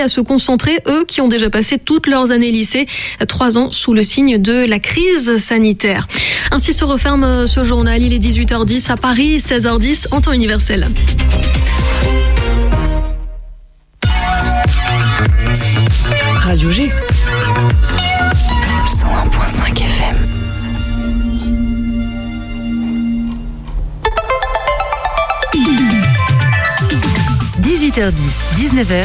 à 0.00 0.08
se 0.08 0.20
concentrer, 0.20 0.80
eux 0.86 1.04
qui 1.06 1.20
ont 1.20 1.28
déjà 1.28 1.50
passé 1.50 1.78
toutes 1.78 2.06
leurs 2.06 2.30
années 2.30 2.50
lycée, 2.50 2.86
trois 3.28 3.58
ans 3.58 3.70
sous 3.70 3.94
le 3.94 4.02
signe 4.02 4.38
de 4.38 4.66
la 4.66 4.78
crise 4.78 5.38
sanitaire. 5.38 6.06
Ainsi 6.50 6.72
se 6.72 6.84
referme 6.84 7.46
ce 7.46 7.64
journal. 7.64 8.02
Il 8.02 8.12
est 8.12 8.18
18h10 8.18 8.90
à 8.90 8.96
Paris, 8.96 9.38
16h10 9.38 10.08
en 10.12 10.20
temps 10.20 10.32
universel. 10.32 10.88
Radio 16.40 16.70
G. 16.70 16.90
101.5 18.86 19.78
FM. 19.78 20.16
«18h10, 27.62 28.12
19h, 28.56 29.04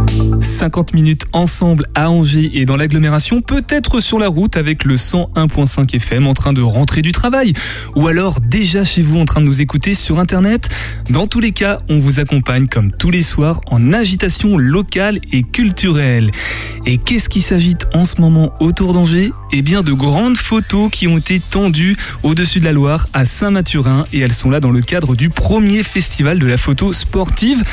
50 0.41 0.93
minutes 0.93 1.25
ensemble 1.33 1.85
à 1.95 2.09
Angers 2.09 2.51
et 2.53 2.65
dans 2.65 2.75
l'agglomération, 2.75 3.41
peut-être 3.41 3.99
sur 3.99 4.19
la 4.19 4.27
route 4.27 4.57
avec 4.57 4.83
le 4.83 4.95
101.5 4.95 5.95
FM 5.95 6.27
en 6.27 6.33
train 6.33 6.53
de 6.53 6.61
rentrer 6.61 7.01
du 7.01 7.11
travail 7.11 7.53
ou 7.95 8.07
alors 8.07 8.39
déjà 8.39 8.83
chez 8.83 9.01
vous 9.01 9.19
en 9.19 9.25
train 9.25 9.41
de 9.41 9.45
nous 9.45 9.61
écouter 9.61 9.93
sur 9.95 10.19
internet. 10.19 10.69
Dans 11.09 11.27
tous 11.27 11.39
les 11.39 11.51
cas, 11.51 11.79
on 11.89 11.99
vous 11.99 12.19
accompagne 12.19 12.67
comme 12.67 12.91
tous 12.91 13.11
les 13.11 13.23
soirs 13.23 13.61
en 13.67 13.93
agitation 13.93 14.57
locale 14.57 15.19
et 15.31 15.43
culturelle. 15.43 16.31
Et 16.85 16.97
qu'est-ce 16.97 17.29
qui 17.29 17.41
s'agite 17.41 17.87
en 17.93 18.05
ce 18.05 18.19
moment 18.19 18.53
autour 18.59 18.93
d'Angers 18.93 19.31
Eh 19.51 19.61
bien 19.61 19.83
de 19.83 19.93
grandes 19.93 20.37
photos 20.37 20.89
qui 20.91 21.07
ont 21.07 21.17
été 21.17 21.39
tendues 21.39 21.95
au-dessus 22.23 22.59
de 22.59 22.65
la 22.65 22.71
Loire 22.71 23.07
à 23.13 23.25
Saint-Mathurin 23.25 24.05
et 24.13 24.19
elles 24.19 24.33
sont 24.33 24.49
là 24.49 24.59
dans 24.59 24.71
le 24.71 24.81
cadre 24.81 25.15
du 25.15 25.29
premier 25.29 25.83
festival 25.83 26.39
de 26.39 26.47
la 26.47 26.57
photo 26.57 26.91
sportive. 26.91 27.63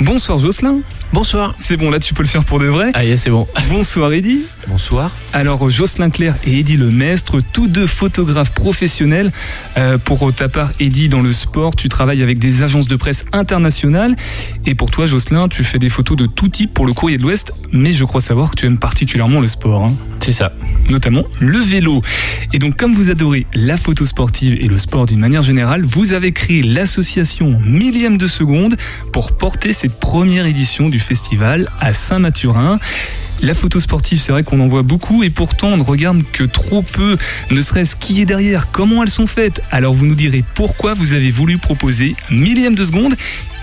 Bonsoir 0.00 0.38
Jocelyn. 0.38 0.80
Bonsoir. 1.12 1.54
C'est 1.58 1.76
bon, 1.76 1.90
là 1.90 1.98
tu 1.98 2.14
peux 2.14 2.22
le 2.22 2.28
faire 2.28 2.44
pour 2.44 2.58
de 2.58 2.66
vrai. 2.66 2.90
Ah 2.94 3.00
c'est 3.16 3.30
bon. 3.30 3.46
Bonsoir 3.70 4.12
Eddy. 4.12 4.42
Bonsoir. 4.66 5.10
Alors 5.32 5.70
Jocelyn 5.70 6.10
Claire 6.10 6.36
et 6.44 6.58
Eddy 6.58 6.76
Lemestre, 6.76 7.38
tous 7.52 7.68
deux 7.68 7.86
photographes 7.86 8.52
professionnels. 8.52 9.32
Euh, 9.76 9.98
pour 9.98 10.32
ta 10.34 10.48
part 10.48 10.70
Eddy, 10.80 11.08
dans 11.08 11.22
le 11.22 11.32
sport, 11.32 11.76
tu 11.76 11.88
travailles 11.88 12.22
avec 12.22 12.38
des 12.38 12.62
agences 12.62 12.88
de 12.88 12.96
presse 12.96 13.24
internationales. 13.32 14.16
Et 14.66 14.74
pour 14.74 14.90
toi 14.90 15.06
Jocelyn, 15.06 15.48
tu 15.48 15.64
fais 15.64 15.78
des 15.78 15.88
photos 15.88 16.16
de 16.16 16.26
tout 16.26 16.48
type 16.48 16.74
pour 16.74 16.86
le 16.86 16.92
courrier 16.92 17.18
de 17.18 17.22
l'Ouest, 17.22 17.52
mais 17.72 17.92
je 17.92 18.04
crois 18.04 18.20
savoir 18.20 18.50
que 18.50 18.56
tu 18.56 18.66
aimes 18.66 18.78
particulièrement 18.78 19.40
le 19.40 19.46
sport. 19.46 19.84
Hein. 19.84 19.94
C'est 20.26 20.32
ça. 20.32 20.50
Notamment 20.90 21.22
le 21.38 21.60
vélo. 21.60 22.02
Et 22.52 22.58
donc 22.58 22.76
comme 22.76 22.94
vous 22.94 23.10
adorez 23.10 23.46
la 23.54 23.76
photo 23.76 24.04
sportive 24.04 24.54
et 24.60 24.66
le 24.66 24.76
sport 24.76 25.06
d'une 25.06 25.20
manière 25.20 25.44
générale, 25.44 25.84
vous 25.84 26.14
avez 26.14 26.32
créé 26.32 26.62
l'association 26.62 27.60
Millième 27.64 28.18
de 28.18 28.26
Seconde 28.26 28.74
pour 29.12 29.36
porter 29.36 29.72
cette 29.72 30.00
première 30.00 30.46
édition 30.46 30.88
du 30.88 30.98
festival 30.98 31.68
à 31.78 31.92
Saint-Mathurin. 31.94 32.80
La 33.40 33.54
photo 33.54 33.78
sportive, 33.78 34.18
c'est 34.18 34.32
vrai 34.32 34.42
qu'on 34.42 34.58
en 34.58 34.66
voit 34.66 34.82
beaucoup 34.82 35.22
et 35.22 35.30
pourtant 35.30 35.68
on 35.68 35.76
ne 35.76 35.84
regarde 35.84 36.20
que 36.32 36.42
trop 36.42 36.82
peu, 36.82 37.16
ne 37.52 37.60
serait-ce 37.60 37.94
qui 37.94 38.20
est 38.20 38.24
derrière, 38.24 38.72
comment 38.72 39.04
elles 39.04 39.08
sont 39.08 39.28
faites. 39.28 39.62
Alors 39.70 39.94
vous 39.94 40.06
nous 40.06 40.16
direz 40.16 40.42
pourquoi 40.56 40.94
vous 40.94 41.12
avez 41.12 41.30
voulu 41.30 41.58
proposer 41.58 42.16
millième 42.32 42.74
de 42.74 42.84
seconde 42.84 43.14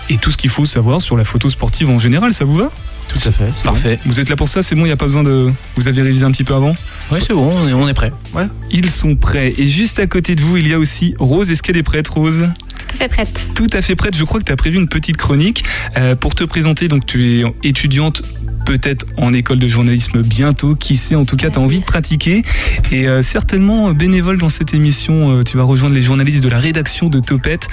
et 0.08 0.16
tout 0.16 0.30
ce 0.30 0.38
qu'il 0.38 0.48
faut 0.48 0.64
savoir 0.64 1.02
sur 1.02 1.18
la 1.18 1.24
photo 1.24 1.50
sportive 1.50 1.90
en 1.90 1.98
général, 1.98 2.32
ça 2.32 2.46
vous 2.46 2.56
va? 2.56 2.72
Tout 3.08 3.28
à 3.28 3.32
fait. 3.32 3.50
Parfait. 3.62 3.98
Vous 4.04 4.20
êtes 4.20 4.28
là 4.28 4.36
pour 4.36 4.48
ça, 4.48 4.62
c'est 4.62 4.74
bon, 4.74 4.82
il 4.82 4.88
n'y 4.88 4.92
a 4.92 4.96
pas 4.96 5.04
besoin 5.04 5.22
de. 5.22 5.50
Vous 5.76 5.88
avez 5.88 6.02
révisé 6.02 6.24
un 6.24 6.30
petit 6.30 6.44
peu 6.44 6.54
avant 6.54 6.74
Oui, 7.10 7.18
c'est 7.20 7.34
bon, 7.34 7.50
on 7.50 7.88
est, 7.88 7.94
prêt. 7.94 8.12
Ouais. 8.34 8.46
Ils 8.70 8.90
sont 8.90 9.16
prêts. 9.16 9.54
Et 9.58 9.66
juste 9.66 9.98
à 9.98 10.06
côté 10.06 10.34
de 10.34 10.42
vous, 10.42 10.56
il 10.56 10.68
y 10.68 10.74
a 10.74 10.78
aussi 10.78 11.14
Rose. 11.18 11.50
Est-ce 11.50 11.62
qu'elle 11.62 11.76
est 11.76 11.82
prête, 11.82 12.08
Rose? 12.08 12.48
Tout 12.78 12.96
à 12.96 12.98
fait 12.98 13.08
prête. 13.08 13.46
Tout 13.54 13.70
à 13.72 13.82
fait 13.82 13.96
prête. 13.96 14.16
Je 14.16 14.24
crois 14.24 14.40
que 14.40 14.44
tu 14.44 14.52
as 14.52 14.56
prévu 14.56 14.76
une 14.78 14.88
petite 14.88 15.16
chronique 15.16 15.64
euh, 15.96 16.14
pour 16.16 16.34
te 16.34 16.44
présenter. 16.44 16.88
Donc, 16.88 17.06
tu 17.06 17.40
es 17.40 17.44
étudiante 17.62 18.22
peut-être 18.66 19.06
en 19.16 19.32
école 19.32 19.58
de 19.58 19.66
journalisme 19.66 20.22
bientôt, 20.22 20.74
qui 20.74 20.96
sait, 20.96 21.14
en 21.14 21.24
tout 21.24 21.36
cas, 21.36 21.50
tu 21.50 21.58
as 21.58 21.62
envie 21.62 21.80
de 21.80 21.84
pratiquer. 21.84 22.44
Et 22.90 23.08
euh, 23.08 23.22
certainement 23.22 23.92
bénévole 23.92 24.38
dans 24.38 24.48
cette 24.48 24.74
émission, 24.74 25.38
euh, 25.38 25.42
tu 25.42 25.56
vas 25.56 25.64
rejoindre 25.64 25.94
les 25.94 26.02
journalistes 26.02 26.42
de 26.42 26.48
la 26.48 26.58
rédaction 26.58 27.08
de 27.08 27.20
Topette. 27.20 27.68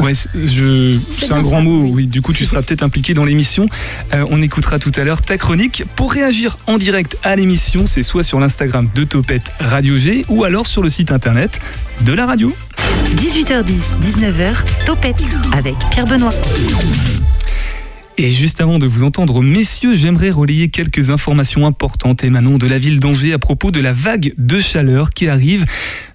Ouais, 0.00 0.12
c'est 0.14 1.32
un 1.32 1.42
grand 1.42 1.62
mot. 1.62 1.88
Oui, 1.90 2.06
du 2.06 2.22
coup, 2.22 2.32
tu 2.32 2.44
seras 2.44 2.62
peut-être 2.62 2.82
impliqué 2.82 3.14
dans 3.14 3.24
l'émission. 3.24 3.68
Euh, 4.12 4.24
on 4.30 4.42
écoutera 4.42 4.78
tout 4.78 4.92
à 4.96 5.04
l'heure 5.04 5.22
ta 5.22 5.38
chronique. 5.38 5.84
Pour 5.96 6.12
réagir 6.12 6.58
en 6.66 6.78
direct 6.78 7.16
à 7.22 7.36
l'émission, 7.36 7.86
c'est 7.86 8.02
soit 8.02 8.22
sur 8.22 8.40
l'Instagram 8.40 8.88
de 8.94 9.04
Topette 9.04 9.52
Radio 9.60 9.96
G 9.96 10.24
ou 10.28 10.44
alors 10.44 10.66
sur 10.66 10.82
le 10.82 10.88
site 10.88 11.12
internet 11.12 11.60
de 12.02 12.12
la 12.12 12.26
radio. 12.26 12.54
18h10, 13.16 14.00
19h, 14.02 14.54
Topette 14.86 15.22
avec 15.52 15.74
Pierre 15.90 16.06
Benoît. 16.06 16.32
Et 18.16 18.30
juste 18.30 18.60
avant 18.60 18.78
de 18.78 18.86
vous 18.86 19.02
entendre, 19.02 19.42
messieurs, 19.42 19.96
j'aimerais 19.96 20.30
relayer 20.30 20.68
quelques 20.68 21.10
informations 21.10 21.66
importantes 21.66 22.22
émanant 22.22 22.58
de 22.58 22.66
la 22.68 22.78
ville 22.78 23.00
d'Angers 23.00 23.32
à 23.32 23.40
propos 23.40 23.72
de 23.72 23.80
la 23.80 23.92
vague 23.92 24.34
de 24.38 24.60
chaleur 24.60 25.10
qui 25.10 25.26
arrive. 25.26 25.64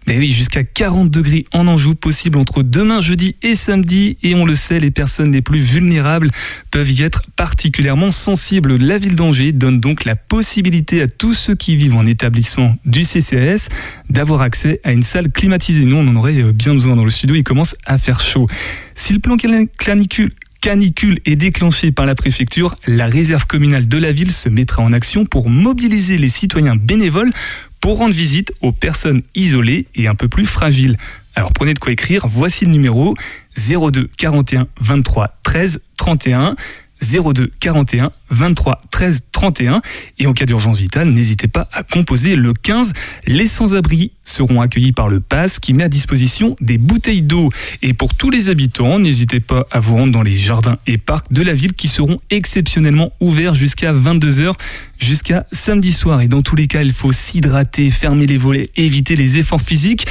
Mais 0.08 0.18
oui, 0.18 0.32
jusqu'à 0.32 0.64
40 0.64 1.12
degrés 1.12 1.46
en 1.52 1.68
Anjou, 1.68 1.96
possible 1.96 2.38
entre 2.38 2.64
demain, 2.64 3.02
jeudi 3.02 3.36
et 3.44 3.54
samedi. 3.54 4.18
Et 4.24 4.34
on 4.34 4.46
le 4.46 4.56
sait, 4.56 4.80
les 4.80 4.92
personnes 4.92 5.34
les 5.34 5.42
plus 5.42 5.60
vulnérables 5.60 6.32
peuvent 6.72 6.90
y 6.90 7.04
être 7.04 7.24
particulièrement 7.36 8.12
sensibles. 8.12 8.78
La 8.78 8.98
ville 8.98 9.16
d'Angers 9.16 9.52
donne 9.52 9.82
donc 9.82 10.06
la 10.06 10.16
possibilité 10.16 11.02
à 11.02 11.08
tous 11.10 11.34
ceux 11.34 11.56
qui 11.56 11.76
vivent 11.76 11.98
en 11.98 12.06
établissement 12.06 12.78
du 12.86 13.04
CCS 13.04 13.68
d'avoir 14.10 14.42
accès 14.42 14.80
à 14.86 14.94
une 14.94 15.04
salle 15.04 15.30
climatisée. 15.34 15.84
Nous, 15.84 15.98
on 15.98 16.08
en 16.08 16.16
aurait 16.16 16.42
euh, 16.42 16.54
bien 16.54 16.74
besoin 16.74 16.96
dans 16.96 17.04
le 17.04 17.10
studio, 17.10 17.36
il 17.36 17.44
commence 17.44 17.76
à 17.86 17.98
faire 17.98 18.22
chaud. 18.22 18.48
Si 18.96 19.12
le 19.12 19.20
plan 19.20 19.36
canicule 19.78 20.32
canicule 20.62 21.20
est 21.26 21.36
déclenchée 21.36 21.92
par 21.92 22.06
la 22.06 22.16
préfecture, 22.16 22.76
la 22.86 23.06
réserve 23.06 23.46
communale 23.46 23.88
de 23.88 23.98
la 23.98 24.12
ville 24.12 24.32
se 24.32 24.50
mettra 24.50 24.82
en 24.84 24.94
action 24.94 25.26
pour 25.26 25.50
mobiliser 25.50 26.18
les 26.18 26.30
citoyens 26.30 26.76
bénévoles 26.76 27.32
pour 27.80 27.98
rendre 27.98 28.14
visite 28.14 28.54
aux 28.62 28.72
personnes 28.72 29.22
isolées 29.36 29.88
et 29.96 30.08
un 30.08 30.16
peu 30.16 30.28
plus 30.28 30.46
fragiles. 30.46 30.98
Alors 31.36 31.54
prenez 31.54 31.74
de 31.74 31.80
quoi 31.80 31.92
écrire, 31.92 32.28
voici 32.28 32.66
le 32.66 32.72
numéro 32.72 33.16
02 33.56 34.10
41 34.18 34.68
23 34.82 35.40
13 35.44 35.82
31. 35.98 36.56
02 37.02 37.52
41 37.60 38.12
23 38.30 38.80
13 38.92 39.24
31 39.32 39.82
et 40.18 40.28
en 40.28 40.34
cas 40.34 40.46
d'urgence 40.46 40.80
vitale, 40.80 41.10
n'hésitez 41.10 41.48
pas 41.48 41.68
à 41.72 41.84
composer 41.84 42.36
le 42.36 42.54
15. 42.54 42.94
Les 43.26 43.48
sans-abri 43.48 44.12
seront 44.24 44.62
accueillis 44.62 44.92
par 44.92 45.10
le 45.10 45.20
PASS 45.20 45.60
qui 45.60 45.74
met 45.74 45.84
à 45.84 45.90
disposition 45.90 46.56
des 46.62 46.78
bouteilles 46.78 47.22
d'eau. 47.22 47.50
Et 47.82 47.94
pour 47.94 48.14
tous 48.14 48.30
les 48.30 48.50
habitants, 48.50 49.00
n'hésitez 49.00 49.40
pas 49.40 49.66
à 49.72 49.80
vous 49.80 49.96
rendre 49.96 50.12
dans 50.12 50.24
les 50.24 50.36
jardins 50.36 50.78
et 50.88 50.98
parcs 50.98 51.32
de 51.32 51.42
la 51.42 51.54
ville 51.54 51.74
qui 51.74 51.88
seront 51.88 52.20
exceptionnellement 52.30 53.12
ouverts 53.20 53.54
jusqu'à 53.54 53.94
22h 53.94 54.54
jusqu'à 55.00 55.46
samedi 55.52 55.94
soir. 55.94 56.22
Et 56.22 56.28
dans 56.28 56.42
tous 56.42 56.56
les 56.56 56.68
cas, 56.68 56.82
il 56.82 56.92
faut 56.92 57.12
s'hydrater, 57.12 57.90
fermer 57.90 58.28
les 58.28 58.38
volets, 58.38 58.70
éviter 58.76 59.16
les 59.16 59.38
efforts 59.38 59.62
physiques. 59.62 60.06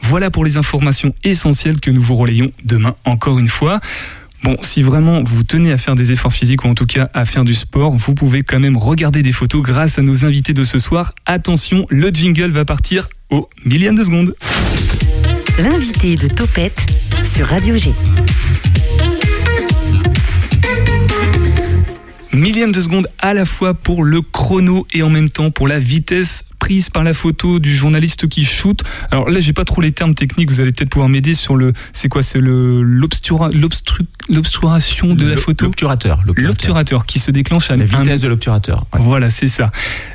Voilà 0.00 0.30
pour 0.30 0.44
les 0.44 0.58
informations 0.58 1.14
essentielles 1.24 1.80
que 1.80 1.90
nous 1.90 2.02
vous 2.02 2.16
relayons 2.16 2.52
demain 2.64 2.94
encore 3.04 3.38
une 3.38 3.48
fois. 3.48 3.80
Bon, 4.44 4.58
si 4.60 4.82
vraiment 4.82 5.22
vous 5.22 5.42
tenez 5.42 5.72
à 5.72 5.78
faire 5.78 5.94
des 5.94 6.12
efforts 6.12 6.34
physiques 6.34 6.66
ou 6.66 6.68
en 6.68 6.74
tout 6.74 6.84
cas 6.84 7.08
à 7.14 7.24
faire 7.24 7.44
du 7.44 7.54
sport, 7.54 7.94
vous 7.94 8.14
pouvez 8.14 8.42
quand 8.42 8.60
même 8.60 8.76
regarder 8.76 9.22
des 9.22 9.32
photos 9.32 9.62
grâce 9.62 9.98
à 9.98 10.02
nos 10.02 10.26
invités 10.26 10.52
de 10.52 10.62
ce 10.64 10.78
soir. 10.78 11.14
Attention, 11.24 11.86
le 11.88 12.10
jingle 12.10 12.50
va 12.50 12.66
partir 12.66 13.08
au 13.30 13.48
millième 13.64 13.94
de 13.94 14.04
seconde. 14.04 14.34
L'invité 15.58 16.16
de 16.16 16.28
Topette 16.28 16.84
sur 17.24 17.46
Radio 17.46 17.78
G. 17.78 17.94
Millième 22.34 22.72
de 22.72 22.82
seconde 22.82 23.08
à 23.20 23.32
la 23.32 23.46
fois 23.46 23.72
pour 23.72 24.04
le 24.04 24.20
chrono 24.20 24.86
et 24.92 25.02
en 25.02 25.08
même 25.08 25.30
temps 25.30 25.50
pour 25.50 25.68
la 25.68 25.78
vitesse 25.78 26.43
prise 26.64 26.88
par 26.88 27.04
la 27.04 27.12
photo 27.12 27.58
du 27.58 27.76
journaliste 27.76 28.26
qui 28.26 28.42
shoot. 28.42 28.82
Alors 29.10 29.28
là, 29.28 29.38
j'ai 29.38 29.52
pas 29.52 29.66
trop 29.66 29.82
les 29.82 29.92
termes 29.92 30.14
techniques. 30.14 30.50
Vous 30.50 30.60
allez 30.60 30.72
peut-être 30.72 30.88
pouvoir 30.88 31.10
m'aider 31.10 31.34
sur 31.34 31.56
le. 31.56 31.74
C'est 31.92 32.08
quoi 32.08 32.22
C'est 32.22 32.40
le 32.40 32.82
l'obturation 32.82 35.14
de 35.14 35.26
la 35.26 35.36
photo? 35.36 35.66
L'obturateur. 35.66 36.22
L'obturateur 36.36 37.04
qui 37.04 37.18
se 37.18 37.30
déclenche 37.30 37.70
à 37.70 37.76
la 37.76 37.84
vitesse 37.84 38.22
de 38.22 38.28
l'obturateur. 38.28 38.86
Voilà, 38.98 39.28
c'est 39.28 39.48
ça. 39.48 39.72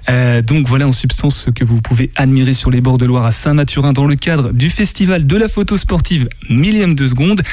Euh, 0.09 0.41
donc 0.41 0.67
voilà 0.67 0.87
en 0.87 0.91
substance 0.91 1.37
ce 1.37 1.51
que 1.51 1.63
vous 1.63 1.81
pouvez 1.81 2.09
admirer 2.15 2.53
sur 2.53 2.71
les 2.71 2.81
bords 2.81 2.97
de 2.97 3.05
Loire 3.05 3.25
à 3.25 3.31
Saint-Mathurin 3.31 3.93
dans 3.93 4.07
le 4.07 4.15
cadre 4.15 4.51
du 4.51 4.71
festival 4.71 5.27
de 5.27 5.35
la 5.35 5.49
photo 5.49 5.77
sportive 5.77 6.27
millième 6.49 6.95
de 6.95 7.05
seconde 7.05 7.43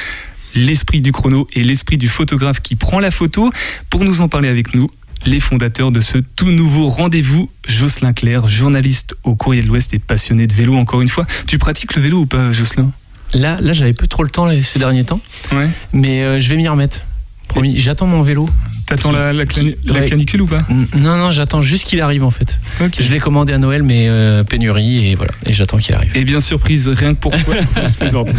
l'esprit 0.55 1.01
du 1.01 1.11
chrono 1.11 1.47
et 1.53 1.63
l'esprit 1.63 1.97
du 1.97 2.09
photographe 2.09 2.61
qui 2.61 2.75
prend 2.75 2.99
la 2.99 3.11
photo. 3.11 3.51
Pour 3.89 4.03
nous 4.03 4.21
en 4.21 4.27
parler 4.27 4.49
avec 4.49 4.73
nous, 4.73 4.89
les 5.25 5.39
fondateurs 5.39 5.91
de 5.91 5.99
ce 5.99 6.17
tout 6.17 6.51
nouveau 6.51 6.87
rendez-vous. 6.89 7.49
Jocelyn 7.67 8.13
Claire, 8.13 8.47
journaliste 8.47 9.15
au 9.23 9.35
Courrier 9.35 9.61
de 9.61 9.67
l'Ouest 9.67 9.93
et 9.93 9.99
passionné 9.99 10.47
de 10.47 10.53
vélo 10.53 10.75
encore 10.75 11.01
une 11.01 11.07
fois. 11.09 11.25
Tu 11.47 11.57
pratiques 11.57 11.95
le 11.95 12.01
vélo 12.01 12.19
ou 12.21 12.25
pas, 12.25 12.51
Jocelyn? 12.51 12.91
Là, 13.33 13.59
là 13.59 13.73
j'avais 13.73 13.93
peu 13.93 14.07
trop 14.07 14.23
le 14.23 14.29
temps 14.29 14.49
ces 14.61 14.79
derniers 14.79 15.03
temps. 15.03 15.19
Ouais. 15.51 15.67
Mais 15.91 16.21
euh, 16.23 16.39
je 16.39 16.47
vais 16.49 16.55
m'y 16.55 16.67
remettre. 16.67 17.01
promis. 17.49 17.77
J'attends 17.77 18.07
mon 18.07 18.21
vélo. 18.21 18.45
T'attends 18.87 19.11
la, 19.11 19.33
la, 19.33 19.45
clani- 19.45 19.75
la 19.85 19.93
Ouais. 19.99 20.05
canicule 20.09 20.41
ou 20.43 20.45
pas? 20.45 20.65
Non, 20.95 21.17
non, 21.17 21.31
j'attends 21.33 21.61
juste 21.61 21.83
qu'il 21.85 21.99
arrive 21.99 22.23
en 22.23 22.31
fait. 22.31 22.57
Je 22.97 23.11
l'ai 23.11 23.19
commandé 23.19 23.51
à 23.51 23.57
Noël, 23.57 23.83
mais 23.83 24.07
euh, 24.07 24.45
pénurie 24.45 25.07
et 25.09 25.15
voilà. 25.15 25.33
Et 25.45 25.53
j'attends 25.53 25.77
qu'il 25.77 25.93
arrive. 25.93 26.15
Et 26.15 26.23
bien 26.23 26.39
surprise, 26.39 26.87
rien 26.87 27.13
que 27.15 27.19
pour 27.19 27.31
toi. 27.43 27.55
Je 27.85 27.91
plaisante. 27.91 28.29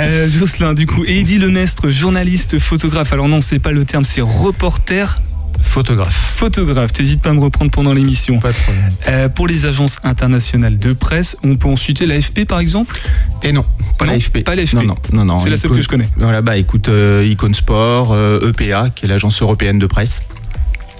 Euh, 0.00 0.28
Jocelyn, 0.28 0.74
du 0.74 0.86
coup, 0.86 1.04
Eddy 1.04 1.38
Lemestre, 1.38 1.90
journaliste, 1.90 2.58
photographe. 2.58 3.12
Alors 3.12 3.28
non, 3.28 3.40
c'est 3.40 3.60
pas 3.60 3.70
le 3.70 3.84
terme, 3.84 4.02
c'est 4.04 4.20
reporter, 4.20 5.20
Photographe. 5.64 6.14
photographe. 6.14 6.92
T'hésites 6.92 7.20
pas 7.20 7.30
à 7.30 7.32
me 7.32 7.40
reprendre 7.40 7.70
pendant 7.70 7.92
l'émission. 7.92 8.38
Pas 8.38 8.52
de 8.52 8.56
problème. 8.56 8.92
Euh, 9.08 9.28
pour 9.28 9.46
les 9.48 9.66
agences 9.66 9.98
internationales 10.04 10.78
de 10.78 10.92
presse, 10.92 11.36
on 11.42 11.56
peut 11.56 11.68
en 11.68 11.76
citer 11.76 12.06
l'AFP 12.06 12.44
par 12.46 12.60
exemple? 12.60 12.96
Et 13.42 13.52
non, 13.52 13.64
pas 13.98 14.06
l'AFP. 14.06 14.44
pas 14.44 14.54
l'AFP. 14.54 14.74
Non, 14.74 14.82
non, 14.84 14.96
non, 15.12 15.24
non. 15.24 15.38
C'est 15.38 15.50
la 15.50 15.56
seule 15.56 15.72
que 15.72 15.80
je 15.80 15.88
connais. 15.88 16.08
Voilà, 16.16 16.42
bah 16.42 16.56
écoute, 16.56 16.88
euh, 16.88 17.26
Icon 17.28 17.52
Sport, 17.52 18.12
euh, 18.12 18.50
EPA, 18.50 18.90
qui 18.90 19.06
est 19.06 19.08
l'agence 19.08 19.42
européenne 19.42 19.78
de 19.78 19.86
presse, 19.86 20.22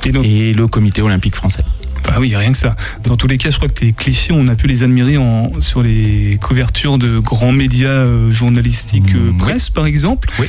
Et 0.05 0.13
donc, 0.13 0.25
et 0.25 0.53
le 0.53 0.67
comité 0.67 1.03
olympique 1.03 1.37
français. 1.37 1.65
Bah 2.07 2.17
oui, 2.21 2.35
rien 2.37 2.53
que 2.53 2.57
ça. 2.59 2.77
Dans 3.05 3.17
tous 3.17 3.27
les 3.27 3.39
cas, 3.39 3.51
je 3.51 3.57
crois 3.57 3.69
que 3.69 3.75
tes 3.75 3.93
clichés, 3.93 4.33
on 4.33 4.47
a 4.49 4.55
pu 4.55 4.67
les 4.67 4.83
admirer 4.83 5.17
en, 5.17 5.53
sur 5.61 5.83
les 5.83 6.39
couvertures 6.43 6.99
de 6.99 7.19
grands 7.19 7.53
médias 7.53 7.89
euh, 7.89 8.31
journalistiques 8.31 9.15
euh, 9.15 9.19
Mm, 9.19 9.29
oui. 9.31 9.39
presse, 9.39 9.71
par 9.71 9.87
exemple. 9.87 10.29
Oui. 10.39 10.47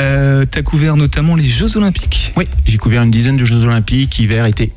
Euh, 0.00 0.44
T'as 0.50 0.62
couvert 0.62 0.96
notamment 0.96 1.34
les 1.36 1.48
Jeux 1.48 1.76
Olympiques. 1.76 2.32
Oui, 2.36 2.44
j'ai 2.64 2.78
couvert 2.78 3.02
une 3.02 3.10
dizaine 3.10 3.36
de 3.36 3.44
Jeux 3.44 3.62
olympiques, 3.64 4.18
hiver, 4.18 4.46
été. 4.46 4.72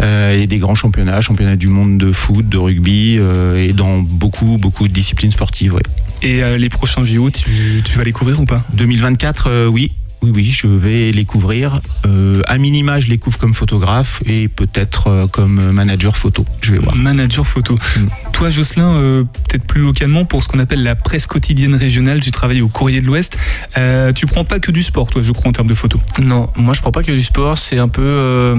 Euh, 0.00 0.40
et 0.40 0.46
des 0.46 0.58
grands 0.58 0.74
championnats, 0.74 1.20
championnats 1.20 1.56
du 1.56 1.68
monde 1.68 1.98
de 1.98 2.10
foot, 2.12 2.48
de 2.48 2.56
rugby, 2.56 3.16
euh, 3.18 3.56
et 3.56 3.72
dans 3.72 3.98
beaucoup, 4.00 4.56
beaucoup 4.58 4.88
de 4.88 4.92
disciplines 4.92 5.30
sportives. 5.30 5.74
ouais. 5.74 5.82
Et 6.22 6.42
euh, 6.42 6.56
les 6.56 6.68
prochains 6.68 7.04
JO, 7.04 7.30
tu, 7.30 7.82
tu 7.84 7.98
vas 7.98 8.04
les 8.04 8.12
couvrir 8.12 8.40
ou 8.40 8.44
pas? 8.46 8.62
2024, 8.74 9.46
euh, 9.48 9.66
oui. 9.66 9.92
Oui, 10.24 10.30
oui, 10.34 10.44
je 10.50 10.66
vais 10.66 11.12
les 11.12 11.26
couvrir. 11.26 11.80
Euh, 12.06 12.40
à 12.46 12.56
minima, 12.56 12.98
je 12.98 13.08
les 13.08 13.18
couvre 13.18 13.36
comme 13.36 13.52
photographe 13.52 14.22
et 14.24 14.48
peut-être 14.48 15.08
euh, 15.08 15.26
comme 15.26 15.70
manager 15.70 16.16
photo. 16.16 16.46
Je 16.62 16.72
vais 16.72 16.78
voir. 16.78 16.96
Manager 16.96 17.46
photo. 17.46 17.74
Mm. 17.74 18.06
Toi, 18.32 18.48
Jocelyn, 18.48 18.94
euh, 18.94 19.24
peut-être 19.48 19.66
plus 19.66 19.82
localement, 19.82 20.24
pour 20.24 20.42
ce 20.42 20.48
qu'on 20.48 20.60
appelle 20.60 20.82
la 20.82 20.94
presse 20.94 21.26
quotidienne 21.26 21.74
régionale, 21.74 22.22
tu 22.22 22.30
travailles 22.30 22.62
au 22.62 22.68
Courrier 22.68 23.02
de 23.02 23.06
l'Ouest. 23.06 23.36
Euh, 23.76 24.14
tu 24.14 24.24
prends 24.26 24.46
pas 24.46 24.60
que 24.60 24.70
du 24.72 24.82
sport, 24.82 25.08
toi, 25.08 25.20
je 25.20 25.32
crois, 25.32 25.50
en 25.50 25.52
termes 25.52 25.68
de 25.68 25.74
photos. 25.74 26.00
Non, 26.22 26.48
moi 26.56 26.72
je 26.72 26.80
prends 26.80 26.92
pas 26.92 27.02
que 27.02 27.12
du 27.12 27.22
sport, 27.22 27.58
c'est 27.58 27.78
un 27.78 27.88
peu. 27.88 28.00
euh, 28.02 28.56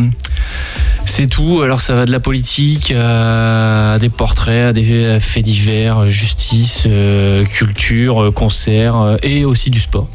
c'est 1.08 1.26
tout. 1.28 1.62
Alors 1.64 1.82
ça 1.82 1.96
va 1.96 2.06
de 2.06 2.12
la 2.12 2.20
politique 2.20 2.92
à 2.96 3.98
des 4.00 4.10
portraits, 4.10 4.66
à 4.66 4.74
des 4.74 5.18
faits 5.20 5.44
divers, 5.44 6.12
justice, 6.12 6.84
euh, 6.86 7.44
culture, 7.46 8.32
concerts 8.36 9.18
et 9.24 9.46
aussi 9.46 9.72
du 9.72 9.80
sport. 9.80 10.08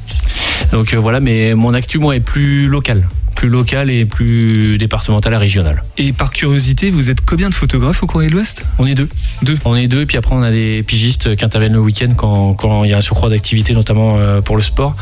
Donc 0.72 0.94
euh, 0.94 0.98
voilà, 0.98 1.20
mais 1.20 1.54
mon 1.54 1.74
actu, 1.74 1.98
moi, 1.98 2.16
est 2.16 2.20
plus 2.20 2.66
local. 2.66 3.08
Plus 3.36 3.48
local 3.48 3.90
et 3.90 4.04
plus 4.04 4.76
départemental 4.76 5.32
et 5.32 5.36
régional. 5.36 5.82
Et 5.96 6.12
par 6.12 6.30
curiosité, 6.30 6.90
vous 6.90 7.08
êtes 7.08 7.24
combien 7.24 7.48
de 7.48 7.54
photographes 7.54 8.02
au 8.02 8.06
Courrier 8.06 8.28
de 8.28 8.34
l'Ouest? 8.34 8.64
On 8.78 8.86
est 8.86 8.94
deux. 8.94 9.08
Deux. 9.42 9.58
On 9.64 9.76
est 9.76 9.88
deux, 9.88 10.04
puis 10.04 10.18
après 10.18 10.34
on 10.34 10.42
a 10.42 10.50
des 10.50 10.82
pigistes 10.82 11.34
qui 11.36 11.44
interviennent 11.44 11.72
le 11.72 11.80
week-end 11.80 12.12
quand 12.16 12.52
quand 12.54 12.84
il 12.84 12.90
y 12.90 12.92
a 12.92 12.98
un 12.98 13.00
surcroît 13.00 13.30
d'activité, 13.30 13.72
notamment 13.72 14.18
euh, 14.18 14.42
pour 14.42 14.56
le 14.56 14.62
sport. 14.62 14.94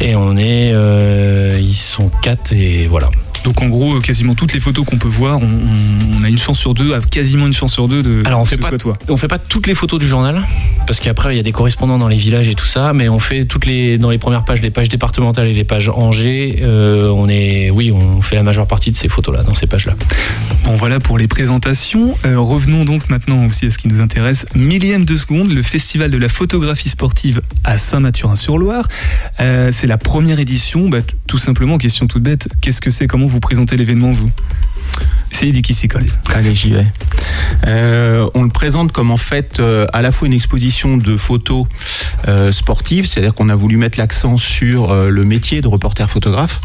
Et 0.00 0.14
on 0.14 0.36
est. 0.36 0.72
euh, 0.74 1.58
ils 1.60 1.74
sont 1.74 2.10
quatre 2.22 2.52
et 2.52 2.86
voilà. 2.86 3.08
Donc 3.44 3.62
en 3.62 3.68
gros, 3.68 3.96
euh, 3.96 4.00
quasiment 4.00 4.34
toutes 4.34 4.52
les 4.52 4.60
photos 4.60 4.84
qu'on 4.84 4.98
peut 4.98 5.08
voir, 5.08 5.40
on, 5.40 6.22
a 6.22 6.28
une 6.28 6.38
chance 6.38 6.58
sur 6.58 6.74
deux, 6.74 6.94
à 6.94 7.00
quasiment 7.00 7.46
une 7.46 7.52
chance 7.52 7.72
sur 7.72 7.88
deux 7.88 8.02
de 8.02 8.22
Alors, 8.26 8.40
on 8.40 8.44
fait 8.44 8.56
pas- 8.58 8.70
toi. 8.76 8.98
On 9.08 9.16
fait 9.16 9.28
pas 9.28 9.38
toutes 9.38 9.66
les 9.66 9.74
photos 9.74 9.98
du 9.98 10.06
journal 10.06 10.42
parce 10.86 11.00
qu'après 11.00 11.32
il 11.34 11.36
y 11.36 11.40
a 11.40 11.42
des 11.42 11.52
correspondants 11.52 11.98
dans 11.98 12.08
les 12.08 12.16
villages 12.16 12.48
et 12.48 12.54
tout 12.54 12.66
ça, 12.66 12.92
mais 12.92 13.08
on 13.08 13.18
fait 13.18 13.44
toutes 13.44 13.64
les 13.66 13.96
dans 13.98 14.10
les 14.10 14.18
premières 14.18 14.44
pages, 14.44 14.60
les 14.60 14.70
pages 14.70 14.88
départementales 14.88 15.48
et 15.48 15.54
les 15.54 15.64
pages 15.64 15.88
Angers. 15.88 16.58
euh, 16.60 17.08
on 17.08 17.28
est, 17.28 17.70
oui, 17.70 17.90
on 17.90 18.20
fait 18.20 18.36
la 18.36 18.42
majeure 18.42 18.66
partie 18.66 18.90
de 18.90 18.96
ces 18.96 19.08
photos 19.08 19.34
là, 19.34 19.42
dans 19.42 19.54
ces 19.54 19.66
pages 19.66 19.86
là. 19.86 19.94
Bon 20.64 20.74
voilà 20.76 21.00
pour 21.00 21.16
les 21.16 21.26
présentations. 21.26 22.14
Euh, 22.26 22.38
revenons 22.38 22.84
donc 22.84 23.08
maintenant 23.08 23.46
aussi 23.46 23.66
à 23.66 23.70
ce 23.70 23.78
qui 23.78 23.88
nous 23.88 24.00
intéresse. 24.00 24.46
Millième 24.54 25.04
de 25.04 25.16
seconde, 25.16 25.52
le 25.52 25.62
festival 25.62 26.10
de 26.10 26.18
la 26.18 26.28
photographie 26.28 26.90
sportive 26.90 27.40
à 27.64 27.78
Saint-Mathurin-sur-Loire. 27.78 28.86
Euh, 29.40 29.70
c'est 29.72 29.86
la 29.86 29.98
première 29.98 30.38
édition. 30.38 30.88
Bah, 30.88 30.98
tout 31.26 31.38
simplement, 31.38 31.78
question 31.78 32.06
toute 32.06 32.22
bête, 32.22 32.48
qu'est-ce 32.60 32.80
que 32.80 32.90
c'est 32.90 33.06
Comment 33.06 33.26
vous 33.30 33.40
présentez 33.40 33.76
l'événement, 33.76 34.12
vous? 34.12 34.30
C'est 35.30 35.48
Eddie 35.48 35.62
qui 35.62 35.74
s'y 35.74 35.88
colle. 35.88 36.06
Allez, 36.34 36.54
j'y 36.54 36.70
vais. 36.70 36.86
Euh, 37.66 38.28
on 38.34 38.42
le 38.42 38.48
présente 38.48 38.92
comme 38.92 39.10
en 39.10 39.16
fait 39.16 39.60
euh, 39.60 39.86
à 39.92 40.02
la 40.02 40.12
fois 40.12 40.26
une 40.26 40.34
exposition 40.34 40.96
de 40.96 41.16
photos 41.16 41.66
euh, 42.28 42.52
sportives, 42.52 43.06
c'est-à-dire 43.06 43.34
qu'on 43.34 43.48
a 43.48 43.54
voulu 43.54 43.76
mettre 43.76 43.98
l'accent 43.98 44.36
sur 44.36 44.90
euh, 44.90 45.08
le 45.08 45.24
métier 45.24 45.62
de 45.62 45.68
reporter 45.68 46.08
photographe. 46.08 46.60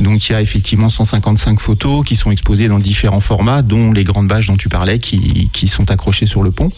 Donc 0.00 0.28
il 0.28 0.32
y 0.32 0.34
a 0.34 0.42
effectivement 0.42 0.88
155 0.88 1.58
photos 1.58 2.04
qui 2.04 2.16
sont 2.16 2.30
exposées 2.30 2.68
dans 2.68 2.78
différents 2.78 3.20
formats, 3.20 3.62
dont 3.62 3.92
les 3.92 4.04
grandes 4.04 4.28
bâches 4.28 4.48
dont 4.48 4.56
tu 4.56 4.68
parlais, 4.68 4.98
qui, 4.98 5.48
qui 5.52 5.68
sont 5.68 5.90
accrochées 5.90 6.26
sur 6.26 6.42
le 6.42 6.50
pont. 6.50 6.70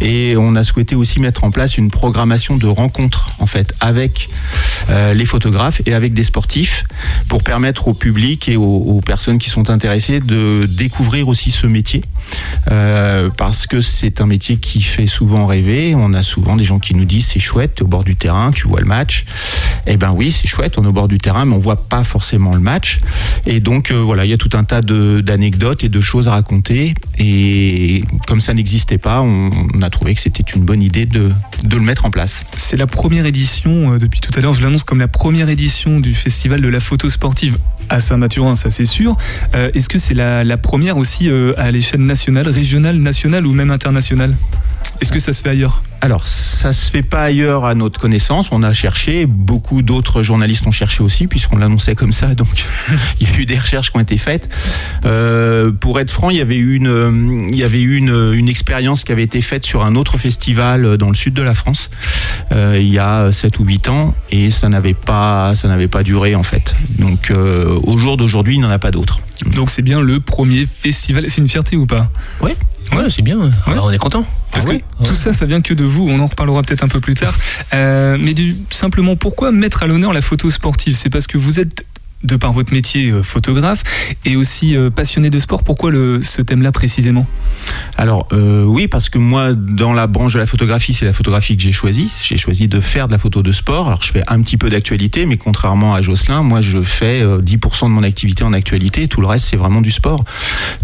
Et 0.00 0.34
on 0.36 0.54
a 0.54 0.64
souhaité 0.64 0.94
aussi 0.94 1.20
mettre 1.20 1.44
en 1.44 1.50
place 1.50 1.78
une 1.78 1.90
programmation 1.90 2.56
de 2.56 2.66
rencontres 2.66 3.30
en 3.38 3.46
fait 3.46 3.74
avec 3.80 4.28
euh, 4.90 5.14
les 5.14 5.24
photographes 5.24 5.80
et 5.86 5.94
avec 5.94 6.12
des 6.12 6.24
sportifs 6.24 6.84
pour 7.28 7.42
permettre 7.42 7.88
au 7.88 7.94
public 7.94 8.48
et 8.48 8.56
aux, 8.56 8.62
aux 8.62 9.00
personnes 9.00 9.38
qui 9.38 9.48
sont 9.48 9.70
intéressées 9.70 10.20
de 10.20 10.66
découvrir 10.72 11.28
aussi 11.28 11.50
ce 11.50 11.66
métier 11.66 12.02
euh, 12.70 13.28
parce 13.36 13.66
que 13.66 13.80
c'est 13.80 14.20
un 14.20 14.26
métier 14.26 14.56
qui 14.56 14.82
fait 14.82 15.06
souvent 15.06 15.46
rêver. 15.46 15.94
On 15.96 16.14
a 16.14 16.22
souvent 16.22 16.56
des 16.56 16.64
gens 16.64 16.78
qui 16.78 16.94
nous 16.94 17.04
disent 17.04 17.26
c'est 17.26 17.40
chouette, 17.40 17.76
t'es 17.76 17.82
au 17.82 17.86
bord 17.86 18.04
du 18.04 18.16
terrain, 18.16 18.50
tu 18.52 18.68
vois 18.68 18.80
le 18.80 18.86
match. 18.86 19.24
Eh 19.86 19.96
ben 19.96 20.12
oui, 20.12 20.32
c'est 20.32 20.48
chouette, 20.48 20.78
on 20.78 20.84
est 20.84 20.88
au 20.88 20.92
bord 20.92 21.08
du 21.08 21.18
terrain, 21.18 21.44
mais 21.44 21.54
on 21.54 21.58
voit 21.58 21.76
pas 21.76 22.04
forcément 22.04 22.54
le 22.54 22.60
match. 22.60 23.00
Et 23.46 23.60
donc 23.60 23.90
euh, 23.90 23.96
voilà, 23.96 24.24
il 24.24 24.30
y 24.30 24.34
a 24.34 24.38
tout 24.38 24.50
un 24.54 24.64
tas 24.64 24.80
d'anecdotes 24.80 25.84
et 25.84 25.88
de 25.88 26.00
choses 26.00 26.28
à 26.28 26.32
raconter. 26.32 26.94
Et 27.18 28.04
comme 28.26 28.40
ça 28.40 28.54
n'existait 28.54 28.98
pas, 28.98 29.20
on, 29.20 29.50
a 29.82 29.90
trouvé 29.90 30.14
que 30.14 30.20
c'était 30.20 30.42
une 30.42 30.62
bonne 30.62 30.82
idée 30.82 31.06
de, 31.06 31.30
le 31.70 31.80
mettre 31.80 32.04
en 32.04 32.10
place. 32.10 32.44
C'est 32.56 32.76
la 32.76 32.86
première 32.86 33.26
édition, 33.26 33.92
euh, 33.92 33.98
depuis 33.98 34.20
tout 34.20 34.30
à 34.36 34.40
l'heure, 34.40 34.52
je 34.52 34.62
l'annonce 34.62 34.84
comme 34.84 34.98
la 34.98 35.08
première 35.08 35.48
édition 35.48 36.00
du 36.00 36.14
festival 36.14 36.60
de 36.60 36.68
la 36.68 36.80
photo 36.80 37.08
sportive 37.10 37.58
à 37.88 38.00
Saint-Mathurin, 38.00 38.54
ça 38.54 38.70
c'est 38.70 38.84
sûr. 38.84 39.16
Euh, 39.54 39.70
Est-ce 39.74 39.88
que 39.88 39.98
c'est 39.98 40.14
la, 40.14 40.44
la 40.44 40.56
première 40.56 40.96
aussi 40.96 41.28
euh, 41.28 41.52
à 41.58 41.70
l'échelle 41.70 42.00
nationale, 42.00 42.48
régionale, 42.48 42.96
nationale 42.96 43.46
ou 43.46 43.52
même 43.52 43.70
internationale? 43.70 44.34
Est-ce 45.00 45.12
que 45.12 45.18
ça 45.18 45.32
se 45.32 45.42
fait 45.42 45.50
ailleurs? 45.50 45.82
Alors, 46.02 46.26
ça 46.26 46.72
se 46.72 46.90
fait 46.90 47.02
pas 47.02 47.22
ailleurs 47.22 47.64
à 47.64 47.76
notre 47.76 48.00
connaissance. 48.00 48.48
On 48.50 48.64
a 48.64 48.72
cherché, 48.72 49.24
beaucoup 49.24 49.82
d'autres 49.82 50.24
journalistes 50.24 50.66
ont 50.66 50.72
cherché 50.72 51.00
aussi, 51.00 51.28
puisqu'on 51.28 51.58
l'annonçait 51.58 51.94
comme 51.94 52.10
ça. 52.12 52.34
Donc, 52.34 52.48
il 53.20 53.30
y 53.30 53.32
a 53.32 53.38
eu 53.38 53.46
des 53.46 53.56
recherches 53.56 53.92
qui 53.92 53.96
ont 53.96 54.00
été 54.00 54.18
faites. 54.18 54.48
Euh, 55.04 55.70
pour 55.70 56.00
être 56.00 56.10
franc, 56.10 56.30
il 56.30 56.38
y 56.38 56.40
avait 56.40 56.56
eu 56.56 56.74
une, 56.74 57.48
il 57.48 57.54
y 57.54 57.62
avait 57.62 57.80
eu 57.80 57.94
une, 57.94 58.32
une 58.34 58.48
expérience 58.48 59.04
qui 59.04 59.12
avait 59.12 59.22
été 59.22 59.40
faite 59.42 59.64
sur 59.64 59.84
un 59.84 59.94
autre 59.94 60.18
festival 60.18 60.96
dans 60.96 61.08
le 61.08 61.14
sud 61.14 61.34
de 61.34 61.42
la 61.42 61.54
France, 61.54 61.90
euh, 62.50 62.76
il 62.80 62.92
y 62.92 62.98
a 62.98 63.30
7 63.30 63.60
ou 63.60 63.64
8 63.64 63.88
ans, 63.88 64.12
et 64.32 64.50
ça 64.50 64.68
n'avait 64.68 64.94
pas, 64.94 65.54
ça 65.54 65.68
n'avait 65.68 65.86
pas 65.86 66.02
duré 66.02 66.34
en 66.34 66.42
fait. 66.42 66.74
Donc, 66.98 67.30
euh, 67.30 67.78
au 67.84 67.96
jour 67.96 68.16
d'aujourd'hui, 68.16 68.56
il 68.56 68.58
n'y 68.58 68.66
en 68.66 68.70
a 68.70 68.80
pas 68.80 68.90
d'autres. 68.90 69.20
Donc 69.54 69.70
c'est 69.70 69.82
bien 69.82 70.00
le 70.00 70.18
premier 70.18 70.66
festival. 70.66 71.26
C'est 71.28 71.40
une 71.40 71.48
fierté 71.48 71.76
ou 71.76 71.86
pas? 71.86 72.10
Ouais, 72.92 73.08
c'est 73.08 73.22
bien. 73.22 73.52
Alors, 73.66 73.86
on 73.86 73.90
est 73.90 73.98
content. 73.98 74.26
Parce 74.52 74.66
Ah 74.66 74.74
que 74.74 75.04
tout 75.04 75.14
ça, 75.14 75.32
ça 75.32 75.46
vient 75.46 75.60
que 75.60 75.74
de 75.74 75.84
vous. 75.84 76.08
On 76.08 76.20
en 76.20 76.26
reparlera 76.26 76.62
peut-être 76.62 76.84
un 76.84 76.88
peu 76.88 77.00
plus 77.00 77.14
tard. 77.14 77.34
Euh, 77.72 78.16
mais 78.20 78.34
du, 78.34 78.56
simplement, 78.70 79.16
pourquoi 79.16 79.50
mettre 79.50 79.82
à 79.82 79.86
l'honneur 79.86 80.12
la 80.12 80.20
photo 80.20 80.50
sportive? 80.50 80.94
C'est 80.94 81.10
parce 81.10 81.26
que 81.26 81.38
vous 81.38 81.58
êtes, 81.58 81.86
de 82.24 82.36
par 82.36 82.52
votre 82.52 82.72
métier, 82.72 83.10
euh, 83.10 83.22
photographe 83.22 83.82
et 84.24 84.36
aussi 84.36 84.76
euh, 84.76 84.90
passionné 84.90 85.30
de 85.30 85.38
sport. 85.38 85.62
Pourquoi 85.62 85.90
le, 85.90 86.22
ce 86.22 86.42
thème-là 86.42 86.72
précisément? 86.72 87.26
Alors 87.96 88.26
euh, 88.32 88.64
oui, 88.64 88.88
parce 88.88 89.08
que 89.08 89.18
moi, 89.18 89.54
dans 89.54 89.92
la 89.92 90.06
branche 90.06 90.34
de 90.34 90.38
la 90.38 90.46
photographie, 90.46 90.94
c'est 90.94 91.04
la 91.04 91.12
photographie 91.12 91.56
que 91.56 91.62
j'ai 91.62 91.72
choisie. 91.72 92.08
J'ai 92.22 92.36
choisi 92.36 92.68
de 92.68 92.80
faire 92.80 93.06
de 93.06 93.12
la 93.12 93.18
photo 93.18 93.42
de 93.42 93.52
sport. 93.52 93.86
Alors 93.86 94.02
je 94.02 94.10
fais 94.10 94.22
un 94.28 94.40
petit 94.42 94.56
peu 94.56 94.70
d'actualité, 94.70 95.26
mais 95.26 95.36
contrairement 95.36 95.94
à 95.94 96.02
Jocelyn, 96.02 96.42
moi 96.42 96.60
je 96.60 96.80
fais 96.80 97.22
euh, 97.22 97.40
10% 97.40 97.84
de 97.84 97.88
mon 97.88 98.02
activité 98.02 98.44
en 98.44 98.52
actualité. 98.52 99.08
Tout 99.08 99.20
le 99.20 99.26
reste, 99.26 99.46
c'est 99.46 99.56
vraiment 99.56 99.80
du 99.80 99.90
sport. 99.90 100.24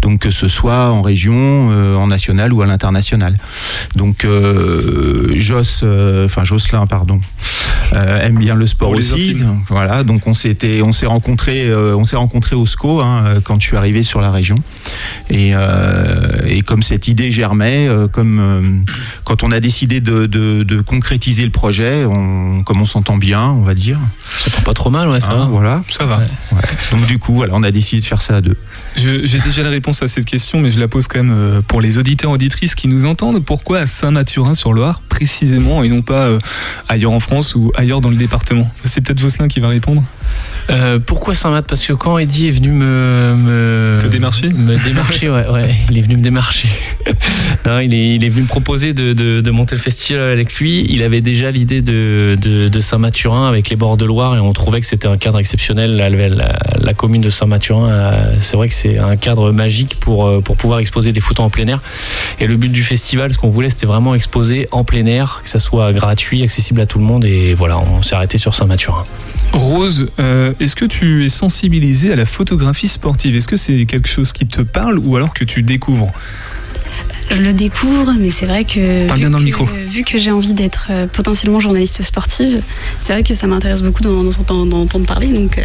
Donc 0.01 0.21
que 0.21 0.31
ce 0.31 0.47
soit 0.47 0.89
en 0.89 1.01
région, 1.01 1.69
euh, 1.71 1.95
en 1.95 2.07
national 2.07 2.53
ou 2.53 2.61
à 2.61 2.65
l'international. 2.65 3.37
Donc 3.95 4.25
euh, 4.25 5.33
Jos, 5.35 5.83
enfin 6.25 6.43
Jocelyn, 6.43 6.85
pardon, 6.87 7.21
aime 7.93 8.37
bien 8.37 8.55
le 8.55 8.67
sport 8.67 8.91
aussi. 8.91 9.35
Donc, 9.35 9.59
Voilà, 9.69 10.03
donc 10.03 10.27
on 10.27 10.33
s'était, 10.33 10.81
on 10.81 10.91
s'est 10.91 11.05
rencontrés, 11.05 11.28
euh, 11.37 11.95
on 11.95 12.03
s'est 12.03 12.15
rencontrés 12.15 12.55
au 12.55 12.65
SCO 12.65 13.01
hein, 13.01 13.23
euh, 13.25 13.39
quand 13.43 13.59
je 13.59 13.67
suis 13.67 13.77
arrivé 13.77 14.03
sur 14.03 14.21
la 14.21 14.31
région. 14.31 14.55
Et, 15.29 15.51
euh, 15.55 16.29
et 16.47 16.61
comme 16.61 16.81
cette 16.83 17.07
idée 17.07 17.31
germait, 17.31 17.87
euh, 17.87 18.07
comme 18.07 18.39
euh, 18.39 18.91
quand 19.23 19.43
on 19.43 19.51
a 19.51 19.59
décidé 19.59 20.01
de, 20.01 20.25
de- 20.25 20.63
de 20.63 20.81
concrétiser 20.81 21.43
le 21.45 21.51
projet, 21.51 22.05
on, 22.05 22.63
comme 22.63 22.81
on 22.81 22.85
s'entend 22.85 23.17
bien, 23.17 23.43
on 23.49 23.61
va 23.61 23.73
dire. 23.73 23.99
Ça 24.37 24.49
prend 24.49 24.61
pas 24.63 24.73
trop 24.73 24.89
mal, 24.89 25.07
ouais, 25.09 25.19
ça. 25.21 25.31
hein, 25.31 25.37
va. 25.39 25.45
voilà. 25.45 25.83
Ça 25.89 26.05
va. 26.05 26.17
Ouais. 26.19 26.27
Ouais. 26.53 26.61
Donc 26.91 27.05
du 27.07 27.19
coup, 27.19 27.33
voilà, 27.35 27.53
on 27.55 27.63
a 27.63 27.71
décidé 27.71 28.01
de 28.01 28.05
faire 28.05 28.21
ça 28.21 28.37
à 28.37 28.41
deux. 28.41 28.55
J'ai 28.95 29.39
déjà 29.39 29.63
la 29.63 29.69
réponse 29.69 30.01
à 30.03 30.07
cette 30.07 30.25
question, 30.25 30.59
mais 30.59 30.71
je 30.71 30.79
la 30.79 30.87
pose 30.87 31.07
quand 31.07 31.23
même 31.23 31.61
pour 31.67 31.79
les 31.81 31.97
auditeurs 31.97 32.31
auditrices 32.31 32.75
qui 32.75 32.87
nous 32.87 33.05
entendent. 33.05 33.43
Pourquoi 33.43 33.79
à 33.79 33.85
Saint-Mathurin 33.85 34.53
sur 34.53 34.73
Loire 34.73 35.01
précisément 35.07 35.83
et 35.83 35.89
non 35.89 36.01
pas 36.01 36.27
ailleurs 36.89 37.11
en 37.11 37.19
France 37.19 37.55
ou 37.55 37.71
ailleurs 37.75 38.01
dans 38.01 38.09
le 38.09 38.15
département? 38.15 38.69
C'est 38.83 39.01
peut-être 39.01 39.19
Jocelyn 39.19 39.47
qui 39.47 39.59
va 39.59 39.67
répondre. 39.69 40.03
Euh, 40.69 40.99
pourquoi 41.03 41.33
Saint-Math 41.33 41.65
Parce 41.65 41.85
que 41.85 41.93
quand 41.93 42.17
Eddie 42.17 42.47
est 42.47 42.51
venu 42.51 42.69
me, 42.69 43.35
me 43.35 43.97
Te 43.99 44.07
démarcher 44.07 44.49
me 44.49 44.77
démarcher, 44.83 45.29
ouais, 45.29 45.47
ouais, 45.47 45.75
il 45.89 45.97
est 45.97 46.01
venu 46.01 46.17
me 46.17 46.23
démarcher. 46.23 46.69
non, 47.65 47.79
il 47.79 47.93
est, 47.93 48.15
il 48.15 48.23
est 48.23 48.29
venu 48.29 48.43
me 48.43 48.47
proposer 48.47 48.93
de, 48.93 49.13
de, 49.13 49.41
de 49.41 49.51
monter 49.51 49.75
le 49.75 49.81
festival 49.81 50.29
avec 50.29 50.53
lui. 50.55 50.85
Il 50.89 51.01
avait 51.01 51.21
déjà 51.21 51.49
l'idée 51.49 51.81
de, 51.81 52.37
de, 52.39 52.67
de 52.67 52.79
Saint-Mathurin 52.79 53.47
avec 53.47 53.69
les 53.69 53.75
bords 53.75 53.97
de 53.97 54.05
Loire 54.05 54.35
et 54.35 54.39
on 54.39 54.53
trouvait 54.53 54.79
que 54.79 54.85
c'était 54.85 55.07
un 55.07 55.17
cadre 55.17 55.39
exceptionnel. 55.39 55.95
La, 55.95 56.09
la, 56.09 56.29
la 56.79 56.93
commune 56.93 57.21
de 57.21 57.29
Saint-Mathurin, 57.29 57.89
euh, 57.89 58.35
c'est 58.39 58.55
vrai 58.55 58.67
que 58.67 58.75
c'est 58.75 58.97
un 58.99 59.15
cadre 59.15 59.51
magique 59.51 59.99
pour, 59.99 60.27
euh, 60.27 60.41
pour 60.41 60.55
pouvoir 60.55 60.79
exposer 60.79 61.11
des 61.11 61.19
photos 61.19 61.45
en 61.45 61.49
plein 61.49 61.67
air. 61.67 61.81
Et 62.39 62.47
le 62.47 62.57
but 62.57 62.71
du 62.71 62.83
festival, 62.83 63.33
ce 63.33 63.37
qu'on 63.37 63.49
voulait, 63.49 63.69
c'était 63.69 63.85
vraiment 63.85 64.13
exposer 64.13 64.67
en 64.71 64.83
plein 64.83 65.05
air, 65.05 65.41
que 65.43 65.49
ça 65.49 65.59
soit 65.59 65.93
gratuit, 65.93 66.43
accessible 66.43 66.81
à 66.81 66.85
tout 66.85 66.99
le 66.99 67.05
monde. 67.05 67.25
Et 67.25 67.53
voilà, 67.53 67.79
on 67.79 68.01
s'est 68.01 68.15
arrêté 68.15 68.37
sur 68.37 68.53
Saint-Mathurin. 68.53 69.03
Rose, 69.53 70.09
euh, 70.19 70.53
est-ce 70.59 70.75
que 70.75 70.85
tu 70.85 71.25
es 71.25 71.29
sensibilisée 71.29 72.11
à 72.11 72.15
la 72.15 72.25
photographie 72.25 72.87
sportive? 72.87 73.35
Est-ce 73.35 73.47
que 73.47 73.55
c'est 73.55 73.85
quelque 73.85 74.07
chose 74.07 74.33
qui 74.33 74.45
te 74.45 74.61
parle 74.61 74.99
ou 74.99 75.15
alors 75.15 75.33
que 75.33 75.43
tu 75.43 75.63
découvres? 75.63 76.11
Je 77.31 77.41
le 77.41 77.53
découvre, 77.53 78.13
mais 78.19 78.31
c'est 78.31 78.45
vrai 78.45 78.63
que. 78.63 79.07
Parle 79.07 79.19
bien 79.19 79.29
dans 79.29 79.37
le 79.37 79.43
micro. 79.43 79.65
Vu 79.89 80.03
que 80.03 80.17
j'ai 80.19 80.31
envie 80.31 80.53
d'être 80.53 80.87
euh, 80.89 81.07
potentiellement 81.07 81.59
journaliste 81.59 82.01
sportive, 82.03 82.61
c'est 82.99 83.13
vrai 83.13 83.23
que 83.23 83.33
ça 83.35 83.47
m'intéresse 83.47 83.81
beaucoup 83.81 84.01
d'en 84.01 84.25
entendre 84.27 85.05
parler. 85.05 85.27
Donc, 85.27 85.57
euh, 85.57 85.61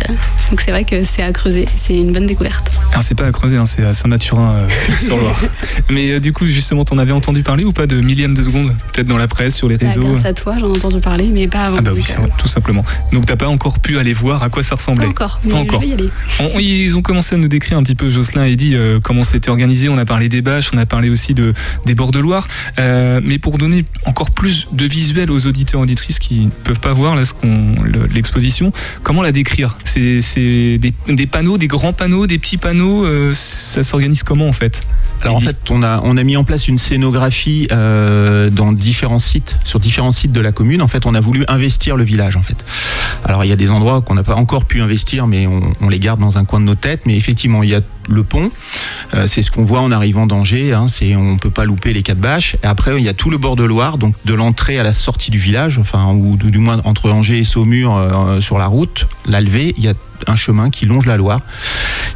donc 0.51 0.61
c'est 0.61 0.71
vrai 0.71 0.85
que 0.85 1.05
c'est 1.05 1.23
à 1.23 1.33
creuser. 1.33 1.65
C'est 1.77 1.95
une 1.95 2.13
bonne 2.13 2.27
découverte. 2.27 2.71
Alors 2.91 3.03
c'est 3.03 3.15
pas 3.15 3.27
à 3.27 3.33
Creuser, 3.33 3.57
hein, 3.57 3.65
c'est 3.65 3.85
à 3.85 3.93
Saint-Mathurin 3.93 4.53
euh, 4.55 4.69
sur 4.99 5.17
Loire. 5.17 5.41
Mais 5.91 6.13
euh, 6.13 6.21
du 6.21 6.33
coup, 6.33 6.47
justement, 6.47 6.85
t'en 6.85 6.99
avais 6.99 7.13
entendu 7.13 7.43
parler 7.43 7.65
ou 7.65 7.73
pas 7.73 7.87
de 7.87 8.01
millième 8.01 8.35
de 8.35 8.43
seconde 8.43 8.75
Peut-être 8.93 9.07
dans 9.07 9.17
la 9.17 9.29
presse, 9.29 9.57
sur 9.57 9.69
les 9.69 9.77
Bah, 9.77 9.87
réseaux 9.89 10.03
grâce 10.03 10.25
à 10.27 10.33
toi, 10.33 10.57
j'en 10.61 10.69
ai 10.73 10.77
entendu 10.77 11.01
parler, 11.01 11.31
mais 11.33 11.49
pas 11.49 11.65
avant. 11.65 11.77
Ah 11.79 11.83
bah 11.83 11.91
oui, 11.95 12.03
vrai, 12.03 12.29
tout 12.39 12.49
simplement. 12.49 12.85
Donc 13.13 13.27
t'as 13.27 13.37
pas 13.37 13.49
encore 13.49 13.79
pu 13.79 13.99
aller 13.99 14.13
voir 14.13 14.43
à 14.43 14.49
quoi 14.49 14.63
ça 14.63 14.71
Pas 14.71 14.77
ressemblait 14.77 15.07
encore, 15.07 15.41
mais 15.45 15.51
Pas 15.51 15.57
encore. 15.57 15.81
je 15.83 15.87
vais 15.87 15.91
y 15.91 15.95
aller. 15.95 16.11
On- 16.41 16.59
ils 16.59 16.97
ont 16.97 17.03
commencé 17.03 17.35
à 17.35 17.39
nous 17.39 17.49
décrire 17.49 17.79
un 17.79 17.83
petit 17.83 17.95
peu, 17.95 18.09
Jocelyn 18.11 18.45
et 18.45 18.57
dit 18.57 18.77
comment 19.03 19.25
c'était 19.25 19.51
organisé. 19.51 19.89
On 19.89 19.99
a 19.99 20.05
parlé 20.05 20.29
des 20.29 20.43
bâches, 20.43 20.71
on 20.73 20.79
a 20.79 20.87
parlé 20.87 21.09
aussi 21.11 21.35
de, 21.55 21.87
des 21.87 21.95
bords 21.95 22.11
de 22.13 22.19
Loire. 22.19 22.49
Euh, 22.79 23.21
mais 23.25 23.39
pour 23.39 23.59
donner 23.59 23.85
encore 24.05 24.31
plus 24.31 24.69
de 24.73 24.85
visuel 24.85 25.31
aux 25.31 25.47
auditeurs 25.47 25.81
auditrices 25.81 26.19
qui 26.19 26.41
ne 26.47 26.51
peuvent 26.51 26.81
pas 26.81 26.93
voir 26.93 27.17
là, 27.17 27.25
ce 27.25 27.33
qu'on- 27.33 27.83
le- 27.83 28.07
l'exposition, 28.07 28.73
comment 29.03 29.23
la 29.23 29.33
décrire? 29.33 29.77
C'est 29.85 30.79
des, 30.79 30.93
des 31.09 31.27
panneaux, 31.27 31.59
des 31.59 31.69
grands 31.69 31.93
panneaux, 31.93 32.27
des 32.27 32.39
petits 32.39 32.57
panneaux. 32.59 33.05
euh, 33.05 33.33
ça 33.33 33.83
s'organise 33.83 34.23
comment 34.23 34.49
en 34.49 34.53
fait? 34.53 34.83
Alors 35.23 35.37
en 35.37 35.41
fait, 35.41 35.57
on 35.71 35.83
a, 35.83 36.01
on 36.05 36.17
a 36.17 36.23
mis 36.23 36.37
en 36.37 36.45
place 36.45 36.69
une 36.69 36.77
scénographie 36.79 37.69
euh, 37.73 38.51
dans 38.51 38.73
différents 38.73 39.19
sites, 39.19 39.57
sur 39.65 39.81
différents 39.81 40.13
sites 40.13 40.33
de 40.33 40.41
la 40.41 40.53
commune. 40.53 40.83
En 40.83 40.89
fait, 40.89 41.07
on 41.07 41.15
a 41.15 41.21
voulu 41.21 41.45
investir 41.49 41.97
le 41.97 42.05
village. 42.05 42.37
En 42.37 42.43
fait, 42.43 42.57
alors 43.25 43.45
il 43.45 43.49
y 43.49 43.53
a 43.53 43.57
des 43.57 43.71
endroits 43.71 44.01
qu'on 44.03 44.15
n'a 44.15 44.25
pas 44.25 44.35
encore 44.35 44.65
pu 44.65 44.81
investir, 44.83 45.27
mais 45.27 45.47
on, 45.47 45.73
on 45.81 45.89
les 45.89 45.99
garde 45.99 46.21
dans 46.21 46.37
un 46.37 46.45
coin 46.45 46.61
de 46.61 46.65
nos 46.67 46.75
têtes. 46.75 47.03
Mais 47.07 47.17
effectivement, 47.17 47.63
il 47.63 47.71
y 47.71 47.75
a 47.75 47.81
le 48.09 48.23
pont. 48.23 48.51
Euh, 49.15 49.27
c'est 49.27 49.43
ce 49.43 49.51
qu'on 49.51 49.65
voit 49.65 49.81
en 49.81 49.93
arrivant 49.93 50.27
d'Angers. 50.27 50.73
Hein, 50.73 50.87
c'est 50.89 51.17
on 51.17 51.37
peut 51.37 51.51
pas 51.51 51.65
louper 51.65 51.93
les 51.93 52.03
quatre 52.03 52.19
bâches. 52.19 52.57
Et 52.63 52.67
après, 52.67 52.97
il 52.99 53.05
y 53.05 53.09
a 53.09 53.15
tout 53.15 53.31
le 53.31 53.39
bord 53.39 53.57
de 53.57 53.65
Loire, 53.65 53.99
donc 53.99 54.15
de 54.25 54.35
l'entrée 54.35 54.79
à 54.79 54.83
la 54.83 54.93
sortie 54.93 55.31
du 55.31 55.39
village, 55.39 55.79
enfin 55.79 56.13
ou 56.13 56.37
du, 56.37 56.59
moins 56.59 56.81
entre 56.85 57.11
Angers 57.11 57.39
et 57.39 57.45
Saumur 57.45 57.97
euh, 57.97 58.41
sur 58.41 58.59
la 58.59 58.67
route, 58.67 59.07
la 59.27 59.41
levée. 59.41 59.75
Il 59.77 59.85
y 59.85 59.89
a 59.89 59.95
un 60.27 60.37
chemin 60.37 60.71
qui 60.71 60.87
longe 60.87 61.07
la 61.07 61.17
Loire, 61.17 61.41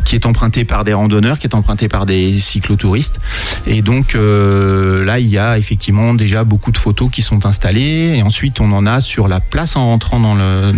qui 0.04 0.14
est 0.14 0.26
emprunté 0.26 0.64
par 0.64 0.84
des 0.84 0.94
randonneurs, 0.94 1.38
qui 1.38 1.46
est 1.46 1.54
emprunté 1.54 1.88
par 1.88 2.06
des 2.06 2.40
cyclotouristes. 2.40 3.20
Et 3.66 3.82
donc 3.82 4.14
euh, 4.14 5.04
là, 5.04 5.18
il 5.18 5.28
y 5.28 5.38
a 5.38 5.58
effectivement 5.58 6.14
déjà 6.14 6.44
beaucoup 6.44 6.72
de 6.72 6.78
photos 6.78 7.10
qui 7.10 7.22
sont 7.22 7.46
installées. 7.46 8.14
Et 8.16 8.22
ensuite, 8.22 8.60
on 8.60 8.72
en 8.72 8.86
a 8.86 9.00
sur 9.00 9.28
la 9.28 9.40
place 9.40 9.76
en 9.76 9.86
rentrant 9.86 10.20
dans 10.20 10.34
le, 10.34 10.72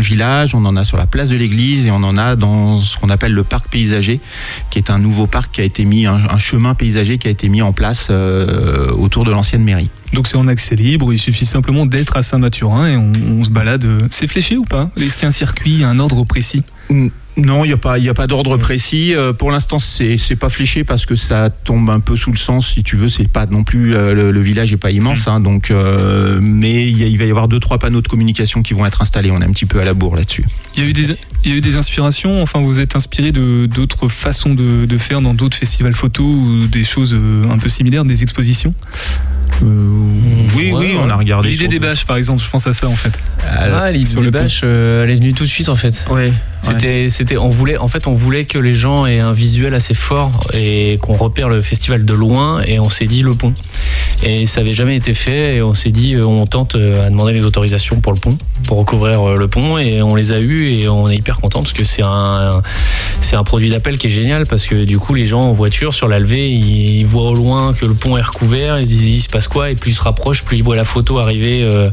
village, 0.00 0.54
on 0.54 0.64
en 0.64 0.76
a 0.76 0.84
sur 0.84 0.96
la 0.96 1.06
place 1.06 1.28
de 1.28 1.36
l'église 1.36 1.86
et 1.86 1.90
on 1.90 2.02
en 2.02 2.16
a 2.16 2.36
dans 2.36 2.78
ce 2.78 2.96
qu'on 2.96 3.10
appelle 3.10 3.32
le 3.32 3.44
parc 3.44 3.68
paysager, 3.68 4.20
qui 4.70 4.78
est 4.78 4.90
un 4.90 4.98
nouveau 4.98 5.26
parc 5.26 5.52
qui 5.52 5.60
a 5.60 5.64
été 5.64 5.84
mis, 5.84 6.06
un, 6.06 6.20
un 6.30 6.38
chemin 6.38 6.74
paysager 6.74 7.18
qui 7.18 7.28
a 7.28 7.30
été 7.30 7.48
mis 7.48 7.62
en 7.62 7.72
place 7.72 8.08
euh, 8.10 8.90
autour 8.92 9.24
de 9.24 9.30
l'ancienne 9.30 9.62
mairie. 9.62 9.90
Donc 10.12 10.26
c'est 10.26 10.36
en 10.36 10.48
accès 10.48 10.76
libre, 10.76 11.12
il 11.12 11.18
suffit 11.18 11.46
simplement 11.46 11.86
d'être 11.86 12.16
à 12.16 12.22
Saint-Mathurin 12.22 12.88
et 12.88 12.96
on, 12.96 13.12
on 13.38 13.44
se 13.44 13.50
balade. 13.50 13.86
C'est 14.10 14.26
fléché 14.26 14.56
ou 14.56 14.64
pas? 14.64 14.90
Est-ce 14.96 15.14
qu'il 15.14 15.22
y 15.22 15.26
a 15.26 15.28
un 15.28 15.30
circuit, 15.30 15.84
un 15.84 15.98
ordre 15.98 16.24
précis? 16.24 16.62
Non, 17.36 17.64
il 17.64 17.68
n'y 17.68 17.72
a 17.72 17.76
pas, 17.76 17.98
il 17.98 18.04
y 18.04 18.08
a 18.08 18.14
pas 18.14 18.26
d'ordre 18.26 18.56
précis. 18.56 19.14
Euh, 19.14 19.32
pour 19.32 19.52
l'instant, 19.52 19.78
c'est 19.78 20.18
c'est 20.18 20.34
pas 20.34 20.48
fléché 20.50 20.82
parce 20.82 21.06
que 21.06 21.14
ça 21.14 21.48
tombe 21.48 21.88
un 21.88 22.00
peu 22.00 22.16
sous 22.16 22.32
le 22.32 22.36
sens, 22.36 22.68
si 22.68 22.82
tu 22.82 22.96
veux. 22.96 23.08
C'est 23.08 23.28
pas 23.28 23.46
non 23.46 23.62
plus 23.62 23.94
euh, 23.94 24.12
le, 24.12 24.30
le 24.32 24.40
village 24.40 24.72
est 24.72 24.76
pas 24.76 24.90
immense, 24.90 25.28
hein, 25.28 25.38
donc. 25.38 25.70
euh, 25.70 26.40
mais 26.42 26.88
il, 26.88 27.16
va 27.16 27.24
y 27.24 27.30
avoir 27.30 27.46
deux 27.46 27.60
trois 27.60 27.78
panneaux 27.78 28.02
de 28.02 28.08
communication 28.08 28.62
qui 28.62 28.74
vont 28.74 28.84
être 28.84 29.00
installés. 29.00 29.30
On 29.30 29.40
est 29.40 29.44
un 29.44 29.52
petit 29.52 29.64
peu 29.64 29.80
à 29.80 29.84
la 29.84 29.94
bourre 29.94 30.16
là-dessus. 30.16 30.44
Il 30.76 30.82
y 30.82 30.86
a 30.86 30.88
eu 30.88 30.92
des, 30.92 31.12
il 31.44 31.50
y 31.50 31.54
a 31.54 31.56
eu 31.56 31.60
des 31.60 31.76
inspirations, 31.76 32.42
enfin 32.42 32.60
vous 32.60 32.80
êtes 32.80 32.96
inspiré 32.96 33.30
de 33.30 33.66
d'autres 33.66 34.08
façons 34.08 34.52
de, 34.52 34.84
de 34.84 34.98
faire 34.98 35.22
dans 35.22 35.32
d'autres 35.32 35.56
festivals 35.56 35.94
photos 35.94 36.26
ou 36.26 36.66
des 36.66 36.84
choses 36.84 37.16
un 37.48 37.58
peu 37.58 37.68
similaires, 37.68 38.04
des 38.04 38.24
expositions? 38.24 38.74
Oui, 39.62 40.48
ouais, 40.54 40.72
oui, 40.72 40.96
on 40.98 41.08
a 41.08 41.16
regardé. 41.16 41.48
L'idée 41.50 41.68
des 41.68 41.78
bâches 41.78 42.04
par 42.04 42.16
exemple, 42.16 42.42
je 42.42 42.48
pense 42.50 42.66
à 42.66 42.72
ça 42.72 42.88
en 42.88 42.92
fait. 42.96 43.12
Ah, 43.42 43.66
Ah, 43.82 43.90
l'idée 43.90 44.06
sur 44.06 44.22
des 44.22 44.30
bâches, 44.30 44.60
euh, 44.64 45.04
elle 45.04 45.10
est 45.10 45.16
venue 45.16 45.32
tout 45.32 45.44
de 45.44 45.48
suite 45.48 45.68
en 45.68 45.76
fait. 45.76 46.04
ouais. 46.10 46.32
C'était, 46.62 47.08
c'était, 47.10 47.36
on 47.36 47.48
voulait, 47.48 47.76
en 47.78 47.88
fait, 47.88 48.06
on 48.06 48.14
voulait 48.14 48.44
que 48.44 48.58
les 48.58 48.74
gens 48.74 49.06
aient 49.06 49.18
un 49.20 49.32
visuel 49.32 49.74
assez 49.74 49.94
fort 49.94 50.46
et 50.54 50.98
qu'on 51.00 51.16
repère 51.16 51.48
le 51.48 51.62
festival 51.62 52.04
de 52.04 52.12
loin. 52.14 52.60
Et 52.66 52.78
on 52.78 52.90
s'est 52.90 53.06
dit 53.06 53.22
le 53.22 53.34
pont. 53.34 53.54
Et 54.22 54.44
ça 54.46 54.60
avait 54.60 54.72
jamais 54.74 54.96
été 54.96 55.14
fait. 55.14 55.56
Et 55.56 55.62
on 55.62 55.74
s'est 55.74 55.90
dit, 55.90 56.14
euh, 56.14 56.24
on 56.24 56.46
tente 56.46 56.74
euh, 56.74 57.06
à 57.06 57.10
demander 57.10 57.32
les 57.32 57.44
autorisations 57.46 58.00
pour 58.00 58.12
le 58.12 58.18
pont, 58.20 58.36
pour 58.66 58.78
recouvrir 58.78 59.20
euh, 59.30 59.36
le 59.36 59.48
pont. 59.48 59.78
Et 59.78 60.02
on 60.02 60.14
les 60.14 60.32
a 60.32 60.38
eu 60.38 60.70
et 60.72 60.88
on 60.88 61.08
est 61.08 61.16
hyper 61.16 61.40
content 61.40 61.60
parce 61.62 61.72
que 61.72 61.84
c'est 61.84 62.02
un, 62.02 62.62
c'est 63.22 63.36
un 63.36 63.44
produit 63.44 63.70
d'appel 63.70 63.96
qui 63.98 64.08
est 64.08 64.10
génial 64.10 64.46
parce 64.46 64.66
que 64.66 64.84
du 64.84 64.98
coup, 64.98 65.14
les 65.14 65.26
gens 65.26 65.40
en 65.42 65.52
voiture 65.52 65.94
sur 65.94 66.08
la 66.08 66.18
levée, 66.18 66.50
ils 66.50 67.04
voient 67.06 67.30
au 67.30 67.34
loin 67.34 67.72
que 67.72 67.86
le 67.86 67.94
pont 67.94 68.16
est 68.18 68.22
recouvert. 68.22 68.78
Ils 68.78 68.86
se 68.86 68.92
disent, 68.92 69.14
il 69.16 69.20
se 69.20 69.28
passe 69.28 69.48
quoi? 69.48 69.70
Et 69.70 69.74
plus 69.74 69.92
ils 69.92 69.94
se 69.94 70.02
rapprochent, 70.02 70.44
plus 70.44 70.58
ils 70.58 70.62
voient 70.62 70.76
la 70.76 70.84
photo 70.84 71.18
arriver, 71.18 71.62
euh, 71.62 71.88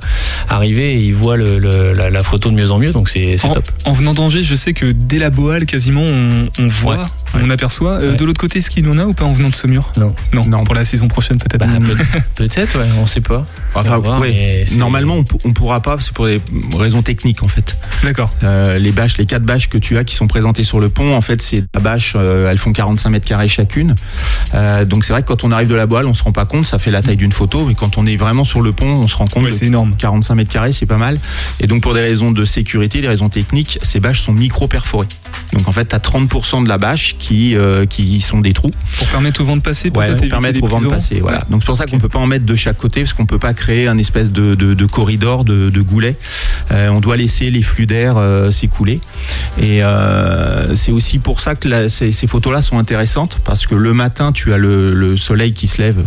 arriver 0.50 0.96
et 0.96 1.00
ils 1.02 1.16
voient 1.16 1.38
le, 1.38 1.58
le- 1.58 1.94
la, 1.94 2.10
la 2.10 2.24
photo 2.24 2.50
de 2.50 2.56
mieux 2.56 2.72
en 2.72 2.78
mieux. 2.80 2.92
Donc 2.92 3.08
c'est, 3.10 3.38
top. 3.42 3.64
en 3.86 3.94
venant 3.94 4.14
d'Angers, 4.14 4.44
je 4.44 4.56
sais 4.58 4.74
que 4.74 4.86
dès 4.86 5.20
la 5.20 5.30
Boale, 5.30 5.66
quasiment, 5.66 6.04
on, 6.04 6.68
voit, 6.68 7.10
on 7.34 7.50
aperçoit. 7.50 7.92
Euh, 7.94 8.12
Ouais. 8.12 8.16
De 8.16 8.26
l'autre 8.26 8.40
côté, 8.40 8.60
est-ce 8.60 8.70
qu'il 8.70 8.88
en 8.90 8.98
a 8.98 9.06
ou 9.06 9.14
pas 9.14 9.26
en 9.26 9.34
venant 9.34 9.50
de 9.50 9.56
Saumur 9.56 9.92
Non. 9.98 10.16
non. 10.34 10.46
Non. 10.46 10.64
pour 10.64 10.74
la 10.76 10.84
saison 10.86 11.08
prochaine 11.08 11.38
peut-être. 11.38 11.60
Bah, 11.60 11.68
peut- 11.86 12.20
peut-être, 12.36 12.78
ouais, 12.78 12.86
on 13.00 13.06
sait 13.08 13.22
pas. 13.22 13.46
Enfin, 13.74 13.88
On 13.88 13.92
va 13.92 13.98
voir, 13.98 14.20
ouais. 14.22 14.30
mais 14.32 14.66
c'est- 14.66 14.78
Normalement, 14.78 15.16
on, 15.18 15.24
on 15.46 15.52
pourra 15.52 15.82
pas. 15.82 15.98
C'est 16.00 16.14
pour 16.14 16.26
des 16.28 16.42
raisons 16.78 17.02
techniques 17.04 17.44
en 17.44 17.48
fait. 17.48 17.78
D'accord. 18.04 18.30
Euh, 18.44 18.78
les 18.78 18.92
bâches, 18.92 19.18
les 19.18 19.26
quatre 19.26 19.44
bâches 19.44 19.70
que 19.70 19.78
tu 19.78 19.98
as 19.98 20.04
qui 20.04 20.16
sont 20.16 20.28
présentées 20.28 20.64
sur 20.64 20.80
le 20.80 20.90
pont, 20.90 21.16
en 21.16 21.22
fait, 21.22 21.42
c'est 21.42 21.64
la 21.76 21.82
bâche, 21.82 22.14
euh, 22.16 22.50
elles 22.50 22.58
font 22.58 22.72
45 22.74 23.10
mètres 23.10 23.26
carrés 23.28 23.48
chacune. 23.48 23.96
Euh, 24.54 24.86
donc 24.86 25.04
c'est 25.04 25.14
vrai 25.14 25.22
que 25.22 25.28
quand 25.28 25.44
on 25.44 25.52
arrive 25.52 25.68
de 25.68 25.76
la 25.76 25.86
boile, 25.86 26.06
on 26.06 26.14
se 26.14 26.24
rend 26.24 26.32
pas 26.32 26.46
compte, 26.46 26.66
ça 26.66 26.80
fait 26.80 26.92
la 26.92 27.02
taille 27.02 27.18
d'une 27.18 27.32
photo, 27.32 27.66
mais 27.66 27.76
quand 27.76 27.98
on 27.98 28.06
est 28.08 28.16
vraiment 28.16 28.44
sur 28.46 28.62
le 28.62 28.72
pont, 28.72 28.88
on 28.88 29.08
se 29.08 29.16
rend 29.16 29.28
compte 29.28 29.44
Ouais, 29.44 29.50
que 29.50 29.56
c'est 29.56 29.66
énorme. 29.68 29.96
45 29.98 30.36
mètres 30.36 30.52
carrés, 30.52 30.72
c'est 30.72 30.86
pas 30.86 30.98
mal. 30.98 31.20
Et 31.60 31.68
donc 31.68 31.82
pour 31.84 31.94
des 31.94 32.02
raisons 32.02 32.32
de 32.32 32.46
sécurité, 32.46 33.02
des 33.02 33.08
raisons 33.08 33.30
techniques, 33.30 33.80
ces 33.82 34.00
bâches 34.00 34.22
sont 34.22 34.34
micro 34.34 34.68
perforées. 34.68 35.08
Donc 35.54 35.68
en 35.68 35.72
fait, 35.72 35.90
tu 35.90 35.96
as 35.96 36.00
30% 36.00 36.64
de 36.64 36.70
la 36.70 36.78
bâche 36.78 37.17
qui 37.20 37.56
euh, 37.56 37.86
qui 37.86 38.22
sont 38.22 38.40
des 38.42 38.54
trous. 38.54 38.72
Pour 38.98 39.08
permettre 39.08 39.42
au 39.42 39.46
vent 39.46 39.58
de 39.58 39.62
passer, 39.62 39.90
Ouais, 39.96 40.16
pour 40.16 40.28
permettre 40.28 40.62
au 40.64 40.68
vent 40.68 40.82
de 40.82 40.88
passer. 40.88 41.20
Voilà. 41.20 41.40
Ouais. 41.40 41.44
Donc 41.50 41.62
c'est 41.62 41.68
pour 41.68 41.78
ça 41.78 41.86
qu'on 41.86 41.96
Ok. 41.98 42.02
peut 42.04 42.10
pas 42.10 42.20
en 42.20 42.28
mettre 42.28 42.46
de 42.46 42.56
chaque 42.56 42.78
côté 42.78 43.02
parce 43.02 43.14
qu'on 43.14 43.26
peut 43.26 43.40
pas 43.40 43.54
créer 43.54 43.88
un 43.88 43.98
espèce 43.98 44.32
de, 44.32 44.56
de, 44.56 44.74
de 44.74 44.86
corridor 44.86 45.44
de, 45.46 45.70
de 45.70 45.82
goulet. 45.82 46.16
Euh, 46.72 46.90
on 46.90 47.00
doit 47.00 47.18
laisser 47.18 47.50
les 47.52 47.62
flux 47.62 47.86
d'air 47.86 48.16
euh, 48.18 48.52
s'écouler. 48.52 49.00
Et 49.62 49.82
c'est 50.76 50.92
aussi 50.92 51.20
pour 51.20 51.40
ça 51.42 51.56
que 51.56 51.68
la- 51.68 51.90
ces, 51.90 52.12
ces 52.12 52.28
photos-là 52.28 52.62
sont 52.62 52.78
intéressantes 52.80 53.40
parce 53.44 53.66
que 53.66 53.76
le 53.76 53.94
matin 53.94 54.32
tu 54.32 54.54
as 54.54 54.58
le, 54.58 54.94
le 54.94 55.18
soleil 55.18 55.54
qui 55.54 55.68
se 55.68 55.82
lève 55.82 55.98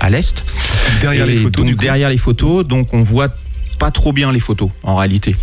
à 0.00 0.10
l'est. 0.10 0.44
Derrière 1.00 1.26
Et 1.28 1.32
les 1.32 1.36
photos, 1.36 1.64
donc 1.64 1.76
derrière 1.76 2.08
les 2.08 2.16
photos, 2.16 2.66
donc 2.66 2.92
on 2.92 3.02
voit 3.02 3.28
pas 3.84 3.90
trop 3.90 4.14
bien 4.14 4.32
les 4.32 4.40
photos 4.40 4.70
en 4.82 4.96
réalité. 4.96 5.36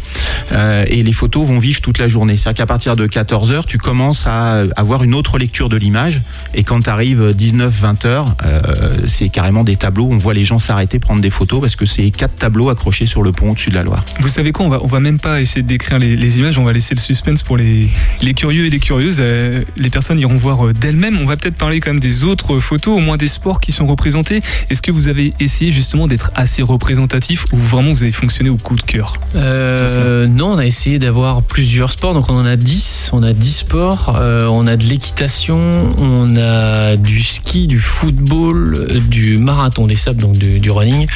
Euh, 0.52 0.84
et 0.88 1.04
les 1.04 1.14
photos 1.14 1.48
vont 1.48 1.60
vivre 1.60 1.80
toute 1.80 2.00
la 2.00 2.08
journée. 2.08 2.38
C'est-à-dire 2.38 2.64
qu'à 2.64 2.66
partir 2.66 2.96
de 2.96 3.06
14h, 3.06 3.66
tu 3.68 3.78
commences 3.78 4.26
à 4.26 4.64
avoir 4.76 5.04
une 5.04 5.14
autre 5.14 5.38
lecture 5.38 5.70
de 5.70 5.78
l'image. 5.78 6.24
Et 6.56 6.64
quand 6.64 6.80
tu 6.82 6.90
arrives 6.90 7.36
19-20 7.38 8.08
heures, 8.08 8.36
euh, 8.44 8.98
c'est 9.06 9.30
carrément 9.30 9.64
des 9.64 9.76
tableaux. 9.76 10.08
On 10.10 10.18
voit 10.18 10.34
les 10.34 10.44
gens 10.44 10.58
s'arrêter, 10.58 10.98
prendre 10.98 11.22
des 11.22 11.30
photos 11.30 11.62
parce 11.62 11.76
que 11.76 11.86
c'est 11.86 12.10
quatre 12.10 12.36
tableaux 12.36 12.70
accrochés 12.70 13.06
sur 13.06 13.22
le 13.22 13.32
pont 13.32 13.52
au-dessus 13.52 13.70
de 13.70 13.76
la 13.76 13.84
Loire. 13.84 14.04
Vous 14.20 14.28
savez 14.28 14.52
quoi 14.52 14.66
on 14.66 14.70
va, 14.70 14.80
on 14.82 14.88
va 14.88 15.00
même 15.00 15.20
pas 15.20 15.40
essayer 15.40 15.62
de 15.62 15.68
décrire 15.68 16.00
les, 16.00 16.40
images, 16.40 16.58
on 16.58 16.64
va 16.64 16.74
laisser 16.74 16.96
le 16.96 17.00
suspense 17.00 17.44
pour 17.44 17.58
les, 17.58 17.90
les 18.24 18.34
curieux 18.34 18.66
et 18.66 18.72
les 18.72 18.80
curieuses. 18.80 19.18
Euh, 19.20 19.62
les 19.78 19.92
personnes 19.92 20.18
iront 20.18 20.34
voir 20.34 20.66
euh, 20.66 20.74
d'elles-mêmes. 20.74 21.20
On 21.22 21.26
va 21.26 21.38
peut-être 21.38 21.58
parler 21.58 21.80
quand 21.80 21.92
même 21.92 22.00
des 22.00 22.24
autres 22.24 22.60
photos, 22.60 22.98
au 22.98 23.02
moins 23.02 23.18
des 23.18 23.28
sports 23.28 23.62
qui 23.62 23.72
sont 23.72 23.86
représentés. 23.86 24.42
Est-ce 24.72 24.82
que 24.82 24.92
vous 24.92 25.10
avez 25.10 25.36
essayé 25.40 25.72
justement 25.72 26.08
d'être 26.08 26.32
assez 26.34 26.64
représentatif 26.64 27.46
ou 27.52 27.58
vraiment 27.58 27.92
vous 27.92 28.02
avez 28.02 28.12
fonctionné 28.12 28.31
au 28.50 28.58
coup 28.58 28.76
de 28.76 28.82
cœur 28.82 29.18
Euh, 29.36 30.28
non, 30.28 30.52
on 30.54 30.58
a 30.58 30.66
essayé 30.66 31.00
d'avoir 31.00 31.42
plusieurs 31.42 31.92
sports. 31.92 32.14
Donc 32.14 32.30
on 32.30 32.36
en 32.38 32.46
a 32.46 32.56
10. 32.56 33.12
On 33.14 33.24
a 33.24 33.34
10 33.34 33.52
sports. 33.52 34.16
Euh, 34.20 34.46
on 34.46 34.68
a 34.68 34.76
de 34.78 34.84
l'équitation, 34.84 35.60
on 35.98 36.36
a 36.38 36.96
du 36.96 37.22
ski, 37.22 37.68
du 37.68 37.80
football, 37.80 38.88
du 39.10 39.38
marathon 39.38 39.88
des 39.88 39.96
sables, 39.96 40.22
donc 40.22 40.38
du, 40.38 40.72
running, 40.72 41.08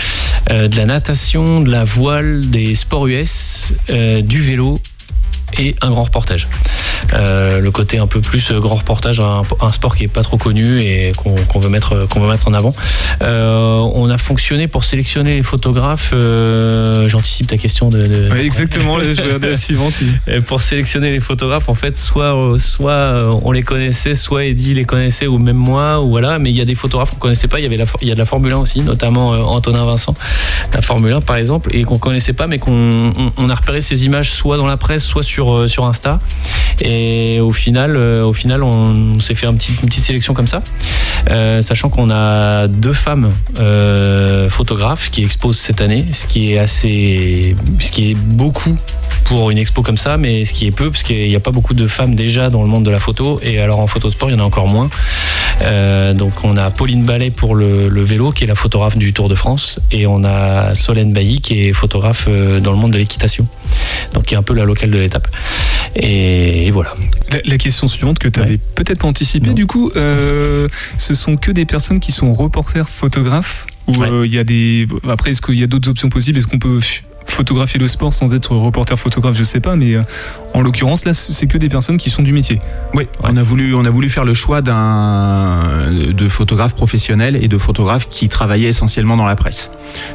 euh, 0.52 0.68
de 0.68 0.76
la 0.76 0.86
natation, 0.86 1.62
de 1.62 1.72
la 1.72 1.84
voile, 1.84 2.50
des 2.50 2.76
sports 2.76 3.08
US, 3.08 3.74
euh, 3.90 4.22
du 4.22 4.42
vélo 4.42 4.80
et 5.60 5.76
un 5.82 5.90
grand 5.90 6.04
reportage. 6.04 6.48
Euh, 7.14 7.60
le 7.60 7.72
côté 7.72 7.98
un 8.00 8.08
peu 8.08 8.20
plus 8.22 8.52
grand 8.54 8.76
reportage, 8.76 9.20
un, 9.20 9.42
un 9.62 9.72
sport 9.72 9.96
qui 9.96 10.04
est 10.04 10.08
pas 10.08 10.22
trop 10.24 10.38
connu 10.38 10.82
et 10.82 11.12
qu'on 11.16 11.60
veut 11.60 11.70
mettre 11.70 12.08
qu'on 12.08 12.20
veut 12.20 12.30
mettre 12.30 12.48
en 12.48 12.54
avant. 12.54 12.74
Euh, 13.22 13.78
on 13.94 14.10
a 14.10 14.18
fonctionné 14.18 14.68
pour 14.68 14.84
sélectionner 14.84 15.36
les 15.36 15.44
photographes. 15.44 16.12
euh, 16.14 17.08
J'anticipe 17.10 17.48
ta 17.48 17.58
question 17.58 17.90
de. 17.90 18.36
exactement, 18.38 19.00
je 19.00 19.22
regardais 19.22 19.50
la 19.52 19.58
suivante. 19.58 19.94
et 20.28 20.42
pour 20.42 20.62
sélectionner 20.62 21.12
les 21.12 21.20
photographes, 21.20 21.70
en 21.70 21.76
fait, 21.76 21.98
soit, 21.98 22.36
euh, 22.36 22.58
soit 22.58 22.92
euh, 22.92 23.40
on 23.44 23.52
les 23.52 23.64
connaissait, 23.64 24.16
soit 24.16 24.46
Eddie 24.46 24.74
les 24.74 24.86
connaissait, 24.86 25.28
ou 25.28 25.38
même 25.38 25.58
moi, 25.58 26.02
ou 26.02 26.10
voilà. 26.10 26.40
Mais 26.40 26.50
il 26.52 26.56
y 26.56 26.62
a 26.62 26.66
des 26.66 26.76
photographes 26.76 27.12
qu'on 27.12 27.18
connaissait 27.18 27.48
pas. 27.48 27.60
Il 27.60 27.64
y 27.64 27.66
avait 27.66 27.78
la, 27.78 27.86
il 28.02 28.08
y 28.08 28.12
a 28.12 28.16
de 28.16 28.20
la 28.20 28.26
Formule 28.26 28.54
1 28.54 28.58
aussi, 28.58 28.82
notamment 28.82 29.34
euh, 29.34 29.42
Antonin 29.42 29.86
Vincent, 29.86 30.14
la 30.74 30.82
Formule 30.82 31.14
1 31.14 31.22
par 31.22 31.36
exemple, 31.38 31.70
et 31.76 31.84
qu'on 31.84 31.98
connaissait 32.00 32.34
pas, 32.34 32.48
mais 32.48 32.58
qu'on 32.60 33.14
on, 33.16 33.32
on 33.38 33.50
a 33.50 33.56
repéré 33.56 33.82
ces 33.82 34.06
images 34.06 34.32
soit 34.32 34.58
dans 34.58 34.68
la 34.68 34.78
presse, 34.78 35.04
soit 35.04 35.24
sur 35.24 35.45
euh, 35.54 35.68
sur 35.68 35.86
Insta. 35.86 36.20
Et 36.82 37.40
au 37.40 37.52
final, 37.52 37.96
euh, 37.96 38.26
au 38.26 38.34
final, 38.34 38.64
on 38.64 39.20
s'est 39.20 39.36
fait 39.36 39.48
une 39.48 39.58
petite 39.58 40.04
sélection 40.04 40.34
comme 40.34 40.48
ça, 40.48 40.62
Euh, 41.32 41.62
sachant 41.62 41.90
qu'on 41.90 42.12
a 42.12 42.68
deux 42.68 42.94
femmes 42.94 43.32
photographes 44.50 45.10
qui 45.10 45.24
exposent 45.24 45.58
cette 45.58 45.82
année, 45.82 46.06
ce 46.12 46.28
qui 46.28 46.54
est 46.54 46.60
assez, 46.60 47.56
ce 47.80 47.92
qui 47.92 48.12
est 48.12 48.16
beaucoup 48.16 48.78
pour 49.24 49.50
une 49.50 49.58
expo 49.58 49.82
comme 49.82 49.98
ça, 49.98 50.18
mais 50.18 50.46
ce 50.46 50.54
qui 50.54 50.68
est 50.68 50.72
peu, 50.72 50.92
parce 50.92 51.04
qu'il 51.04 51.28
n'y 51.28 51.36
a 51.36 51.40
pas 51.40 51.52
beaucoup 51.52 51.74
de 51.74 51.88
femmes 51.88 52.14
déjà 52.16 52.50
dans 52.50 52.62
le 52.62 52.70
monde 52.70 52.84
de 52.84 52.92
la 52.92 53.00
photo, 53.00 53.40
et 53.42 53.60
alors 53.60 53.80
en 53.80 53.88
photosport, 53.88 54.30
il 54.30 54.34
y 54.34 54.36
en 54.36 54.44
a 54.44 54.46
encore 54.46 54.68
moins. 54.68 54.90
Euh, 55.62 56.14
donc 56.14 56.44
on 56.44 56.58
a 56.58 56.70
Pauline 56.70 57.04
Ballet 57.04 57.30
pour 57.32 57.56
le, 57.56 57.88
le 57.88 58.04
vélo, 58.04 58.32
qui 58.32 58.44
est 58.44 58.48
la 58.48 58.56
photographe 58.56 58.98
du 58.98 59.14
Tour 59.14 59.30
de 59.30 59.36
France, 59.36 59.80
et 59.92 60.06
on 60.06 60.24
a 60.24 60.76
Solène 60.76 61.14
Bailly, 61.14 61.42
qui 61.42 61.66
est 61.68 61.74
photographe 61.74 62.26
euh, 62.28 62.60
dans 62.60 62.72
le 62.72 62.78
monde 62.78 62.92
de 62.92 62.98
l'équitation, 62.98 63.48
donc 64.14 64.26
qui 64.26 64.34
est 64.34 64.38
un 64.38 64.44
peu 64.44 64.54
la 64.54 64.66
locale 64.66 64.92
de 64.92 64.98
l'étape. 65.00 65.28
Et, 65.96 66.68
et 66.68 66.72
voilà. 66.72 66.94
La, 67.32 67.40
la 67.46 67.58
question 67.58 67.88
suivante 67.88 68.20
que 68.20 68.28
tu 68.28 68.40
avais 68.40 68.52
Ouais. 68.52 68.60
peut-être 68.76 69.00
pas 69.00 69.08
anticipée, 69.08 69.54
du 69.54 69.66
coup, 69.66 69.92
euh, 69.96 70.68
ce 70.98 71.14
sont 71.14 71.38
que 71.38 71.52
des 71.52 71.66
personnes 71.66 72.00
qui 72.00 72.12
sont 72.12 72.34
reporters 72.34 72.90
photographes 72.90 73.66
ou 73.88 73.96
Ouais. 73.98 74.08
euh, 74.10 74.26
il 74.26 74.34
y 74.34 74.40
a 74.40 74.44
des 74.44 74.88
après 75.10 75.32
est-ce 75.32 75.42
qu'il 75.42 75.56
y 75.60 75.64
a 75.64 75.68
d'autres 75.68 75.90
options 75.90 76.10
possibles? 76.10 76.38
Est-ce 76.38 76.48
qu'on 76.48 76.60
peut 76.60 76.80
photographier 77.36 77.80
le 77.80 77.88
sport 77.88 78.14
sans 78.14 78.34
être 78.34 78.56
reporter 78.56 78.98
photographe 78.98 79.36
Je 79.36 79.44
sais 79.44 79.60
pas, 79.60 79.76
mais 79.76 79.96
euh, 79.96 80.04
en 80.54 80.62
l'occurrence 80.62 81.04
là, 81.04 81.14
c'est 81.14 81.48
que 81.48 81.58
des 81.58 81.68
personnes 81.68 81.98
qui 81.98 82.10
sont 82.10 82.24
du 82.24 82.32
métier. 82.32 82.60
Oui, 82.94 83.08
on 83.22 83.36
a 83.36 83.44
voulu, 83.44 83.76
on 83.76 83.84
a 83.84 83.90
voulu 83.90 84.10
faire 84.10 84.24
le 84.24 84.34
choix 84.34 84.62
d'un 84.62 85.60
de 85.92 86.30
photographes 86.30 86.76
professionnels 86.76 87.36
et 87.36 87.50
de 87.50 87.58
photographes 87.58 88.08
qui 88.10 88.30
travaillaient 88.30 88.70
essentiellement 88.70 89.18
dans 89.18 89.26
la 89.26 89.36
presse. 89.36 89.70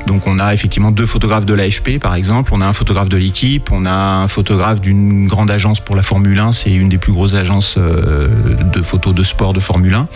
Donc 0.06 0.26
on 0.26 0.38
a 0.38 0.54
effectivement 0.54 0.90
deux 0.90 1.06
photographes 1.06 1.44
de 1.44 1.52
l'AFP 1.52 1.98
par 2.00 2.14
exemple, 2.14 2.52
on 2.54 2.62
a 2.62 2.66
un 2.66 2.72
photographe 2.72 3.10
de 3.10 3.18
l'équipe, 3.18 3.70
on 3.70 3.84
a 3.84 3.92
un 3.92 4.28
photographe 4.28 4.80
d'une 4.80 5.26
grande 5.26 5.50
agence 5.50 5.80
pour 5.80 5.96
la 5.96 6.02
Formule 6.02 6.38
1, 6.38 6.52
c'est 6.52 6.72
une 6.72 6.88
des 6.88 6.98
plus 6.98 7.12
grosses 7.12 7.34
agences 7.34 7.74
euh, 7.76 8.28
de 8.72 8.82
photos 8.82 9.14
de 9.14 9.22
sport 9.22 9.52
de 9.52 9.60
Formule 9.60 9.94
1. 9.94 10.08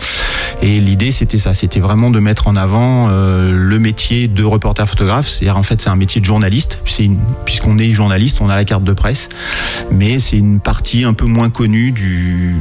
Et 0.63 0.79
l'idée 0.79 1.11
c'était 1.11 1.37
ça, 1.37 1.53
c'était 1.53 1.79
vraiment 1.79 2.09
de 2.09 2.19
mettre 2.19 2.47
en 2.47 2.55
avant 2.55 3.09
euh, 3.09 3.51
le 3.53 3.79
métier 3.79 4.27
de 4.27 4.43
reporter 4.43 4.87
photographe, 4.87 5.27
c'est-à-dire 5.27 5.57
en 5.57 5.63
fait 5.63 5.81
c'est 5.81 5.89
un 5.89 5.95
métier 5.95 6.19
de 6.19 6.25
journaliste, 6.25 6.79
puisqu'on 7.45 7.77
est 7.77 7.91
journaliste, 7.93 8.39
on 8.41 8.49
a 8.49 8.55
la 8.55 8.65
carte 8.65 8.83
de 8.83 8.93
presse, 8.93 9.29
mais 9.91 10.19
c'est 10.19 10.37
une 10.37 10.59
partie 10.59 11.03
un 11.03 11.13
peu 11.13 11.25
moins 11.25 11.49
connue 11.49 11.91
du, 11.91 12.55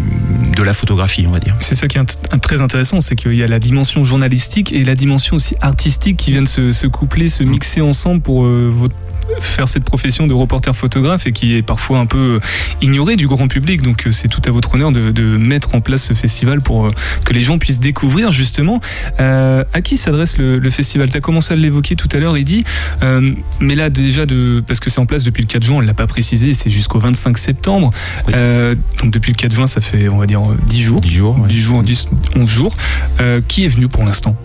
de 0.56 0.62
la 0.62 0.74
photographie, 0.74 1.24
on 1.28 1.32
va 1.32 1.40
dire. 1.40 1.54
C'est 1.60 1.74
ça 1.74 1.88
qui 1.88 1.98
est 1.98 2.38
très 2.40 2.60
intéressant, 2.60 3.00
c'est 3.00 3.16
qu'il 3.16 3.34
y 3.34 3.42
a 3.42 3.48
la 3.48 3.58
dimension 3.58 4.04
journalistique 4.04 4.72
et 4.72 4.84
la 4.84 4.94
dimension 4.94 5.36
aussi 5.36 5.54
artistique 5.60 6.16
qui 6.16 6.30
viennent 6.32 6.46
se, 6.46 6.72
se 6.72 6.86
coupler, 6.86 7.28
se 7.28 7.42
mixer 7.44 7.80
ensemble 7.80 8.20
pour 8.20 8.44
euh, 8.44 8.70
votre- 8.74 8.94
faire 9.40 9.68
cette 9.68 9.84
profession 9.84 10.26
de 10.26 10.34
reporter 10.34 10.74
photographe 10.74 11.26
et 11.26 11.32
qui 11.32 11.54
est 11.54 11.62
parfois 11.62 11.98
un 11.98 12.06
peu 12.06 12.40
ignorée 12.82 13.16
du 13.16 13.26
grand 13.26 13.48
public. 13.48 13.82
Donc 13.82 14.06
euh, 14.06 14.12
c'est 14.12 14.28
tout 14.28 14.42
à 14.46 14.50
votre 14.50 14.74
honneur 14.74 14.92
de, 14.92 15.10
de 15.10 15.22
mettre 15.36 15.74
en 15.74 15.80
place 15.80 16.02
ce 16.04 16.14
festival 16.14 16.60
pour 16.60 16.86
euh, 16.86 16.90
que 17.24 17.32
les 17.32 17.40
gens 17.40 17.58
puissent 17.58 17.80
découvrir 17.80 18.32
justement 18.32 18.80
euh, 19.20 19.64
à 19.72 19.80
qui 19.82 19.96
s'adresse 19.96 20.38
le, 20.38 20.58
le 20.58 20.70
festival? 20.70 21.10
Tu 21.10 21.16
as 21.16 21.20
commencé 21.20 21.52
à 21.52 21.56
l'évoquer 21.56 21.96
tout 21.96 22.08
à 22.12 22.18
l'heure, 22.18 22.36
Eddy, 22.36 22.64
euh, 23.02 23.32
mais 23.60 23.74
là 23.74 23.90
déjà, 23.90 24.26
de, 24.26 24.62
parce 24.66 24.80
que 24.80 24.90
c'est 24.90 25.00
en 25.00 25.06
place 25.06 25.22
depuis 25.24 25.42
le 25.42 25.48
4 25.48 25.62
juin, 25.62 25.76
on 25.76 25.82
ne 25.82 25.86
l'a 25.86 25.94
pas 25.94 26.06
précisé, 26.06 26.54
c'est 26.54 26.70
jusqu'au 26.70 26.98
25 26.98 27.38
septembre. 27.38 27.90
Oui. 28.26 28.32
Euh, 28.36 28.74
donc 29.00 29.10
depuis 29.10 29.32
le 29.32 29.36
4 29.36 29.54
juin, 29.54 29.66
ça 29.66 29.80
fait 29.80 30.08
on 30.08 30.18
va 30.18 30.26
dire 30.26 30.40
euh, 30.40 30.56
10 30.66 30.82
jours. 30.82 31.00
10 31.00 31.08
jours. 31.08 31.38
ouais. 31.40 31.48
10 31.48 31.58
jours, 31.58 31.82
10, 31.82 32.08
11 32.36 32.48
jours. 32.48 32.76
Euh, 33.20 33.40
qui 33.46 33.64
est 33.64 33.68
venu 33.68 33.88
pour 33.88 34.04
l'instant? 34.04 34.36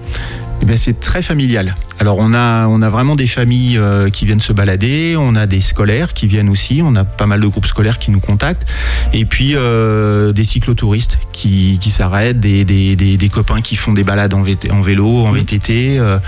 Eh 0.62 0.66
ben, 0.66 0.78
c'est 0.78 1.00
très 1.00 1.22
familial. 1.22 1.76
Alors 2.02 2.18
on 2.18 2.34
a, 2.34 2.68
on 2.68 2.82
a 2.82 2.90
vraiment 2.90 3.18
des 3.18 3.28
familles 3.28 3.78
euh, 3.78 4.10
qui 4.10 4.26
viennent 4.26 4.40
se 4.40 4.54
balader, 4.54 5.16
on 5.18 5.36
a 5.36 5.48
des 5.48 5.60
scolaires 5.60 6.14
qui 6.14 6.28
viennent 6.28 6.48
aussi, 6.48 6.82
on 6.82 6.96
a 6.96 7.04
pas 7.04 7.26
mal 7.26 7.42
de 7.42 7.48
groupes 7.48 7.66
scolaires 7.66 8.00
qui 8.00 8.10
nous 8.12 8.22
contactent, 8.22 8.66
et 9.12 9.26
puis 9.26 9.54
euh, 9.56 10.32
des 10.32 10.46
cyclotouristes 10.46 11.20
qui, 11.34 11.78
qui 11.82 11.92
s'arrêtent, 11.92 12.40
des, 12.40 12.64
des, 12.64 12.96
des, 12.96 13.18
des 13.18 13.30
copains 13.30 13.60
qui 13.62 13.76
font 13.76 13.92
des 13.92 14.06
balades 14.06 14.34
en, 14.34 14.42
VT 14.42 14.72
en 14.72 14.80
vélo, 14.80 15.26
en 15.26 15.34
VTT. 15.34 16.00
euh. 16.00 16.20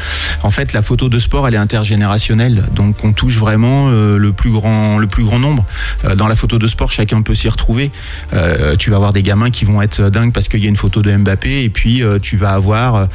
en 0.44 0.52
fait, 0.52 0.74
la 0.74 0.82
photo 0.82 1.08
de 1.08 1.20
sport, 1.20 1.48
elle 1.48 1.54
est 1.54 1.58
intergénérationnelle, 1.58 2.66
donc 2.76 3.04
on 3.06 3.14
touche 3.14 3.38
vraiment 3.38 3.90
euh, 3.92 4.18
le, 4.18 4.34
plus 4.34 4.52
grand, 4.52 4.98
le 4.98 5.08
plus 5.08 5.24
grand 5.24 5.40
nombre. 5.40 5.66
Euh, 6.04 6.16
dans 6.16 6.28
la 6.28 6.36
photo 6.36 6.60
de 6.60 6.68
sport, 6.68 6.92
chacun 6.92 7.22
peut 7.22 7.36
s'y 7.36 7.48
retrouver. 7.48 7.92
Euh, 8.34 8.76
tu 8.76 8.90
vas 8.90 8.98
avoir 8.98 9.14
des 9.14 9.24
gamins 9.24 9.52
qui 9.52 9.64
vont 9.64 9.82
être 9.82 10.10
dingues 10.10 10.34
parce 10.34 10.50
qu'il 10.50 10.62
y 10.62 10.66
a 10.66 10.70
une 10.70 10.76
photo 10.76 11.02
de 11.02 11.16
Mbappé, 11.16 11.64
et 11.64 11.70
puis 11.70 12.04
euh, 12.04 12.20
tu 12.20 12.36
vas 12.36 12.50
avoir 12.50 13.08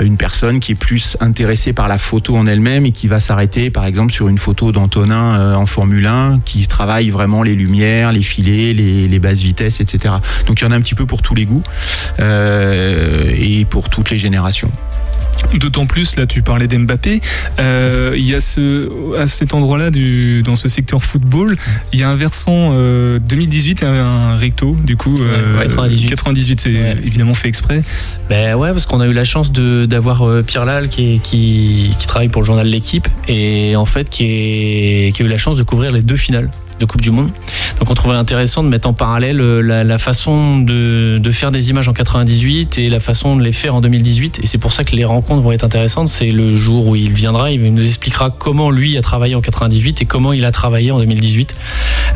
une 0.00 0.16
personne 0.16 0.60
qui 0.60 0.63
est 0.72 0.76
plus 0.76 1.16
intéressée 1.20 1.72
par 1.72 1.88
la 1.88 1.98
photo 1.98 2.36
en 2.36 2.46
elle-même 2.46 2.86
et 2.86 2.92
qui 2.92 3.06
va 3.06 3.20
s'arrêter 3.20 3.70
par 3.70 3.86
exemple 3.86 4.12
sur 4.12 4.28
une 4.28 4.38
photo 4.38 4.72
d'Antonin 4.72 5.38
euh, 5.38 5.54
en 5.54 5.66
Formule 5.66 6.06
1 6.06 6.40
qui 6.44 6.66
travaille 6.66 7.10
vraiment 7.10 7.42
les 7.42 7.54
lumières, 7.54 8.12
les 8.12 8.22
filets, 8.22 8.72
les, 8.72 9.08
les 9.08 9.18
basses 9.18 9.42
vitesses, 9.42 9.80
etc. 9.80 10.14
Donc 10.46 10.60
il 10.60 10.64
y 10.64 10.66
en 10.66 10.70
a 10.70 10.76
un 10.76 10.80
petit 10.80 10.94
peu 10.94 11.06
pour 11.06 11.22
tous 11.22 11.34
les 11.34 11.46
goûts 11.46 11.62
euh, 12.20 13.22
et 13.36 13.64
pour 13.64 13.88
toutes 13.88 14.10
les 14.10 14.18
générations. 14.18 14.70
D'autant 15.54 15.86
plus, 15.86 16.16
là 16.16 16.26
tu 16.26 16.42
parlais 16.42 16.66
d'Mbappé, 16.66 17.20
euh, 17.60 18.14
il 18.16 18.28
y 18.28 18.34
a 18.34 18.40
ce, 18.40 19.16
à 19.18 19.26
cet 19.26 19.54
endroit-là, 19.54 19.90
dans 20.44 20.56
ce 20.56 20.68
secteur 20.68 21.02
football, 21.04 21.56
il 21.92 22.00
y 22.00 22.02
a 22.02 22.08
un 22.10 22.16
versant 22.16 22.70
euh, 22.72 23.18
2018 23.20 23.82
et 23.82 23.86
un 23.86 24.36
recto, 24.36 24.76
du 24.84 24.96
coup. 24.96 25.14
euh, 25.20 25.58
Ouais, 25.58 25.66
98. 25.66 26.06
98, 26.08 26.60
c'est 26.60 26.70
Ouais. 26.70 26.96
évidemment 27.04 27.34
fait 27.34 27.48
exprès. 27.48 27.82
Ben 28.28 28.54
ouais, 28.56 28.70
parce 28.70 28.86
qu'on 28.86 29.00
a 29.00 29.06
eu 29.06 29.12
la 29.12 29.24
chance 29.24 29.52
d'avoir 29.52 30.22
euh, 30.22 30.42
Pierre 30.42 30.64
Lal 30.64 30.88
qui, 30.88 31.14
est- 31.14 31.18
qui, 31.22 31.90
qui 31.98 32.06
travaille 32.06 32.28
pour 32.28 32.42
le 32.42 32.46
journal 32.46 32.66
L'équipe 32.66 33.06
et 33.28 33.76
en 33.76 33.84
fait 33.86 34.08
qui, 34.10 34.24
est, 34.24 35.12
qui 35.14 35.22
a 35.22 35.24
eu 35.26 35.28
la 35.28 35.38
chance 35.38 35.56
de 35.56 35.62
couvrir 35.62 35.92
les 35.92 36.02
deux 36.02 36.16
finales 36.16 36.50
Coupe 36.86 37.00
du 37.00 37.10
Monde. 37.10 37.30
Donc 37.78 37.90
on 37.90 37.94
trouvait 37.94 38.14
intéressant 38.14 38.62
de 38.62 38.68
mettre 38.68 38.88
en 38.88 38.92
parallèle 38.92 39.40
euh, 39.40 39.60
la, 39.60 39.98
façon 39.98 40.58
de, 40.58 41.20
faire 41.32 41.50
des 41.50 41.70
images 41.70 41.88
en 41.88 41.92
98 41.92 42.78
et 42.78 42.88
la 42.88 43.00
façon 43.00 43.36
de 43.36 43.42
les 43.42 43.52
faire 43.52 43.74
en 43.74 43.80
2018. 43.80 44.40
Et 44.42 44.46
c'est 44.46 44.58
pour 44.58 44.72
ça 44.72 44.84
que 44.84 44.94
les 44.94 45.04
rencontres 45.04 45.42
vont 45.42 45.52
être 45.52 45.64
intéressantes. 45.64 46.08
C'est 46.08 46.30
le 46.30 46.54
jour 46.54 46.86
où 46.86 46.96
il 46.96 47.12
viendra, 47.12 47.50
il 47.50 47.62
nous 47.72 47.86
expliquera 47.86 48.30
comment 48.30 48.70
lui 48.70 48.96
a 48.96 49.02
travaillé 49.02 49.34
en 49.34 49.40
98 49.40 50.02
et 50.02 50.04
comment 50.04 50.32
il 50.32 50.44
a 50.44 50.52
travaillé 50.52 50.90
en 50.90 50.98
2018. 50.98 51.54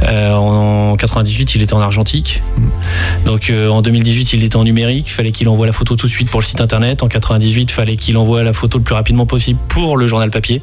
Euh, 0.04 0.32
en 0.32 0.96
98, 0.96 1.54
il 1.54 1.62
était 1.62 1.74
en 1.74 1.80
argentique. 1.80 2.42
Donc 3.24 3.50
euh, 3.50 3.68
en 3.68 3.82
2018, 3.82 4.32
il 4.34 4.44
était 4.44 4.56
en 4.56 4.64
numérique, 4.64 5.10
fallait 5.10 5.32
qu'il 5.32 5.48
envoie 5.48 5.66
la 5.66 5.72
photo 5.72 5.96
tout 5.96 6.06
de 6.06 6.12
suite 6.12 6.30
pour 6.30 6.40
le 6.40 6.46
site 6.46 6.60
internet. 6.60 7.02
En 7.02 7.08
98, 7.08 7.70
fallait 7.70 7.96
qu'il 7.96 8.16
envoie 8.16 8.42
la 8.42 8.52
photo 8.52 8.78
le 8.78 8.84
plus 8.84 8.94
rapidement 8.94 9.26
possible 9.26 9.58
pour 9.68 9.96
le 9.96 10.06
journal 10.06 10.30
papier. 10.30 10.62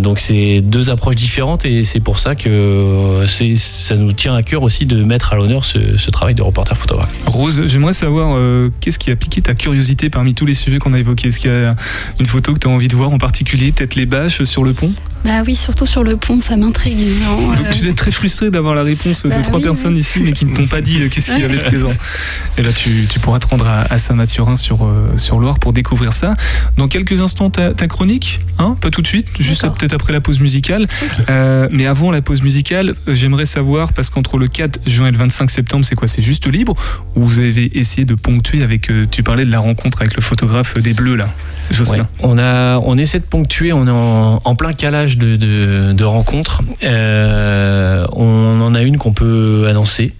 Donc 0.00 0.18
c'est 0.18 0.60
deux 0.60 0.90
approches 0.90 1.14
différentes 1.14 1.64
et 1.64 1.84
c'est 1.84 2.00
pour 2.00 2.18
ça 2.18 2.34
que 2.34 2.61
euh, 2.62 3.56
ça 3.56 3.96
nous 3.96 4.12
tient 4.12 4.34
à 4.34 4.42
cœur 4.42 4.62
aussi 4.62 4.86
de 4.86 5.02
mettre 5.04 5.32
à 5.32 5.36
l'honneur 5.36 5.64
ce, 5.64 5.96
ce 5.98 6.10
travail 6.10 6.34
de 6.34 6.42
reporter 6.42 6.76
photographe. 6.76 7.10
Rose, 7.26 7.62
j'aimerais 7.66 7.92
savoir 7.92 8.34
euh, 8.36 8.70
qu'est-ce 8.80 8.98
qui 8.98 9.10
a 9.10 9.16
piqué 9.16 9.42
ta 9.42 9.54
curiosité 9.54 10.10
parmi 10.10 10.34
tous 10.34 10.46
les 10.46 10.54
sujets 10.54 10.78
qu'on 10.78 10.92
a 10.92 10.98
évoqués? 10.98 11.28
Est-ce 11.28 11.40
qu'il 11.40 11.50
y 11.50 11.54
a 11.54 11.76
une 12.18 12.26
photo 12.26 12.54
que 12.54 12.58
tu 12.58 12.68
as 12.68 12.70
envie 12.70 12.88
de 12.88 12.96
voir 12.96 13.10
en 13.10 13.18
particulier 13.18 13.72
Peut-être 13.72 13.94
les 13.94 14.06
bâches 14.06 14.42
sur 14.42 14.64
le 14.64 14.72
pont? 14.72 14.92
Bah 15.24 15.42
oui, 15.46 15.54
surtout 15.54 15.86
sur 15.86 16.02
le 16.02 16.16
pont, 16.16 16.40
ça 16.40 16.56
m'intrigue. 16.56 16.98
Donc 17.24 17.56
euh. 17.58 17.70
tu 17.72 17.80
dois 17.80 17.90
être 17.90 17.96
très 17.96 18.10
frustré 18.10 18.50
d'avoir 18.50 18.74
la 18.74 18.82
réponse 18.82 19.26
Bah 19.26 19.38
de 19.38 19.42
trois 19.42 19.58
oui, 19.58 19.64
personnes 19.64 19.94
oui. 19.94 20.00
ici 20.00 20.20
mais 20.24 20.32
qui 20.32 20.44
ne 20.46 20.54
t'ont 20.54 20.66
pas 20.66 20.80
dit 20.80 21.00
euh, 21.02 21.08
qu'est-ce 21.08 21.32
qu'il 21.32 21.40
y 21.40 21.44
avait 21.44 21.56
de 21.56 21.62
présent. 21.62 21.92
Et 22.58 22.62
là 22.62 22.72
tu, 22.72 23.06
tu 23.08 23.20
pourras 23.20 23.38
te 23.38 23.46
rendre 23.46 23.66
à, 23.66 23.82
à 23.92 23.98
Saint-Mathurin 23.98 24.56
sur, 24.56 24.84
euh, 24.84 25.16
sur 25.16 25.38
Loire 25.38 25.58
pour 25.58 25.72
découvrir 25.72 26.12
ça. 26.12 26.34
Dans 26.76 26.88
quelques 26.88 27.20
instants 27.20 27.50
ta, 27.50 27.72
ta 27.72 27.86
chronique, 27.86 28.40
hein 28.58 28.76
pas 28.80 28.90
tout 28.90 29.02
de 29.02 29.06
suite, 29.06 29.28
juste 29.38 29.62
peut-être 29.78 29.94
après 29.94 30.12
la 30.12 30.20
pause 30.20 30.40
musicale. 30.40 30.86
Euh, 31.30 31.68
mais 31.70 31.86
avant 31.86 32.10
la 32.10 32.20
pause 32.22 32.42
musicale, 32.42 32.94
j'aimerais 33.06 33.46
savoir, 33.46 33.92
parce 33.92 34.10
qu'entre 34.10 34.38
le 34.38 34.48
4 34.48 34.80
juin 34.86 35.06
et 35.08 35.10
le 35.12 35.18
25 35.18 35.50
septembre, 35.50 35.84
c'est 35.84 35.94
quoi 35.94 36.08
C'est 36.08 36.22
juste 36.22 36.46
libre? 36.46 36.74
Ou 37.14 37.24
vous 37.24 37.38
avez 37.38 37.78
essayé 37.78 38.04
de 38.04 38.14
ponctuer 38.14 38.62
avec, 38.62 38.90
euh, 38.90 39.06
tu 39.10 39.22
parlais 39.22 39.44
de 39.44 39.50
la 39.52 39.60
rencontre 39.60 40.00
avec 40.02 40.14
le 40.16 40.22
photographe 40.22 40.76
des 40.78 40.94
Bleus 40.94 41.16
là, 41.16 41.28
Jocelyn? 41.70 41.98
Ouais. 42.02 42.08
On, 42.20 42.38
a, 42.38 42.78
on 42.78 42.98
essaie 42.98 43.20
de 43.20 43.24
ponctuer, 43.24 43.72
on 43.72 43.86
est 43.86 43.90
en, 43.90 44.40
en 44.44 44.54
plein 44.56 44.72
calage 44.72 45.11
de, 45.16 45.36
de, 45.36 45.92
de 45.92 46.04
rencontres. 46.04 46.60
Euh, 46.84 48.06
on 48.12 48.60
en 48.60 48.74
a 48.74 48.82
une 48.82 48.98
qu'on 48.98 49.12
peut 49.12 49.66
annoncer. 49.68 50.12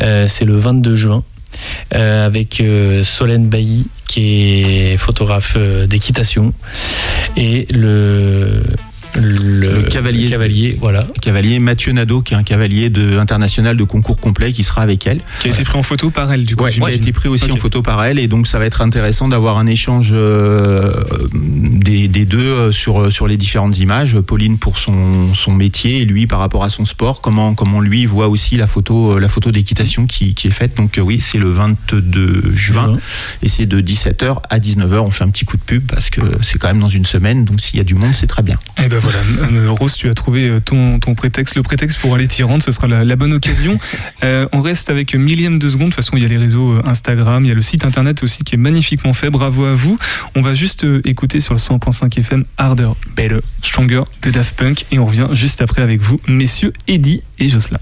Euh, 0.00 0.26
c'est 0.28 0.44
le 0.44 0.56
22 0.56 0.94
juin. 0.96 1.22
euh, 1.94 2.26
avec 2.26 2.62
Solène 3.02 3.48
Bailly 3.48 3.86
qui 4.06 4.62
est 4.62 4.96
photographe 4.96 5.56
d'équitation 5.88 6.52
et 7.36 7.66
le 7.72 8.62
Le 9.16 9.82
cavalier. 9.82 10.28
cavalier 10.28 10.76
voilà 10.80 11.06
Cavalier 11.20 11.58
Mathieu 11.58 11.92
Nadeau, 11.92 12.22
qui 12.22 12.34
est 12.34 12.36
un 12.36 12.42
cavalier 12.42 12.90
de, 12.90 13.18
international 13.18 13.76
de 13.76 13.84
concours 13.84 14.18
complet, 14.18 14.52
qui 14.52 14.64
sera 14.64 14.82
avec 14.82 15.06
elle. 15.06 15.20
Qui 15.40 15.48
a 15.48 15.50
été 15.50 15.64
pris 15.64 15.78
en 15.78 15.82
photo 15.82 16.10
par 16.10 16.32
elle, 16.32 16.44
du 16.44 16.56
coup. 16.56 16.64
Ouais, 16.64 16.70
qui 16.70 16.82
a 16.82 16.90
été 16.90 17.12
pris 17.12 17.28
aussi 17.28 17.50
en 17.50 17.56
photo 17.56 17.82
par 17.82 18.04
elle 18.04 18.18
et 18.18 18.28
donc 18.28 18.46
ça 18.46 18.58
va 18.58 18.66
être 18.66 18.80
intéressant 18.82 19.28
d'avoir 19.28 19.58
un 19.58 19.66
échange 19.66 20.10
euh, 20.12 21.04
des, 21.34 22.08
des 22.08 22.24
deux 22.24 22.38
euh, 22.38 22.72
sur, 22.72 23.12
sur 23.12 23.26
les 23.26 23.36
différentes 23.36 23.78
images. 23.78 24.18
Pauline 24.20 24.58
pour 24.58 24.78
son, 24.78 25.34
son 25.34 25.52
métier 25.52 26.00
et 26.00 26.04
lui 26.04 26.26
par 26.26 26.38
rapport 26.38 26.64
à 26.64 26.68
son 26.68 26.84
sport, 26.84 27.20
comment, 27.20 27.54
comment 27.54 27.80
lui 27.80 28.06
voit 28.06 28.28
aussi 28.28 28.56
la 28.56 28.66
photo, 28.66 29.16
euh, 29.16 29.20
la 29.20 29.28
photo 29.28 29.50
d'équitation 29.50 30.06
qui, 30.06 30.34
qui 30.34 30.48
est 30.48 30.52
faite. 30.52 30.76
Donc 30.76 30.98
euh, 30.98 31.02
oui, 31.02 31.20
c'est 31.20 31.38
le 31.38 31.50
22 31.50 32.54
juin 32.54 32.70
Juin. 32.70 32.98
et 33.42 33.48
c'est 33.48 33.66
de 33.66 33.80
17h 33.80 34.42
à 34.48 34.58
19h. 34.58 34.98
On 34.98 35.10
fait 35.10 35.24
un 35.24 35.30
petit 35.30 35.44
coup 35.44 35.56
de 35.56 35.62
pub 35.62 35.90
parce 35.90 36.10
que 36.10 36.20
c'est 36.42 36.58
quand 36.58 36.68
même 36.68 36.78
dans 36.78 36.88
une 36.88 37.04
semaine, 37.04 37.44
donc 37.44 37.60
s'il 37.60 37.78
y 37.78 37.80
a 37.80 37.84
du 37.84 37.94
monde, 37.94 38.14
c'est 38.14 38.26
très 38.26 38.42
bien. 38.42 38.58
Eh 38.78 38.88
ben 38.88 38.99
voilà, 39.00 39.18
euh, 39.52 39.70
Rose, 39.70 39.96
tu 39.96 40.08
as 40.08 40.14
trouvé 40.14 40.46
euh, 40.46 40.60
ton, 40.60 40.98
ton 40.98 41.14
prétexte, 41.14 41.56
le 41.56 41.62
prétexte 41.62 41.98
pour 41.98 42.14
aller 42.14 42.28
t'y 42.28 42.42
rendre, 42.42 42.62
ce 42.62 42.70
sera 42.70 42.86
la, 42.86 43.04
la 43.04 43.16
bonne 43.16 43.32
occasion. 43.32 43.78
Euh, 44.22 44.46
on 44.52 44.60
reste 44.60 44.90
avec 44.90 45.14
millième 45.14 45.58
de 45.58 45.68
seconde, 45.68 45.88
de 45.88 45.94
toute 45.94 46.04
façon 46.04 46.16
il 46.16 46.22
y 46.22 46.26
a 46.26 46.28
les 46.28 46.36
réseaux 46.36 46.74
Instagram, 46.84 47.44
il 47.44 47.48
y 47.48 47.50
a 47.50 47.54
le 47.54 47.62
site 47.62 47.86
internet 47.86 48.22
aussi 48.22 48.44
qui 48.44 48.54
est 48.54 48.58
magnifiquement 48.58 49.12
fait, 49.14 49.30
bravo 49.30 49.64
à 49.64 49.74
vous. 49.74 49.98
On 50.34 50.42
va 50.42 50.52
juste 50.52 50.86
écouter 51.04 51.40
sur 51.40 51.54
le 51.54 51.58
100.5 51.58 52.18
FM 52.18 52.44
Harder, 52.58 52.90
Better, 53.16 53.38
Stronger 53.62 54.02
de 54.22 54.30
Daft 54.30 54.56
Punk 54.56 54.84
et 54.90 54.98
on 54.98 55.06
revient 55.06 55.28
juste 55.32 55.62
après 55.62 55.80
avec 55.80 56.00
vous, 56.00 56.20
messieurs 56.28 56.72
Eddie 56.86 57.22
et 57.38 57.48
Jocelyn. 57.48 57.80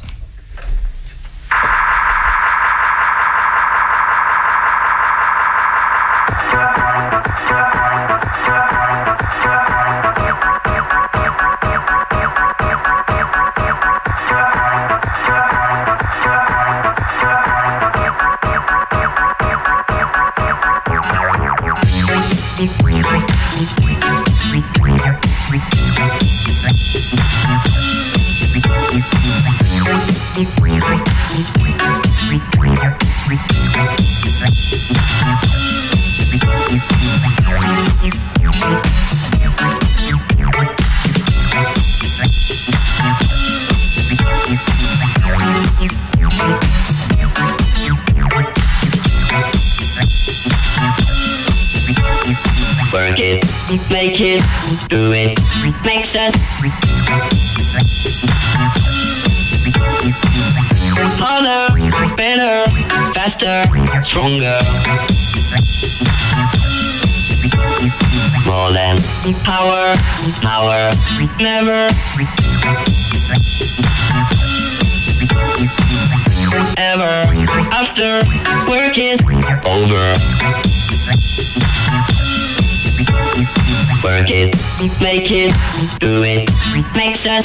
Work 84.18 84.30
it, 84.30 84.56
make 85.00 85.30
it, 85.30 85.52
do 86.00 86.24
it, 86.24 86.50
makes 86.96 87.24
us 87.24 87.44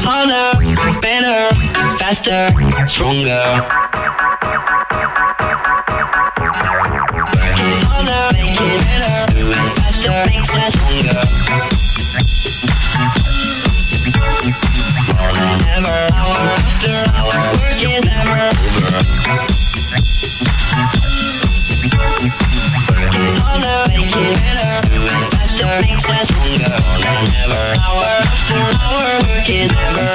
harder, 0.00 0.58
better, 1.02 1.54
faster, 1.98 2.48
stronger. 2.88 3.68
Make 8.32 8.56
it 8.58 8.80
better, 8.80 9.28
faster, 9.76 10.24
makes 10.30 10.54
us 10.54 10.72
stronger. 10.72 11.20
Hour 15.68 16.08
after 16.56 16.96
hour, 17.12 17.36
work 17.60 17.76
is 17.76 18.04
never 18.06 18.48
over. 19.36 19.51
Ever. 27.42 27.64
Hour 27.80 28.22
after 28.24 28.60
hour, 28.82 29.18
work 29.28 29.48
is 29.48 29.70
over. 29.70 30.10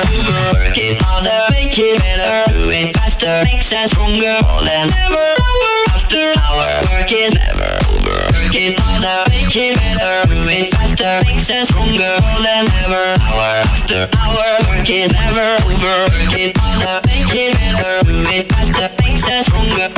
Work 0.53 0.77
it 0.77 1.01
harder, 1.01 1.47
make 1.51 1.77
it 1.77 1.97
better, 1.99 2.51
do 2.51 2.69
it 2.69 2.95
faster, 2.95 3.43
makes 3.43 3.71
us 3.71 3.91
stronger 3.91 4.39
than 4.65 4.91
ever. 4.93 5.27
Hour 5.39 5.73
after 5.89 6.33
hour, 6.39 6.81
work 6.91 7.11
is 7.11 7.33
never 7.33 7.77
over. 7.91 8.17
Work 8.31 8.55
it 8.55 8.79
harder, 8.79 9.29
make 9.29 9.55
it 9.55 9.75
better, 9.77 10.27
do 10.27 10.47
it 10.47 10.73
faster, 10.73 11.21
makes 11.25 11.49
us 11.49 11.67
stronger 11.69 12.17
than 12.43 12.67
ever. 12.83 13.15
Hour 13.21 13.63
after 13.65 14.09
hour, 14.17 14.57
work 14.69 14.89
is 14.89 15.11
never 15.11 15.55
over. 15.65 16.07
Work 16.11 16.33
it 16.37 16.57
harder, 16.57 17.01
make 17.07 17.33
it 17.35 17.53
better, 17.53 18.03
do 18.05 18.23
it 18.29 18.49
faster, 18.51 18.89
makes 19.03 19.27
us 19.27 19.45
stronger 19.45 19.89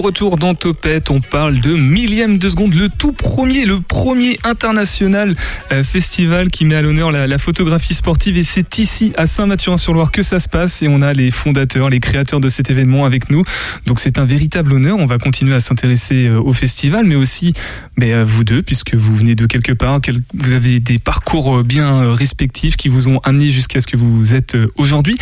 retour 0.00 0.36
dans 0.36 0.54
Topette, 0.54 1.10
on 1.10 1.20
parle 1.20 1.60
de 1.60 1.74
millième 1.74 2.38
de 2.38 2.48
seconde, 2.48 2.74
le 2.74 2.88
tout 2.88 3.12
premier, 3.12 3.64
le 3.64 3.80
premier 3.80 4.38
international 4.44 5.36
euh, 5.72 5.82
festival 5.82 6.48
qui 6.48 6.64
met 6.64 6.74
à 6.74 6.82
l'honneur 6.82 7.12
la, 7.12 7.38
photographie 7.38 7.94
sportive 7.94 8.36
et 8.36 8.42
c'est 8.42 8.78
ici 8.78 9.12
à 9.16 9.26
Saint-Mathurin-sur-Loire 9.26 10.10
que 10.10 10.22
ça 10.22 10.38
se 10.38 10.48
passe 10.48 10.82
et 10.82 10.88
on 10.88 11.02
a 11.02 11.12
les 11.12 11.30
fondateurs, 11.30 11.90
les 11.90 12.00
créateurs 12.00 12.40
de 12.40 12.48
cet 12.48 12.70
événement 12.70 13.04
avec 13.04 13.30
nous. 13.30 13.44
Donc 13.86 14.00
c'est 14.00 14.18
un 14.18 14.24
véritable 14.24 14.72
honneur. 14.72 14.96
On 14.98 15.06
va 15.06 15.18
continuer 15.18 15.54
à 15.54 15.60
s'intéresser 15.60 16.26
euh, 16.26 16.40
au 16.40 16.52
festival, 16.52 17.04
mais 17.04 17.16
aussi 17.16 17.52
ben, 17.96 18.12
à 18.12 18.24
vous 18.24 18.44
deux, 18.44 18.62
puisque 18.62 18.94
vous 18.94 19.14
venez 19.14 19.34
de 19.34 19.46
quelque 19.46 19.72
part, 19.72 20.00
vous 20.34 20.52
avez 20.52 20.80
des 20.80 20.98
parcours 20.98 21.58
euh, 21.58 21.62
bien 21.62 22.12
respectifs 22.12 22.76
qui 22.76 22.88
vous 22.88 23.08
ont 23.08 23.18
amené 23.20 23.50
jusqu'à 23.50 23.80
ce 23.80 23.86
que 23.86 23.96
vous 23.96 24.34
êtes 24.34 24.56
aujourd'hui. 24.76 25.18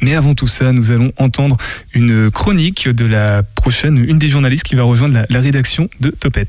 Mais 0.00 0.14
avant 0.14 0.34
tout 0.34 0.46
ça, 0.46 0.72
nous 0.72 0.90
allons 0.90 1.12
entendre 1.16 1.56
une 1.94 2.30
chronique 2.30 2.88
de 2.88 3.04
la 3.04 3.42
prochaine, 3.42 3.98
une 3.98 4.18
des 4.18 4.28
journalistes 4.28 4.64
qui 4.64 4.74
va 4.74 4.82
rejoindre 4.82 5.14
la, 5.14 5.26
la 5.28 5.40
rédaction 5.40 5.88
de 6.00 6.10
Topette. 6.10 6.48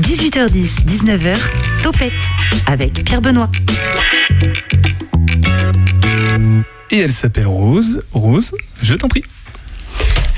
18h10, 0.00 0.86
19h, 0.86 1.36
Topette 1.82 2.12
avec 2.66 3.04
Pierre 3.04 3.20
Benoît. 3.20 3.50
Et 6.90 6.98
elle 6.98 7.12
s'appelle 7.12 7.46
Rose. 7.46 8.04
Rose, 8.12 8.52
je 8.82 8.94
t'en 8.94 9.08
prie. 9.08 9.24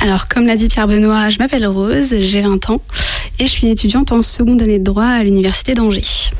Alors, 0.00 0.26
comme 0.26 0.46
l'a 0.46 0.56
dit 0.56 0.68
Pierre 0.68 0.88
Benoît, 0.88 1.30
je 1.30 1.38
m'appelle 1.38 1.66
Rose, 1.66 2.14
j'ai 2.22 2.40
20 2.40 2.70
ans 2.70 2.82
et 3.38 3.46
je 3.46 3.50
suis 3.50 3.68
étudiante 3.68 4.12
en 4.12 4.22
seconde 4.22 4.60
année 4.60 4.78
de 4.78 4.84
droit 4.84 5.04
à 5.04 5.22
l'université 5.22 5.74
d'Angers. 5.74 6.30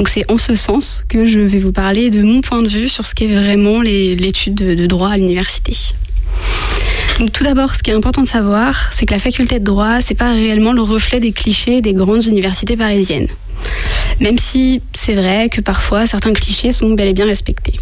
Donc 0.00 0.08
c'est 0.08 0.24
en 0.32 0.38
ce 0.38 0.54
sens 0.54 1.04
que 1.10 1.26
je 1.26 1.40
vais 1.40 1.58
vous 1.58 1.72
parler 1.72 2.08
de 2.08 2.22
mon 2.22 2.40
point 2.40 2.62
de 2.62 2.68
vue 2.68 2.88
sur 2.88 3.06
ce 3.06 3.14
qu'est 3.14 3.26
vraiment 3.26 3.82
l'étude 3.82 4.54
de, 4.54 4.86
droit 4.86 5.10
à 5.10 5.18
l'université. 5.18 5.76
Tout 7.34 7.44
d'abord, 7.44 7.74
ce 7.74 7.82
qui 7.82 7.90
est 7.90 7.94
important 7.94 8.22
de 8.22 8.28
savoir, 8.28 8.94
c'est 8.94 9.04
que 9.04 9.12
la 9.12 9.18
faculté 9.20 9.58
de 9.58 9.64
droit, 9.64 10.00
c'est 10.00 10.14
pas 10.14 10.32
réellement 10.32 10.72
le 10.72 10.80
reflet 10.80 11.20
des 11.20 11.32
clichés 11.32 11.82
des 11.82 11.92
grandes 11.92 12.24
universités 12.24 12.78
parisiennes. 12.78 13.28
Même 14.20 14.38
si 14.38 14.80
c'est 14.94 15.12
vrai 15.12 15.50
que 15.50 15.60
parfois 15.60 16.06
certains 16.06 16.32
clichés 16.32 16.72
sont 16.72 16.88
bel 16.94 17.08
et 17.08 17.12
bien 17.12 17.26
respectés. 17.26 17.74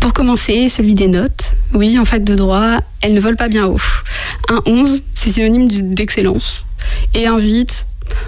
Pour 0.00 0.12
commencer, 0.12 0.68
celui 0.68 0.94
des 0.94 1.08
notes. 1.08 1.54
Oui, 1.72 1.98
en 1.98 2.04
fac 2.04 2.22
de 2.24 2.34
droit, 2.34 2.80
elles 3.00 3.14
ne 3.14 3.20
volent 3.20 3.36
pas 3.36 3.48
bien 3.48 3.68
haut. 3.68 3.80
Un 4.50 4.60
11, 4.66 5.00
c'est 5.14 5.30
synonyme 5.30 5.94
d'excellence. 5.94 6.66
Et 7.14 7.26
un 7.26 7.38
8, 7.38 7.86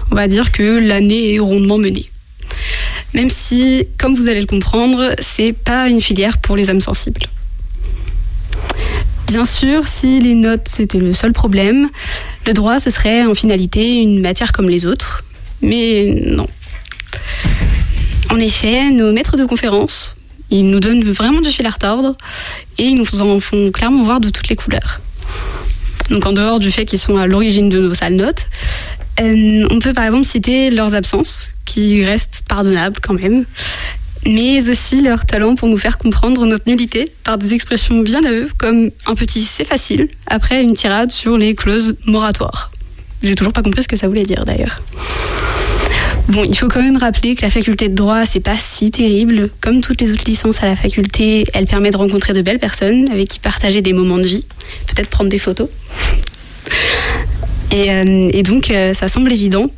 on 0.09 0.15
va 0.15 0.27
dire 0.27 0.51
que 0.51 0.79
l'année 0.79 1.35
est 1.35 1.39
rondement 1.39 1.77
menée. 1.77 2.09
Même 3.13 3.29
si, 3.29 3.87
comme 3.97 4.15
vous 4.15 4.27
allez 4.27 4.41
le 4.41 4.45
comprendre, 4.45 5.11
c'est 5.19 5.53
pas 5.53 5.87
une 5.87 6.01
filière 6.01 6.37
pour 6.37 6.55
les 6.55 6.69
âmes 6.69 6.81
sensibles. 6.81 7.21
Bien 9.27 9.45
sûr, 9.45 9.87
si 9.87 10.19
les 10.19 10.35
notes 10.35 10.67
c'était 10.67 10.99
le 10.99 11.13
seul 11.13 11.33
problème, 11.33 11.89
Le 12.45 12.53
droit, 12.53 12.79
ce 12.79 12.91
serait 12.91 13.25
en 13.25 13.33
finalité 13.33 13.95
une 13.95 14.21
matière 14.21 14.51
comme 14.51 14.69
les 14.69 14.85
autres. 14.85 15.23
Mais 15.61 16.21
non. 16.27 16.47
En 18.29 18.37
effet, 18.37 18.91
nos 18.91 19.11
maîtres 19.11 19.35
de 19.35 19.45
conférence, 19.45 20.15
ils 20.51 20.69
nous 20.69 20.79
donnent 20.79 21.03
vraiment 21.03 21.41
du 21.41 21.49
fil 21.49 21.65
à 21.65 21.71
retordre 21.71 22.15
et 22.77 22.83
ils 22.83 22.95
nous 22.95 23.21
en 23.21 23.39
font 23.39 23.71
clairement 23.71 24.03
voir 24.03 24.19
de 24.19 24.29
toutes 24.29 24.49
les 24.49 24.55
couleurs. 24.55 25.01
Donc 26.11 26.25
en 26.27 26.33
dehors 26.33 26.59
du 26.59 26.69
fait 26.69 26.85
qu'ils 26.85 26.99
sont 26.99 27.17
à 27.17 27.25
l'origine 27.25 27.67
de 27.67 27.79
nos 27.79 27.95
sales 27.95 28.15
notes, 28.15 28.45
euh, 29.19 29.67
on 29.69 29.79
peut 29.79 29.93
par 29.93 30.05
exemple 30.05 30.25
citer 30.25 30.69
leurs 30.69 30.93
absences, 30.93 31.53
qui 31.65 32.03
restent 32.03 32.43
pardonnables 32.47 32.99
quand 33.01 33.13
même, 33.13 33.45
mais 34.25 34.67
aussi 34.69 35.01
leur 35.01 35.25
talent 35.25 35.55
pour 35.55 35.67
nous 35.67 35.77
faire 35.77 35.97
comprendre 35.97 36.45
notre 36.45 36.67
nullité 36.67 37.11
par 37.23 37.37
des 37.37 37.53
expressions 37.53 37.99
bien 37.99 38.23
à 38.23 38.31
eux, 38.31 38.49
comme 38.57 38.91
un 39.05 39.15
petit 39.15 39.43
c'est 39.43 39.65
facile, 39.65 40.09
après 40.27 40.61
une 40.61 40.73
tirade 40.73 41.11
sur 41.11 41.37
les 41.37 41.55
clauses 41.55 41.95
moratoires. 42.05 42.71
J'ai 43.23 43.35
toujours 43.35 43.53
pas 43.53 43.61
compris 43.61 43.83
ce 43.83 43.87
que 43.87 43.95
ça 43.95 44.07
voulait 44.07 44.23
dire 44.23 44.45
d'ailleurs. 44.45 44.81
Bon, 46.27 46.43
il 46.43 46.57
faut 46.57 46.67
quand 46.67 46.81
même 46.81 46.97
rappeler 46.97 47.35
que 47.35 47.43
la 47.43 47.51
faculté 47.51 47.87
de 47.87 47.93
droit, 47.93 48.25
c'est 48.25 48.39
pas 48.39 48.57
si 48.57 48.89
terrible. 48.89 49.51
Comme 49.61 49.81
toutes 49.81 50.01
les 50.01 50.11
autres 50.11 50.23
licences 50.25 50.63
à 50.63 50.65
la 50.65 50.75
faculté, 50.75 51.45
elle 51.53 51.67
permet 51.67 51.91
de 51.91 51.97
rencontrer 51.97 52.33
de 52.33 52.41
belles 52.41 52.59
personnes 52.59 53.07
avec 53.11 53.27
qui 53.27 53.39
partager 53.39 53.81
des 53.81 53.93
moments 53.93 54.17
de 54.17 54.25
vie, 54.25 54.45
peut-être 54.87 55.09
prendre 55.09 55.29
des 55.29 55.37
photos. 55.37 55.69
Et, 57.71 57.91
euh, 57.91 58.29
et 58.31 58.43
donc, 58.43 58.69
euh, 58.69 58.93
ça 58.93 59.09
semble 59.09 59.31
évident, 59.33 59.69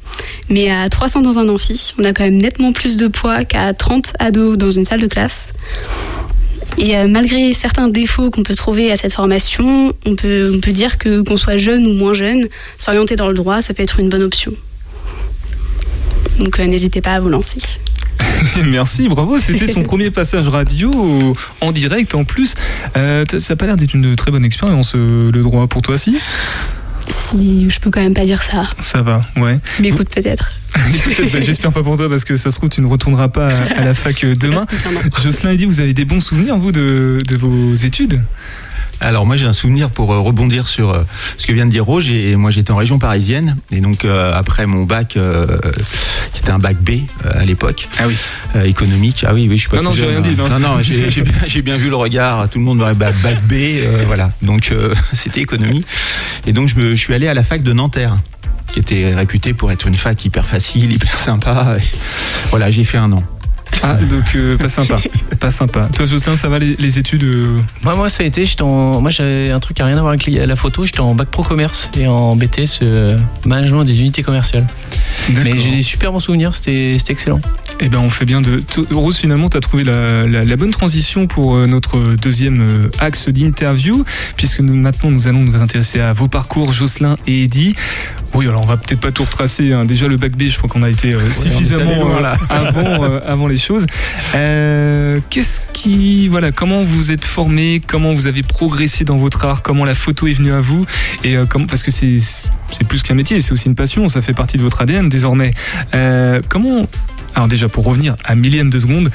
mais 0.50 0.69
à 0.69 0.89
300 0.89 1.21
dans 1.21 1.39
un 1.39 1.50
amphi, 1.50 1.93
on 1.97 2.04
a 2.04 2.13
quand 2.13 2.23
même 2.23 2.38
nettement 2.38 2.73
plus 2.73 2.97
de 2.97 3.08
poids 3.08 3.43
qu'à 3.43 3.73
30 3.73 4.13
ados 4.19 4.58
dans 4.58 4.71
une 4.71 4.86
salle 4.86 5.02
de 5.02 5.08
classe. 5.08 5.50
Et 6.78 6.95
euh, 6.95 7.08
malgré 7.08 7.54
certains 7.54 7.88
défauts 7.88 8.30
qu'on 8.30 8.43
peut 8.43 8.56
trouver 8.56 8.91
à 8.91 8.97
cette 8.97 9.13
formation, 9.13 9.93
on 10.06 10.15
peut, 10.15 10.52
on 10.54 10.60
peut 10.60 10.73
dire 10.73 10.97
que 10.97 11.21
qu'on 11.21 11.38
soit 11.38 11.58
jeune 11.58 11.88
ou 11.88 11.93
moins 11.93 12.13
jeune, 12.13 12.47
s'orienter 12.78 13.15
dans 13.15 13.30
le 13.30 13.34
droit, 13.34 13.62
ça 13.62 13.73
peut 13.73 13.82
être 13.82 14.00
une 14.00 14.10
bonne 14.10 14.21
option. 14.21 14.54
Donc 16.39 16.60
n'hésitez 16.60 17.02
pas 17.02 17.13
à 17.13 17.19
vous 17.19 17.30
lancer. 17.30 17.60
Merci, 18.65 19.08
bravo. 19.08 19.39
C'était 19.39 19.67
ton 19.67 19.84
premier 19.84 20.12
passage 20.12 20.50
radio 20.50 21.36
en 21.62 21.71
direct 21.71 22.13
en 22.13 22.26
plus. 22.26 22.54
Euh, 22.95 23.26
ça 23.39 23.54
n'a 23.54 23.58
pas 23.58 23.65
l'air 23.65 23.76
d'être 23.76 23.95
une 23.95 24.15
très 24.15 24.30
bonne 24.30 24.45
expérience, 24.45 24.93
le 24.93 25.41
droit 25.41 25.65
pour 25.65 25.82
toi, 25.82 25.97
si? 25.97 26.17
Si 27.08 27.70
je 27.70 27.80
peux 27.80 27.89
quand 27.89 28.02
même 28.02 28.13
pas 28.13 28.26
dire 28.26 28.41
ça, 28.43 28.70
Ça 28.82 29.02
va, 29.02 29.22
ouais. 29.38 29.60
mais 29.80 29.89
écoute 29.89 30.10
peut-être. 30.15 30.54
Bah, 30.76 31.39
J'espère 31.39 31.72
pas 31.72 31.82
pour 31.84 31.98
toi 31.98 32.10
parce 32.10 32.24
que 32.26 32.36
ça 32.36 32.52
se 32.52 32.58
trouve, 32.58 32.70
tu 32.70 32.82
ne 32.82 32.88
retourneras 32.88 33.30
pas 33.30 33.48
à, 33.50 33.63
à 33.82 33.86
la 33.86 33.93
fac 33.93 34.24
euh, 34.24 34.36
demain. 34.36 34.65
Jocelyn 35.24 35.52
a 35.52 35.56
dit, 35.56 35.65
vous 35.65 35.80
avez 35.80 35.93
des 35.93 36.06
bons 36.06 36.20
souvenirs, 36.20 36.58
vous, 36.58 36.72
de, 36.72 37.20
de 37.26 37.36
vos 37.36 37.74
études? 37.74 38.22
Alors 38.99 39.25
moi 39.25 39.36
j'ai 39.36 39.45
un 39.45 39.53
souvenir 39.53 39.89
pour 39.89 40.12
euh, 40.13 40.19
rebondir 40.19 40.67
sur 40.67 40.89
euh, 40.89 41.03
ce 41.38 41.45
que 41.45 41.53
vient 41.53 41.65
de 41.65 41.71
dire 41.71 41.86
Roger. 41.86 42.31
Et 42.31 42.36
moi 42.36 42.49
j'étais 42.51 42.71
en 42.71 42.75
région 42.75 42.97
parisienne 42.99 43.57
et 43.71 43.79
donc 43.81 44.05
euh, 44.05 44.33
après 44.33 44.65
mon 44.65 44.83
bac, 44.83 45.17
qui 46.33 46.39
était 46.39 46.51
un 46.51 46.60
bac 46.60 46.77
B 46.81 47.01
à 47.23 47.45
l'époque, 47.45 47.88
Ah 47.99 48.03
oui. 48.07 48.15
économique. 48.67 49.23
Ah 49.27 49.33
oui 49.33 49.47
oui 49.49 49.55
je 49.57 49.62
suis 49.62 49.69
pas 49.69 49.77
Non, 49.77 49.83
non, 49.83 49.91
j'ai 49.91 50.05
rien 50.07 50.21
dit, 50.21 50.29
hein. 50.29 50.36
non, 50.38 50.49
Non 50.49 50.60
non 50.60 50.77
j'ai 50.81 51.62
bien, 51.62 51.77
vu 51.77 51.89
le 51.89 51.95
regard. 51.95 52.49
Tout 52.49 52.60
le 52.60 52.65
monde 52.65 52.79
me 52.79 52.89
dit 52.91 52.97
bah, 52.97 53.12
bac 53.23 53.43
B, 53.47 53.53
voilà. 54.07 54.31
Donc 54.41 54.73
c'était 55.13 55.41
économie. 55.41 55.86
Et 56.45 56.53
donc 56.53 56.67
je, 56.67 56.75
me, 56.75 56.91
je 56.91 56.95
suis 56.95 57.13
allé 57.13 57.27
à 57.27 57.33
la 57.33 57.43
fac 57.43 57.62
de 57.63 57.73
Nanterre 57.73 58.17
qui 58.71 58.79
était 58.79 59.13
réputée 59.15 59.53
pour 59.53 59.71
être 59.71 59.88
une 59.88 59.93
fac 59.93 60.23
hyper 60.25 60.45
facile, 60.45 60.91
hyper 60.93 61.17
sympa. 61.19 61.77
Et 61.79 61.83
voilà 62.49 62.71
j'ai 62.71 62.83
fait 62.83 62.97
un 62.97 63.12
an. 63.13 63.23
Ah, 63.83 63.93
donc 63.95 64.23
euh, 64.35 64.57
pas 64.57 64.69
sympa. 64.69 64.99
Pas 65.39 65.51
sympa. 65.51 65.89
Toi, 65.95 66.05
Jocelyn, 66.05 66.35
ça 66.35 66.49
va 66.49 66.59
les, 66.59 66.75
les 66.77 66.99
études 66.99 67.23
euh, 67.23 67.59
Moi, 67.83 67.95
moi, 67.95 68.09
ça 68.09 68.23
a 68.23 68.25
été, 68.25 68.43
j'étais 68.45 68.63
en, 68.63 69.01
moi, 69.01 69.11
j'avais 69.11 69.51
un 69.51 69.59
truc 69.59 69.77
qui 69.77 69.83
a 69.83 69.85
rien 69.85 69.97
à 69.97 70.01
voir 70.01 70.13
avec 70.13 70.25
la 70.27 70.55
photo. 70.55 70.85
J'étais 70.85 70.99
en 70.99 71.13
bac 71.15 71.29
pro 71.29 71.43
commerce 71.43 71.89
et 71.99 72.07
en 72.07 72.35
BTS 72.35 72.79
euh, 72.81 73.17
management 73.45 73.83
des 73.83 73.99
unités 73.99 74.23
commerciales. 74.23 74.65
Mais 75.29 75.57
j'ai 75.57 75.71
des 75.71 75.81
super 75.81 76.11
bons 76.11 76.19
souvenirs. 76.19 76.55
C'était, 76.55 76.95
c'était 76.97 77.13
excellent. 77.13 77.39
Eh 77.79 77.89
ben, 77.89 77.99
on 77.99 78.09
fait 78.09 78.25
bien 78.25 78.41
de. 78.41 78.61
Rose, 78.91 79.17
finalement, 79.17 79.49
tu 79.49 79.57
as 79.57 79.59
trouvé 79.61 79.83
la, 79.83 80.25
la- 80.25 80.43
la 80.43 80.55
bonne 80.55 80.71
transition 80.71 81.27
pour 81.27 81.55
euh, 81.55 81.67
notre 81.67 81.99
deuxième 82.15 82.61
euh, 82.61 82.89
axe 82.99 83.29
d'interview, 83.29 84.03
puisque 84.35 84.61
nous, 84.61 84.73
maintenant, 84.75 85.11
nous 85.11 85.27
allons 85.27 85.43
nous 85.43 85.55
intéresser 85.61 85.99
à 85.99 86.13
vos 86.13 86.27
parcours, 86.27 86.71
Jocelyn 86.73 87.15
et 87.27 87.43
Eddy. 87.43 87.75
Oui, 88.33 88.47
alors 88.47 88.61
on 88.63 88.65
va 88.65 88.77
peut-être 88.77 88.99
pas 88.99 89.11
tout 89.11 89.23
retracer. 89.23 89.73
hein. 89.73 89.85
Déjà, 89.85 90.07
le 90.07 90.17
bac 90.17 90.35
B, 90.35 90.43
je 90.47 90.57
crois 90.57 90.69
qu'on 90.69 90.83
a 90.83 90.89
été 90.89 91.13
euh, 91.13 91.29
suffisamment 91.29 91.95
loin, 92.03 92.23
euh, 92.23 92.33
avant, 92.49 93.03
euh, 93.03 93.19
avant 93.25 93.47
les 93.47 93.57
choses. 93.57 93.66
Euh, 94.36 95.19
Qu'est-ce 95.30 95.62
qui. 95.73 96.27
Voilà, 96.27 96.51
comment 96.51 96.84
vous 96.84 97.12
êtes 97.12 97.25
formé, 97.25 97.82
comment 97.86 98.13
vous 98.13 98.27
avez 98.27 98.43
progressé 98.43 99.03
dans 99.03 99.17
votre 99.17 99.45
art, 99.45 99.62
comment 99.62 99.86
la 99.86 99.95
photo 99.95 100.27
est 100.27 100.34
venue 100.34 100.53
à 100.53 100.62
vous, 100.62 100.86
et 101.23 101.36
euh, 101.36 101.45
comment. 101.47 101.65
Parce 101.65 101.84
que 101.84 101.91
c'est 101.91 102.19
plus 102.88 103.03
qu'un 103.03 103.15
métier, 103.15 103.39
c'est 103.41 103.51
aussi 103.51 103.67
une 103.67 103.75
passion, 103.75 104.10
ça 104.10 104.21
fait 104.21 104.34
partie 104.34 104.58
de 104.58 104.63
votre 104.63 104.82
ADN 104.82 105.10
désormais. 105.10 105.51
Euh, 105.93 106.41
comment 106.47 106.88
alors 107.36 107.47
déjà, 107.47 107.69
pour 107.69 107.84
revenir 107.84 108.15
à 108.23 108.34
millième 108.34 108.71
de 108.71 108.80
seconde, 108.80 109.12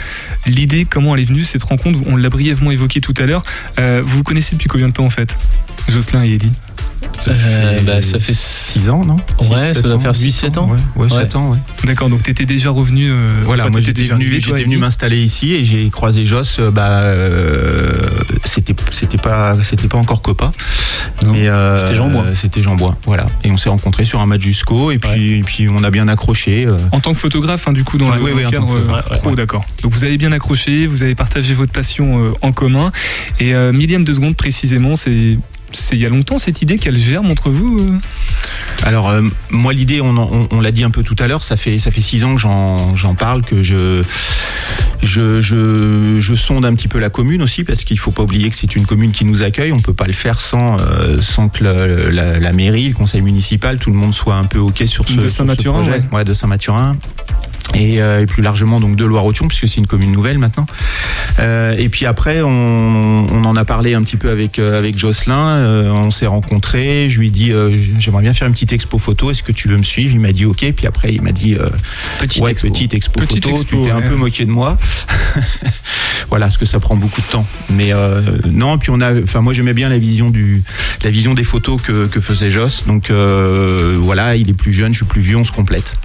l'idée, 0.46 0.84
comment 0.84 1.16
elle 1.16 1.22
est 1.22 1.26
venue, 1.26 1.42
cette 1.42 1.64
rencontre, 1.64 1.98
on 2.06 2.14
l'a 2.14 2.28
brièvement 2.28 2.70
évoqué 2.70 3.00
tout 3.00 3.14
à 3.18 3.26
l'heure. 3.26 3.42
Vous 3.78 4.18
vous 4.18 4.22
connaissez 4.22 4.54
depuis 4.54 4.68
combien 4.68 4.86
de 4.86 4.92
temps 4.92 5.06
en 5.06 5.10
fait? 5.10 5.36
Jocelyn 5.88 6.22
et 6.22 6.34
Eddy 6.34 6.52
Euh, 7.28 7.78
bah, 7.86 8.02
ça 8.02 8.18
fait 8.18 8.34
6 8.34 8.88
ans 8.90 9.04
non? 9.04 9.16
Ouais, 9.50 9.74
ça 9.74 9.82
doit 9.82 9.94
ans, 9.94 9.98
faire 10.00 10.12
huit 10.14 10.30
6-7 10.30 10.58
ans. 10.58 10.64
ans. 10.64 10.70
Ouais, 10.96 11.04
ouais, 11.06 11.12
Ouais. 11.12 11.20
7 11.20 11.36
ans 11.36 11.50
ouais. 11.52 11.58
D'accord, 11.84 12.08
donc 12.08 12.22
t'étais 12.22 12.46
déjà 12.46 12.70
revenu. 12.70 13.10
euh, 13.10 13.42
Voilà, 13.44 13.64
enfin, 13.64 13.70
moi 13.72 13.80
j'étais 13.80 14.02
déjà 14.02 14.14
venu, 14.14 14.26
venu 14.38 14.76
m'installer 14.78 15.22
ici 15.22 15.54
et 15.54 15.62
j'ai 15.64 15.88
croisé 15.90 16.24
Joss. 16.24 16.56
euh, 16.58 16.70
Bah, 16.70 17.02
euh, 17.02 17.92
c'était, 18.44 18.74
c'était 18.90 19.18
pas, 19.18 19.56
c'était 19.62 19.88
pas 19.88 19.98
encore 19.98 20.22
Copa, 20.22 20.52
Non, 21.24 21.32
mais 21.32 21.48
euh, 21.48 21.78
c'était 21.78 21.94
Jean 21.94 22.08
Bois. 22.08 22.24
C'était 22.34 22.62
Jean 22.62 22.74
Bois, 22.76 22.96
voilà. 23.04 23.26
Et 23.44 23.50
on 23.50 23.56
s'est 23.56 23.68
rencontrés 23.68 24.04
sur 24.04 24.20
un 24.20 24.26
match 24.26 24.42
jusqu'au 24.42 24.90
et 24.90 24.98
puis, 24.98 25.38
et 25.38 25.42
puis 25.42 25.68
on 25.68 25.82
a 25.84 25.90
bien 25.90 26.08
accroché. 26.08 26.66
euh. 26.66 26.72
En 26.92 27.00
tant 27.00 27.12
que 27.12 27.18
photographe, 27.18 27.68
hein, 27.68 27.72
du 27.72 27.84
coup, 27.84 27.98
dans 27.98 28.10
Ouais, 28.10 28.16
le, 28.18 28.42
dans 28.42 28.50
tant 28.50 28.50
cadre 28.50 28.66
que 28.66 28.72
euh, 28.72 28.94
ouais, 28.94 29.18
pro, 29.18 29.30
ouais. 29.30 29.34
d'accord. 29.36 29.64
Donc 29.82 29.92
vous 29.92 30.04
avez 30.04 30.16
bien 30.18 30.32
accroché, 30.32 30.86
vous 30.86 31.02
avez 31.02 31.14
partagé 31.14 31.54
votre 31.54 31.72
passion 31.72 32.26
euh, 32.26 32.30
en 32.42 32.52
commun. 32.52 32.90
Et 33.40 33.54
euh, 33.54 33.72
millième 33.72 34.04
de 34.04 34.12
seconde 34.12 34.36
précisément, 34.36 34.96
c'est 34.96 35.38
c'est 35.74 35.96
il 35.96 36.02
y 36.02 36.06
a 36.06 36.08
longtemps 36.08 36.38
cette 36.38 36.62
idée 36.62 36.78
qu'elle 36.78 36.96
germe 36.98 37.30
entre 37.30 37.50
vous 37.50 37.78
euh 37.80 37.98
Alors 38.86 39.08
euh, 39.10 39.22
moi 39.50 39.72
l'idée, 39.72 40.00
on, 40.00 40.16
en- 40.16 40.28
on, 40.32 40.48
on 40.50 40.60
l'a 40.60 40.70
dit 40.70 40.84
un 40.84 40.90
peu 40.90 41.02
tout 41.02 41.16
à 41.18 41.26
l'heure, 41.26 41.42
ça 41.42 41.56
fait 41.56 41.78
ça 41.78 41.90
fait 41.90 42.00
six 42.00 42.24
ans 42.24 42.34
que 42.34 42.40
j'en, 42.40 42.94
j'en 42.94 43.14
parle, 43.14 43.42
que 43.42 43.62
je 43.62 44.02
je, 45.02 45.40
je 45.40 46.20
je 46.20 46.34
sonde 46.34 46.64
un 46.64 46.74
petit 46.74 46.88
peu 46.88 46.98
la 46.98 47.10
commune 47.10 47.42
aussi 47.42 47.64
parce 47.64 47.82
qu'il 47.84 47.98
faut 47.98 48.12
pas 48.12 48.22
oublier 48.22 48.48
que 48.50 48.56
c'est 48.56 48.76
une 48.76 48.86
commune 48.86 49.10
qui 49.12 49.24
nous 49.24 49.42
accueille. 49.42 49.72
On 49.72 49.80
peut 49.80 49.94
pas 49.94 50.06
le 50.06 50.12
faire 50.12 50.40
sans 50.40 50.76
euh, 50.80 51.20
sans 51.20 51.48
que 51.48 51.64
la, 51.64 52.38
la 52.38 52.52
mairie, 52.52 52.88
le 52.88 52.94
conseil 52.94 53.20
municipal, 53.22 53.78
tout 53.78 53.90
le 53.90 53.96
monde 53.96 54.14
soit 54.14 54.36
un 54.36 54.44
peu 54.44 54.58
ok 54.60 54.84
sur 54.86 55.06
ce, 55.08 55.14
De 55.14 55.20
sur 55.22 55.30
ce 55.30 55.36
Saint-Mathurin, 55.36 55.82
projet. 55.82 56.02
ouais. 56.12 56.24
de 56.24 56.32
Saint-Mathurin. 56.32 56.96
Et, 57.74 58.02
euh, 58.02 58.20
et 58.22 58.26
plus 58.26 58.42
largement 58.42 58.80
donc 58.80 58.96
de 58.96 59.04
Loire-Othion 59.04 59.48
puisque 59.48 59.66
c'est 59.68 59.78
une 59.78 59.86
commune 59.86 60.10
nouvelle 60.12 60.36
maintenant. 60.38 60.66
Euh, 61.38 61.74
et 61.78 61.88
puis 61.88 62.04
après 62.06 62.42
on, 62.42 62.48
on 63.30 63.44
en 63.44 63.56
a 63.56 63.64
parlé 63.64 63.94
un 63.94 64.02
petit 64.02 64.16
peu 64.18 64.30
avec 64.30 64.58
euh, 64.58 64.78
avec 64.78 64.98
Jocelyn. 64.98 65.56
euh, 65.56 65.90
on 65.90 66.10
s'est 66.10 66.26
rencontrés. 66.26 67.08
Je 67.08 67.18
lui 67.20 67.28
ai 67.28 67.30
dit 67.30 67.52
j'aimerais 67.98 68.22
bien 68.22 68.34
faire 68.34 68.46
une 68.48 68.52
petite 68.52 68.72
expo 68.72 68.98
photo. 68.98 69.30
Est-ce 69.30 69.42
que 69.42 69.52
tu 69.52 69.68
veux 69.68 69.78
me 69.78 69.84
suivre? 69.84 70.12
Il 70.12 70.20
m'a 70.20 70.32
dit 70.32 70.44
ok. 70.44 70.72
Puis 70.76 70.86
après 70.86 71.14
il 71.14 71.22
m'a 71.22 71.32
dit 71.32 71.56
Petite 72.18 72.42
ouais 72.42 72.50
expo. 72.50 72.68
petite 72.68 72.94
expo 72.94 73.20
Petite 73.20 73.44
photo. 73.44 73.56
expo, 73.62 73.76
tu 73.76 73.82
t'es 73.84 73.90
un 73.90 74.02
peu 74.02 74.16
moqué 74.16 74.44
de 74.44 74.50
moi. 74.50 74.76
voilà 76.28 76.46
parce 76.46 76.58
que 76.58 76.66
ça 76.66 76.80
prend 76.80 76.96
beaucoup 76.96 77.20
de 77.20 77.26
temps. 77.26 77.46
Mais 77.70 77.92
non. 78.50 78.76
Puis 78.78 78.90
on 78.90 79.00
a. 79.00 79.20
Enfin 79.22 79.40
moi 79.40 79.52
j'aimais 79.52 79.74
bien 79.74 79.88
la 79.88 79.98
vision 79.98 80.30
du 80.30 80.62
la 81.04 81.10
vision 81.10 81.32
des 81.34 81.44
photos 81.44 81.80
que, 81.80 82.06
que 82.06 82.20
faisait 82.20 82.50
Joss. 82.50 82.84
Donc 82.86 83.10
voilà 83.10 84.36
il 84.36 84.50
est 84.50 84.54
plus 84.54 84.72
jeune, 84.72 84.92
je 84.92 84.98
suis 84.98 85.06
plus 85.06 85.22
vieux, 85.22 85.36
on 85.36 85.44
se 85.44 85.52
complète. 85.52 85.96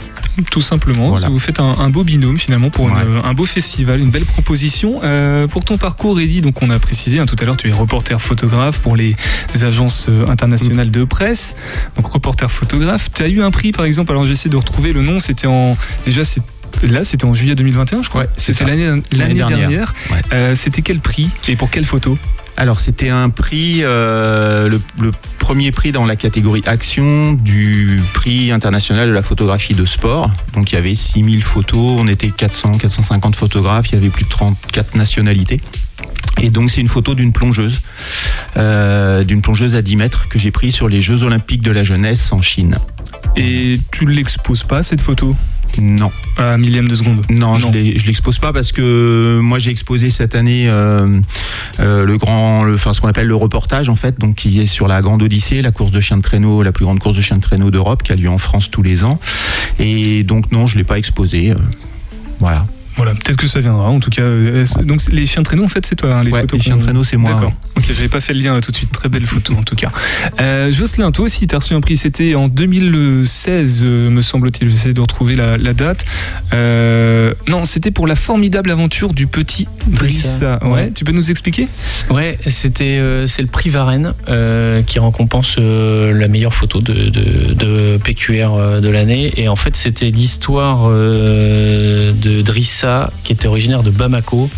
Tout 0.51 0.61
simplement, 0.61 1.09
Voilà. 1.09 1.29
vous 1.29 1.39
faites 1.47 1.60
un, 1.60 1.71
un 1.79 1.89
beau 1.89 2.03
binôme 2.03 2.38
finalement 2.38 2.69
pour 2.69 2.88
une- 2.89 3.21
un 3.23 3.33
beau 3.33 3.45
festival, 3.45 3.99
une 3.99 4.10
belle 4.10 4.25
proposition. 4.25 4.99
Euh, 5.03 5.47
pour 5.47 5.63
ton 5.65 5.77
parcours, 5.77 6.19
Eddy, 6.19 6.41
donc 6.41 6.62
on 6.62 6.69
a 6.69 6.77
précisé 6.79 7.19
hein, 7.19 7.25
tout 7.25 7.36
à 7.39 7.45
l'heure, 7.45 7.57
tu 7.57 7.69
es 7.69 7.71
reporter 7.71 8.21
photographe 8.21 8.79
pour 8.81 8.95
les 8.95 9.15
agences 9.62 10.07
euh, 10.10 10.27
internationales 10.29 10.91
de 10.91 11.03
presse, 11.05 11.55
donc 11.95 12.05
reporter 12.07 12.51
photographe. 12.51 13.10
Tu 13.13 13.23
as 13.23 13.27
eu 13.27 13.41
un 13.41 13.51
prix 13.51 13.71
par 13.71 13.86
exemple, 13.86 14.12
alors 14.12 14.25
j'essaie 14.25 14.49
de 14.49 14.57
retrouver 14.57 14.93
le 14.93 15.01
nom, 15.01 15.19
c'était 15.19 15.47
en. 15.47 15.75
Déjà, 16.05 16.23
c'est. 16.23 16.41
Là, 16.83 17.03
c'était 17.03 17.25
en 17.25 17.33
juillet 17.33 17.55
2021, 17.55 18.03
je 18.03 18.10
crois. 18.10 18.21
Ouais, 18.21 18.27
c'était 18.38 18.65
l'année 18.65 19.01
l'année 19.12 19.33
dernière. 19.36 19.57
dernière. 19.57 19.95
Ouais. 20.12 20.21
Euh, 20.33 20.53
c'était 20.53 20.81
quel 20.83 20.99
prix 20.99 21.29
et 21.47 21.55
pour 21.55 21.69
quelle 21.71 21.86
photo? 21.86 22.17
Alors 22.59 22.79
c'était 22.79 23.09
un 23.09 23.29
prix, 23.29 23.81
euh, 23.83 24.67
le, 24.67 25.11
premier 25.37 25.71
prix 25.71 25.91
dans 25.91 26.05
la 26.05 26.15
catégorie 26.15 26.63
action 26.65 27.33
du 27.33 28.01
prix 28.15 28.51
international 28.51 29.07
de 29.07 29.13
la 29.13 29.21
photographie 29.21 29.75
de 29.75 29.85
sport. 29.85 30.31
Donc 30.55 30.71
il 30.71 30.75
y 30.75 30.77
avait 30.79 30.95
6000 30.95 31.43
photos, 31.43 31.99
on 31.99 32.07
était 32.07 32.31
400, 32.31 32.79
450 32.79 33.35
photographes, 33.35 33.89
il 33.91 33.93
y 33.93 33.97
avait 33.99 34.09
plus 34.09 34.25
de 34.25 34.29
34 34.29 34.95
nationalités. 34.95 35.61
Et 36.41 36.49
donc 36.49 36.71
c'est 36.71 36.81
une 36.81 36.87
photo 36.87 37.13
d'une 37.13 37.31
plongeuse, 37.31 37.81
euh, 38.57 39.23
d'une 39.23 39.43
plongeuse 39.43 39.75
à 39.75 39.83
10 39.83 39.95
mètres 39.95 40.27
que 40.27 40.39
j'ai 40.39 40.49
prise 40.49 40.73
sur 40.73 40.89
les 40.89 40.99
Jeux 40.99 41.21
Olympiques 41.21 41.61
de 41.61 41.71
la 41.71 41.83
jeunesse 41.83 42.33
en 42.33 42.41
Chine. 42.41 42.75
Et 43.35 43.79
tu 43.91 44.07
l'exposes 44.07 44.63
pas 44.63 44.81
cette 44.81 45.01
photo? 45.01 45.35
Non. 45.81 46.11
à 46.37 46.53
un 46.53 46.57
millième 46.57 46.87
de 46.87 46.95
seconde. 46.95 47.21
Non, 47.29 47.57
je 47.57 47.67
Non. 47.67 47.71
je 47.73 48.05
l'expose 48.05 48.39
pas 48.39 48.53
parce 48.53 48.71
que 48.71 49.39
moi 49.41 49.59
j'ai 49.59 49.71
exposé 49.71 50.09
cette 50.09 50.35
année 50.35 50.67
euh, 50.69 51.19
euh, 51.79 52.03
le 52.03 52.17
grand, 52.17 52.63
le- 52.63 52.75
enfin 52.75 52.93
ce 52.93 53.01
qu'on 53.01 53.07
appelle 53.07 53.27
le 53.27 53.35
reportage 53.35 53.89
en 53.89 53.95
fait, 53.95 54.19
donc 54.19 54.35
qui 54.35 54.59
est 54.61 54.65
sur 54.65 54.87
la 54.87 55.01
Grande 55.01 55.21
Odyssée, 55.23 55.61
la 55.61 55.71
course 55.71 55.91
de 55.91 56.01
chiens 56.01 56.17
de 56.17 56.21
traîneau, 56.21 56.63
la 56.63 56.71
plus 56.71 56.85
grande 56.85 56.99
course 56.99 57.15
de 57.15 57.21
chiens 57.21 57.37
de 57.37 57.41
traîneau 57.41 57.71
d'Europe, 57.71 58.03
qui 58.03 58.11
a 58.11 58.15
lieu 58.15 58.29
en 58.29 58.37
France 58.37 58.69
tous 58.71 58.81
les 58.83 59.03
ans. 59.03 59.19
Et 59.79 60.23
donc 60.23 60.51
non, 60.51 60.67
je 60.67 60.77
l'ai 60.77 60.83
pas 60.83 60.97
exposé. 60.97 61.51
euh, 61.51 61.55
voilà. 62.39 62.65
Voilà, 62.97 63.13
peut-être 63.13 63.38
que 63.38 63.47
ça 63.47 63.62
viendra. 63.62 63.88
En 63.89 63.99
tout 63.99 64.10
cas, 64.10 64.23
euh, 64.23 64.65
donc 64.83 64.99
les 65.12 65.25
chiens 65.25 65.41
de 65.43 65.45
traîneau, 65.45 65.63
en 65.63 65.67
fait, 65.67 65.86
c'est 65.86 65.95
toi. 65.95 66.15
hein, 66.15 66.23
les 66.23 66.31
Ouais, 66.31 66.41
photos 66.41 66.60
les 66.60 66.63
chiens 66.63 66.75
de 66.75 66.79
qu'on- 66.81 66.86
traîneau, 66.86 67.03
c'est 67.03 67.15
moi. 67.17 67.31
D'accord. 67.31 67.49
ouais. 67.49 67.55
Ok, 67.77 67.83
j'avais 67.88 68.10
pas 68.10 68.21
fait 68.21 68.33
le 68.33 68.39
lien 68.41 68.55
euh, 68.55 68.60
tout 68.60 68.71
de 68.71 68.75
suite. 68.75 68.91
Très 68.91 69.07
belle 69.07 69.27
photo 69.27 69.53
en 69.53 69.62
tout 69.63 69.75
cas. 69.75 69.91
Euh, 70.41 70.71
Jocelyn, 70.71 71.12
toi 71.12 71.25
aussi, 71.25 71.45
t'as 71.45 71.57
reçu 71.60 71.73
un 71.75 71.81
prix. 71.81 71.95
C'était 71.95 72.33
en 72.33 72.47
2016, 72.47 73.83
euh, 73.86 74.10
me 74.10 74.21
semble-t-il. 74.21 74.67
J'essaie 74.69 74.93
de 74.93 75.01
retrouver 75.01 75.36
la, 75.36 75.57
la 75.57 75.73
date. 75.73 76.05
Euh, 76.53 77.33
non, 77.47 77.65
c'était 77.65 77.91
pour 77.91 78.07
la 78.07 78.15
formidable 78.15 78.71
aventure 78.71 79.13
du 79.13 79.27
petit 79.27 79.67
Drissa. 79.86 80.57
Drissa, 80.57 80.60
Ouais. 80.65 80.71
ouais. 80.71 80.91
Tu 80.93 81.03
peux 81.05 81.12
nous 81.12 81.29
expliquer? 81.29 81.67
Ouais, 82.10 82.39
c'était 82.47 82.97
euh, 82.97 83.27
c'est 83.27 83.41
le 83.43 83.47
prix 83.47 83.69
Varenne 83.69 84.13
euh, 84.27 84.81
qui 84.81 84.97
récompense 84.99 85.57
la 85.60 86.27
meilleure 86.27 86.55
photo 86.55 86.81
de, 86.81 86.93
de, 87.10 87.53
de 87.53 87.97
PQR 88.03 88.81
de 88.81 88.89
l'année. 88.89 89.31
Et 89.38 89.47
en 89.49 89.55
fait, 89.55 89.75
c'était 89.75 90.10
l'histoire 90.10 90.89
de 90.89 92.41
Drissa 92.41 92.87
qui 93.23 93.34
était 93.34 93.47
originaire 93.47 93.84
de 93.84 93.89
Bamako. 93.91 94.50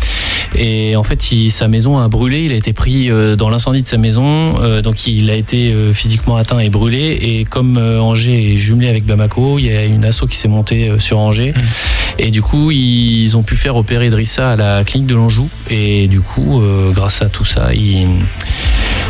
Et 0.56 0.96
en 0.96 1.04
fait, 1.04 1.30
il- 1.30 1.50
sa 1.50 1.68
maison 1.68 1.98
a 1.98 2.08
brûlé. 2.08 2.44
Il 2.44 2.52
a 2.52 2.56
été 2.56 2.72
pris 2.72 3.08
euh, 3.10 3.36
dans 3.36 3.50
l'incendie 3.50 3.82
de 3.82 3.88
sa 3.88 3.98
maison. 3.98 4.60
Euh, 4.60 4.82
donc, 4.82 5.06
il 5.06 5.30
a 5.30 5.34
été 5.36 5.70
euh, 5.72 5.92
physiquement 5.92 6.36
atteint 6.36 6.58
et 6.58 6.68
brûlé. 6.70 7.18
Et 7.20 7.44
comme 7.44 7.76
Angers 7.78 8.52
est 8.54 8.56
jumelé 8.56 8.88
avec 8.88 9.04
Bamako, 9.04 9.58
il 9.60 9.66
y 9.66 9.76
a 9.76 9.84
une 9.84 10.04
asso 10.04 10.24
qui 10.28 10.36
s'est 10.36 10.48
montée 10.48 10.90
sur 10.98 11.18
Angers. 11.18 11.54
Et 12.18 12.30
du 12.32 12.42
coup, 12.42 12.70
ils 12.72 13.36
ont 13.36 13.42
pu 13.42 13.56
faire 13.56 13.76
opérer 13.76 14.10
Drissa 14.10 14.50
à 14.52 14.56
la 14.56 14.82
clinique 14.84 15.08
de 15.08 15.14
l'Anjou. 15.14 15.48
Et 15.70 16.08
du 16.08 16.20
coup, 16.20 16.60
grâce 16.92 17.22
à 17.22 17.26
tout 17.28 17.44
ça, 17.44 17.72
il, 17.72 18.08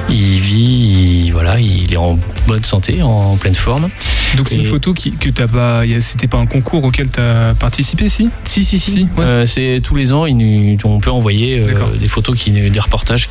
il 0.08 0.40
vit, 0.40 1.24
il- 1.26 1.30
voilà, 1.32 1.60
il 1.60 1.92
est 1.92 1.96
en 1.96 2.18
bonne 2.46 2.64
santé, 2.64 3.02
en 3.02 3.36
pleine 3.36 3.54
forme. 3.54 3.88
Donc 4.36 4.48
c'est 4.48 4.56
une 4.56 4.64
photo 4.64 4.94
qui, 4.94 5.12
que 5.12 5.28
t'as 5.28 5.48
pas. 5.48 5.82
C'était 6.00 6.28
pas 6.28 6.38
un 6.38 6.46
concours 6.46 6.84
auquel 6.84 7.08
t'as 7.08 7.54
participé, 7.54 8.08
si? 8.08 8.30
Si, 8.44 8.64
si, 8.64 8.78
si. 8.78 8.90
Si, 8.92 9.02
ouais. 9.16 9.24
Euh, 9.24 9.46
c'est 9.46 9.80
tous 9.82 9.96
les 9.96 10.12
ans, 10.12 10.26
ils 10.26 10.36
nous- 10.36 10.76
on 10.84 11.00
peut 11.00 11.10
envoyer 11.10 11.60
euh, 11.60 11.66
des 12.00 12.08
photos, 12.08 12.36
qui, 12.38 12.50
des 12.52 12.80
reportages 12.80 13.28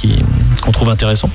qu'on 0.62 0.72
trouve 0.72 0.90
intéressants. 0.90 1.32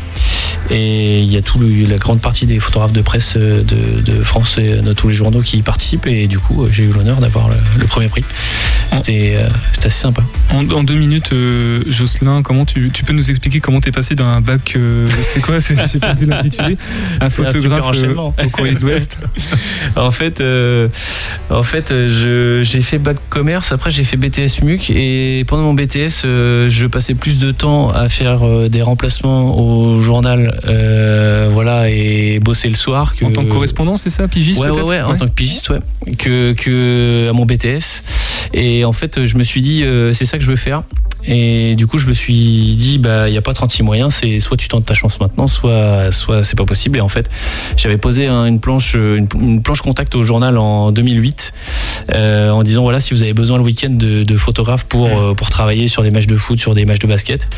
Et 0.70 1.20
il 1.20 1.31
y 1.31 1.37
a 1.37 1.42
tout 1.42 1.59
le- 1.59 1.87
la 1.87 1.97
grande 1.97 2.20
partie 2.20 2.47
des 2.47 2.59
photographes 2.61 2.92
de 2.92 3.01
presse 3.03 3.35
euh, 3.37 3.62
de, 3.62 4.01
de 4.01 4.23
France 4.23 4.57
de 4.59 4.92
tous 4.92 5.09
les 5.09 5.14
journaux 5.14 5.40
qui 5.40 5.59
y 5.59 5.62
participent. 5.62 6.07
Et 6.07 6.27
du 6.27 6.38
coup, 6.38 6.66
j'ai 6.70 6.85
eu 6.85 6.92
l'honneur 6.92 7.20
d'avoir 7.20 7.49
le, 7.49 7.57
le 7.79 7.87
premier 7.87 8.09
prix. 8.09 8.25
C'était 8.94 9.35
euh, 9.37 9.49
assez 9.79 9.90
sympa. 9.90 10.23
En, 10.51 10.68
en 10.70 10.83
deux 10.85 10.97
minutes, 10.97 11.33
Jocelyn, 11.87 12.42
comment 12.42 12.64
tu, 12.64 12.90
tu 12.92 13.05
peux 13.05 13.12
nous 13.12 13.31
expliquer 13.31 13.61
comment 13.61 13.81
t'es 13.81 13.90
passé 13.92 14.14
d'un 14.14 14.40
bac, 14.40 14.77
c'est 15.24 15.40
quoi, 15.40 15.60
c'est- 15.60 15.74
j'ai 15.90 15.98
perdu 15.98 16.26
l'intitulé, 16.26 16.76
un 17.20 17.28
C'est 17.28 17.42
un 17.42 17.50
photographe 17.50 17.90
euh, 18.02 18.14
au 18.14 18.48
courrier 18.50 18.74
de 18.74 18.80
l'Ouest. 18.80 19.18
En 19.96 20.10
fait, 20.10 20.40
euh, 20.40 20.88
en 21.50 21.62
fait, 21.62 21.90
euh, 21.90 22.08
je- 22.08 22.64
j'ai 22.64 22.80
fait 22.80 22.98
bac 22.98 23.16
commerce. 23.30 23.70
Après, 23.72 23.90
j'ai 23.90 24.02
fait 24.04 24.16
BTS 24.16 24.62
MUC 24.62 24.90
et 24.90 25.44
pendant 25.46 25.62
mon 25.62 25.74
BTS, 25.74 26.22
euh, 26.24 26.68
je 26.68 26.87
passais 26.87 27.14
plus 27.14 27.38
de 27.38 27.50
temps 27.52 27.90
à 27.90 28.08
faire 28.08 28.68
des 28.68 28.82
remplacements 28.82 29.56
au 29.58 30.00
journal, 30.00 30.58
voilà, 31.52 31.88
et 31.90 32.38
bosser 32.40 32.68
le 32.68 32.74
soir. 32.74 33.14
Que, 33.14 33.24
En 33.24 33.30
tant 33.32 33.44
que 33.44 33.48
correspondant, 33.50 33.96
c'est 33.96 34.10
ça, 34.10 34.26
pigiste 34.28 34.60
Ouais, 34.60 34.70
ouais, 34.70 35.00
en 35.02 35.16
tant 35.16 35.26
que 35.26 35.32
pigiste, 35.32 35.70
ouais, 35.70 35.80
que, 36.18 36.52
que 36.52 37.28
à 37.28 37.32
mon 37.32 37.44
BTS. 37.46 38.02
Et 38.52 38.84
en 38.84 38.92
fait, 38.92 39.24
je 39.24 39.37
me 39.37 39.42
suis 39.44 39.62
dit, 39.62 39.84
c'est 40.12 40.24
ça 40.24 40.38
que 40.38 40.44
je 40.44 40.50
veux 40.50 40.56
faire. 40.56 40.82
Et 41.26 41.74
du 41.74 41.87
coup, 41.87 41.98
je 41.98 42.06
me 42.08 42.14
suis 42.14 42.76
dit, 42.76 42.98
bah, 42.98 43.28
il 43.28 43.32
n'y 43.32 43.38
a 43.38 43.42
pas 43.42 43.54
36 43.54 43.82
moyens, 43.82 44.14
c'est 44.14 44.40
soit 44.40 44.56
tu 44.56 44.68
tentes 44.68 44.84
ta 44.87 44.94
chance 44.94 45.20
maintenant, 45.20 45.46
soit, 45.46 46.12
soit 46.12 46.44
c'est 46.44 46.56
pas 46.56 46.64
possible. 46.66 46.98
Et 46.98 47.00
en 47.00 47.08
fait, 47.08 47.30
j'avais 47.76 47.96
posé 47.98 48.26
un- 48.26 48.44
une 48.46 48.60
planche, 48.60 48.94
une, 48.94 49.26
une 49.40 49.62
planche 49.62 49.80
contact 49.80 50.14
au 50.14 50.22
journal 50.22 50.58
en 50.58 50.92
2008, 50.92 51.52
euh, 52.14 52.50
en 52.50 52.62
disant, 52.62 52.82
voilà, 52.82 53.00
si 53.00 53.14
vous 53.14 53.22
avez 53.22 53.32
besoin 53.34 53.56
le 53.58 53.64
week-end 53.64 53.90
de, 53.90 54.22
de 54.22 54.37
photographes 54.37 54.84
pour, 54.84 55.06
euh, 55.06 55.34
pour 55.34 55.50
travailler 55.50 55.88
sur 55.88 56.02
des 56.02 56.10
matchs 56.10 56.26
de 56.26 56.37
foot, 56.37 56.58
sur 56.58 56.74
des 56.74 56.84
matchs 56.84 56.98
de 57.00 57.06
basket. 57.06 57.48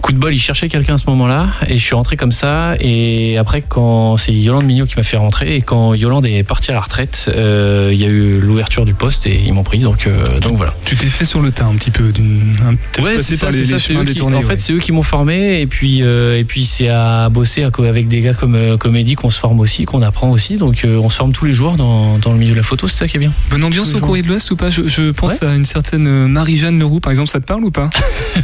Coup 0.00 0.12
de 0.12 0.18
bol, 0.18 0.32
il 0.34 0.38
cherchait 0.40 0.68
quelqu'un 0.68 0.94
à 0.94 0.98
ce 0.98 1.06
moment-là, 1.06 1.48
et 1.68 1.76
je 1.78 1.82
suis 1.84 1.94
rentré 1.94 2.16
comme 2.16 2.32
ça. 2.32 2.74
Et 2.80 3.36
après, 3.38 3.62
quand 3.62 4.16
c'est 4.16 4.32
Yolande 4.32 4.64
Mignot 4.64 4.86
qui 4.86 4.96
m'a 4.96 5.02
fait 5.02 5.16
rentrer, 5.16 5.56
et 5.56 5.60
quand 5.60 5.94
Yolande 5.94 6.26
est 6.26 6.42
partie 6.44 6.70
à 6.70 6.74
la 6.74 6.80
retraite, 6.80 7.30
euh, 7.34 7.90
il 7.92 8.00
y 8.00 8.04
a 8.04 8.08
eu 8.08 8.38
l'ouverture 8.40 8.84
du 8.84 8.94
poste 8.94 9.26
et 9.26 9.40
ils 9.44 9.52
m'ont 9.52 9.62
pris. 9.64 9.80
Donc, 9.80 10.08
donc 10.40 10.56
voilà. 10.56 10.74
Tu 10.84 10.96
t'es 10.96 11.06
fait 11.06 11.24
sur 11.24 11.40
le 11.40 11.50
tas 11.50 11.64
un 11.66 11.74
petit 11.76 11.90
peu, 11.90 12.10
d'une, 12.12 12.56
Ouais, 13.00 13.16
passé 13.16 13.36
par 13.38 13.52
ça, 13.52 13.56
les, 13.58 13.64
ça, 13.64 13.78
c'est 13.78 13.88
chemins 13.88 14.00
eux 14.00 14.04
qui- 14.04 14.12
détournés. 14.14 14.36
En 14.36 14.40
ouais. 14.40 14.46
fait, 14.46 14.56
c'est 14.60 14.72
eux 14.72 14.78
qui 14.78 14.92
m'ont 14.92 15.02
formé, 15.02 15.60
et 15.60 15.66
puis, 15.66 16.02
euh, 16.02 16.38
et 16.38 16.44
puis 16.44 16.66
c'est 16.66 16.88
à 16.88 17.28
bosser 17.30 17.64
avec 17.64 18.08
des 18.08 18.20
gars 18.20 18.34
comme, 18.34 18.54
euh, 18.54 18.76
comme 18.76 18.96
Eddie 18.96 19.14
qu'on 19.14 19.30
se 19.30 19.38
forme 19.40 19.60
aussi, 19.60 19.84
qu'on 19.86 20.02
apprend 20.02 20.30
aussi. 20.30 20.56
Donc, 20.56 20.84
euh, 20.84 20.96
on 20.98 21.08
se 21.08 21.16
forme 21.16 21.32
tous 21.32 21.44
les 21.46 21.52
jours 21.54 21.76
dans, 21.76 22.18
dans 22.18 22.32
le 22.32 22.38
milieu 22.38 22.52
de 22.52 22.56
la 22.58 22.62
photo, 22.62 22.88
c'est 22.88 22.96
ça 22.98 23.08
qui 23.08 23.16
est 23.16 23.20
bien. 23.20 23.32
Bonne 23.50 23.64
ambiance 23.64 23.90
tous 23.92 23.96
au 23.98 24.00
courrier 24.00 24.22
de 24.22 24.28
l'Ouest 24.28 24.50
ou 24.50 24.56
pas? 24.56 24.68
Je, 24.70 24.86
je 24.88 25.10
pense 25.10 25.42
à 25.42 25.54
une 25.54 25.64
certaine 25.64 26.26
Marie-Jeanne 26.26 26.78
Leroux, 26.78 27.00
par 27.00 27.10
exemple, 27.10 27.28
ça 27.30 27.40
te 27.40 27.46
parle 27.46 27.64
ou 27.64 27.70
pas? 27.70 27.88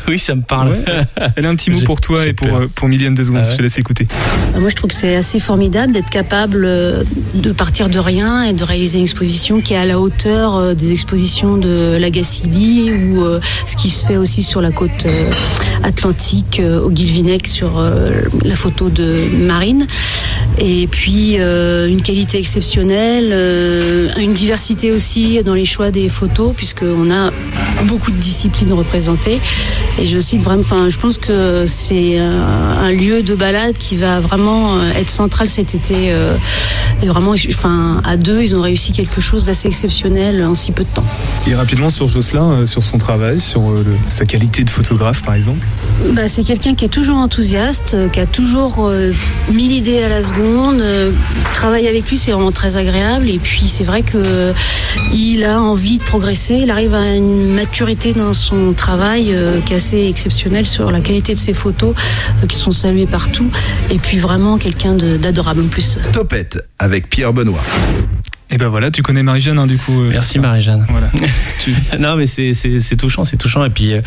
Oui, 0.06 0.18
ça 0.18 0.34
me 0.34 0.42
parle. 0.42 0.70
Ouais. 0.72 0.84
Elle 1.37 1.46
a 1.46 1.48
un 1.48 1.56
petit 1.56 1.70
mot 1.70 1.78
J'ai- 1.80 1.84
pour 1.84 2.00
toi 2.00 2.26
et 2.26 2.32
pour, 2.32 2.48
euh, 2.48 2.66
pour 2.74 2.88
millième 2.88 3.14
de 3.14 3.22
seconde, 3.24 3.40
Ah 3.42 3.46
ouais 3.46 3.52
je 3.52 3.56
te 3.56 3.62
laisse 3.62 3.78
écouter. 3.78 4.06
Moi, 4.58 4.68
je 4.68 4.74
trouve 4.76 4.88
que 4.90 4.94
c'est 4.96 5.16
assez 5.16 5.40
formidable 5.40 5.92
d'être 5.92 6.11
capable 6.11 6.61
de 7.34 7.52
partir 7.52 7.88
de 7.88 7.98
rien 7.98 8.42
et 8.44 8.52
de 8.52 8.64
réaliser 8.64 8.98
une 8.98 9.04
exposition 9.04 9.61
qui 9.61 9.74
est 9.74 9.78
à 9.78 9.84
la 9.87 9.98
hauteur 9.98 10.74
des 10.74 10.92
expositions 10.92 11.56
de 11.56 11.96
la 11.98 12.11
Gacilly 12.11 12.90
ou 12.92 13.22
euh, 13.24 13.40
ce 13.66 13.76
qui 13.76 13.90
se 13.90 14.04
fait 14.06 14.16
aussi 14.16 14.38
sur 14.42 14.61
la 14.61 14.70
côte 14.70 15.07
euh, 15.07 15.31
atlantique 15.83 16.61
euh, 16.61 16.81
au 16.81 16.90
Guilvinec 16.90 17.46
sur 17.46 17.79
euh, 17.79 18.22
la 18.44 18.57
photo 18.57 18.88
de 18.88 19.16
Marine. 19.38 19.87
Et 20.61 20.88
puis 20.88 21.35
une 21.37 22.03
qualité 22.03 22.38
exceptionnelle, 22.38 23.33
une 24.18 24.33
diversité 24.33 24.90
aussi 24.90 25.40
dans 25.44 25.55
les 25.55 25.64
choix 25.64 25.92
des 25.92 26.09
photos 26.09 26.53
puisqu'on 26.53 27.12
a 27.12 27.31
beaucoup 27.85 28.11
de 28.11 28.16
disciplines 28.16 28.72
représentées. 28.72 29.38
Et 30.01 30.07
je 30.07 30.18
cite 30.18 30.42
vraiment, 30.42 30.62
enfin, 30.62 30.88
je 30.88 30.98
pense 30.98 31.18
que 31.18 31.64
c'est 31.66 32.18
un, 32.18 32.90
lieu 32.90 33.22
de 33.22 33.37
balade 33.37 33.77
qui 33.79 33.96
va 33.96 34.18
vraiment 34.18 34.83
être 34.96 35.11
central 35.11 35.48
cet 35.48 35.77
été. 35.77 36.12
et 37.03 37.07
vraiment, 37.07 37.35
enfin, 37.51 38.01
à 38.05 38.16
deux, 38.16 38.42
ils 38.42 38.57
ont 38.57 38.62
réussi 38.62 38.90
quelque 38.90 39.20
chose 39.20 39.44
d'assez 39.46 39.68
exceptionnel 39.68 40.42
en 40.44 40.55
si 40.57 40.72
peu 40.72 40.83
de 40.83 40.88
temps. 40.88 41.05
Et 41.46 41.55
rapidement 41.55 41.90
sur 41.90 42.09
Jocelyn, 42.09 42.66
sur 42.66 42.83
son 42.83 42.98
travail, 42.98 43.40
sur 43.40 43.70
le- 43.70 43.85
sa 44.09 44.24
qualité 44.28 44.62
de 44.62 44.70
photographe 44.70 45.22
par 45.22 45.34
exemple. 45.34 45.66
Bah, 46.12 46.28
c'est 46.28 46.44
quelqu'un 46.44 46.74
qui 46.74 46.84
est 46.84 46.88
toujours 46.88 47.16
enthousiaste, 47.16 47.94
euh, 47.94 48.08
qui 48.08 48.20
a 48.20 48.26
toujours 48.26 48.86
euh, 48.86 49.12
mille 49.52 49.72
idées 49.72 50.02
à 50.02 50.08
la 50.08 50.22
seconde. 50.22 50.80
euh, 50.80 51.10
travailler 51.54 51.88
avec 51.88 52.08
lui, 52.08 52.16
c'est 52.18 52.30
vraiment 52.30 52.52
très 52.52 52.76
agréable. 52.76 53.28
Et 53.28 53.38
puis, 53.38 53.66
c'est 53.66 53.84
vrai 53.84 54.02
que 54.02 54.16
euh, 54.16 54.52
il 55.12 55.42
a 55.44 55.60
envie 55.60 55.98
de 55.98 56.04
progresser. 56.04 56.54
Il 56.54 56.70
arrive 56.70 56.94
à 56.94 57.14
une 57.14 57.52
maturité 57.52 58.12
dans 58.12 58.34
son 58.34 58.74
travail 58.74 59.32
euh, 59.32 59.60
qui 59.64 59.72
est 59.72 59.76
assez 59.76 60.06
exceptionnelle 60.06 60.66
sur 60.66 60.92
la 60.92 61.00
qualité 61.00 61.34
de 61.34 61.40
ses 61.40 61.54
photos, 61.54 61.94
euh, 62.42 62.46
qui 62.46 62.56
sont 62.56 62.72
saluées 62.72 63.06
partout. 63.06 63.50
Et 63.90 63.98
puis, 63.98 64.18
vraiment 64.18 64.58
quelqu'un 64.58 64.94
d'adorable 64.94 65.62
en 65.62 65.68
plus. 65.68 65.98
Topette 66.12 66.58
avec 66.78 67.08
Pierre 67.08 67.32
Benoît. 67.32 67.64
Et 68.50 68.56
ben 68.56 68.68
voilà, 68.68 68.90
tu 68.90 69.02
connais 69.02 69.22
Marie-Jeanne 69.22 69.58
hein, 69.58 69.66
du 69.66 69.76
coup. 69.76 70.00
euh, 70.00 70.08
Merci. 70.11 70.38
Marie-Jeanne. 70.38 70.87
Voilà. 70.88 71.11
Tu- 71.62 71.74
non 71.98 72.14
mais 72.16 72.26
c'est 72.26 72.96
touchant 72.96 73.24
c'est 73.24 73.37
touchant 73.37 73.64
et 73.64 73.70
puis 73.70 73.92
euh, 73.92 74.00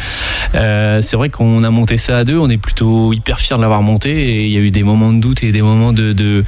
euh, 0.56 1.02
c'est 1.02 1.16
vrai 1.18 1.30
qu'on 1.30 1.64
a 1.64 1.70
monté 1.70 1.98
ça 1.98 2.20
à 2.20 2.24
deux 2.24 2.38
on 2.38 2.50
est 2.50 2.58
plutôt 2.58 3.12
hyper 3.14 3.40
fiers 3.42 3.58
de 3.58 3.62
l'avoir 3.62 3.82
monté 3.82 4.10
et 4.10 4.46
il 4.48 4.52
y 4.52 4.58
a 4.58 4.62
eu 4.62 4.72
des 4.72 4.84
moments 4.84 5.12
de 5.12 5.20
doute 5.20 5.44
et 5.44 5.52
des 5.52 5.62
moments 5.62 5.92
de 5.94 6.14
de, 6.14 6.44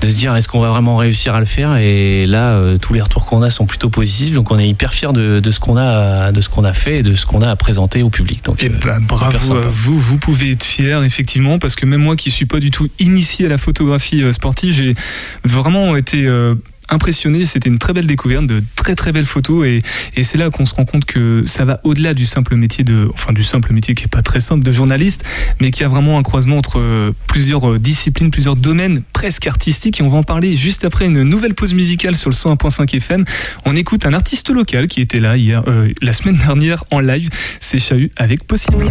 de 0.00 0.08
se 0.08 0.14
dire 0.16 0.34
est-ce 0.36 0.46
qu'on 0.48 0.60
va 0.60 0.70
vraiment 0.70 0.96
réussir 0.96 1.34
à 1.34 1.40
le 1.40 1.44
faire? 1.44 1.76
Et 1.76 2.24
là 2.26 2.52
euh, 2.52 2.78
tous 2.78 2.94
les 2.94 3.02
retours 3.02 3.26
qu'on 3.26 3.42
a 3.42 3.50
sont 3.50 3.66
plutôt 3.66 3.90
positifs 3.90 4.34
donc 4.34 4.50
on 4.52 4.58
est 4.58 4.68
hyper 4.68 4.94
fiers 4.94 5.12
de, 5.12 5.40
de 5.40 5.50
ce 5.50 5.58
qu'on 5.60 5.76
a 5.76 6.30
de 6.32 6.40
ce 6.40 6.48
qu'on 6.48 6.64
a 6.64 6.72
fait 6.72 6.98
et 6.98 7.02
de 7.02 7.14
ce 7.16 7.26
qu'on 7.26 7.42
a 7.42 7.50
à 7.50 7.56
présenter 7.56 8.02
au 8.02 8.10
public 8.10 8.44
donc 8.44 8.58
Eh 8.62 8.68
ben, 8.68 9.00
bravo 9.00 9.56
à 9.56 9.60
vous, 9.68 9.98
vous 9.98 10.18
pouvez 10.18 10.52
être 10.52 10.64
fiers 10.64 11.00
effectivement 11.04 11.58
parce 11.58 11.74
que 11.74 11.84
même 11.84 12.00
moi 12.00 12.14
qui 12.16 12.30
suis 12.30 12.46
pas 12.46 12.60
du 12.60 12.70
tout 12.70 12.88
initié 13.00 13.46
à 13.46 13.48
la 13.48 13.58
photographie 13.58 14.22
sportive, 14.32 14.72
j'ai 14.72 14.94
vraiment 15.44 15.96
été 15.96 16.24
euh, 16.26 16.54
impressionné, 16.88 17.44
c'était 17.44 17.68
une 17.68 17.78
très 17.78 17.92
belle 17.92 18.06
découverte, 18.06 18.46
de 18.46 18.62
très 18.74 18.94
très 18.94 19.12
belles 19.12 19.24
photos 19.24 19.66
et, 19.66 19.82
c'est 20.22 20.38
là 20.38 20.50
qu'on 20.50 20.64
se 20.64 20.74
rend 20.74 20.86
compte 20.86 21.04
que 21.04 21.42
ça 21.44 21.64
va 21.64 21.80
au-delà 21.84 22.14
du 22.14 22.24
simple 22.24 22.56
métier 22.56 22.82
de, 22.82 23.08
enfin 23.12 23.32
du 23.32 23.44
simple 23.44 23.72
métier 23.72 23.94
qui 23.94 24.04
est 24.04 24.08
pas 24.08 24.22
très 24.22 24.40
simple 24.40 24.64
de 24.64 24.72
journaliste, 24.72 25.24
mais 25.60 25.70
qui 25.70 25.84
a 25.84 25.88
vraiment 25.88 26.18
un 26.18 26.22
croisement 26.22 26.56
entre 26.56 26.78
euh, 26.78 27.12
plusieurs 27.26 27.72
euh, 27.72 27.78
disciplines, 27.78 28.30
plusieurs 28.30 28.56
domaines 28.56 29.02
presque 29.12 29.46
artistiques 29.46 30.00
et 30.00 30.02
on 30.02 30.08
va 30.08 30.18
en 30.18 30.22
parler 30.22 30.56
juste 30.56 30.84
après 30.84 31.04
une 31.04 31.22
nouvelle 31.22 31.54
pause 31.54 31.74
musicale 31.74 32.16
sur 32.16 32.30
le 32.30 32.34
101.5 32.34 32.96
FM. 32.96 33.24
On 33.66 33.76
écoute 33.76 34.06
un 34.06 34.14
artiste 34.14 34.50
local 34.50 34.86
qui 34.86 35.00
était 35.00 35.20
là 35.20 35.36
hier, 35.36 35.62
euh, 35.68 35.92
la 36.00 36.12
semaine 36.12 36.36
dernière 36.46 36.84
en 36.90 37.00
live, 37.00 37.28
c'est 37.60 37.78
Chahut 37.78 38.10
avec 38.16 38.44
Possible. 38.44 38.90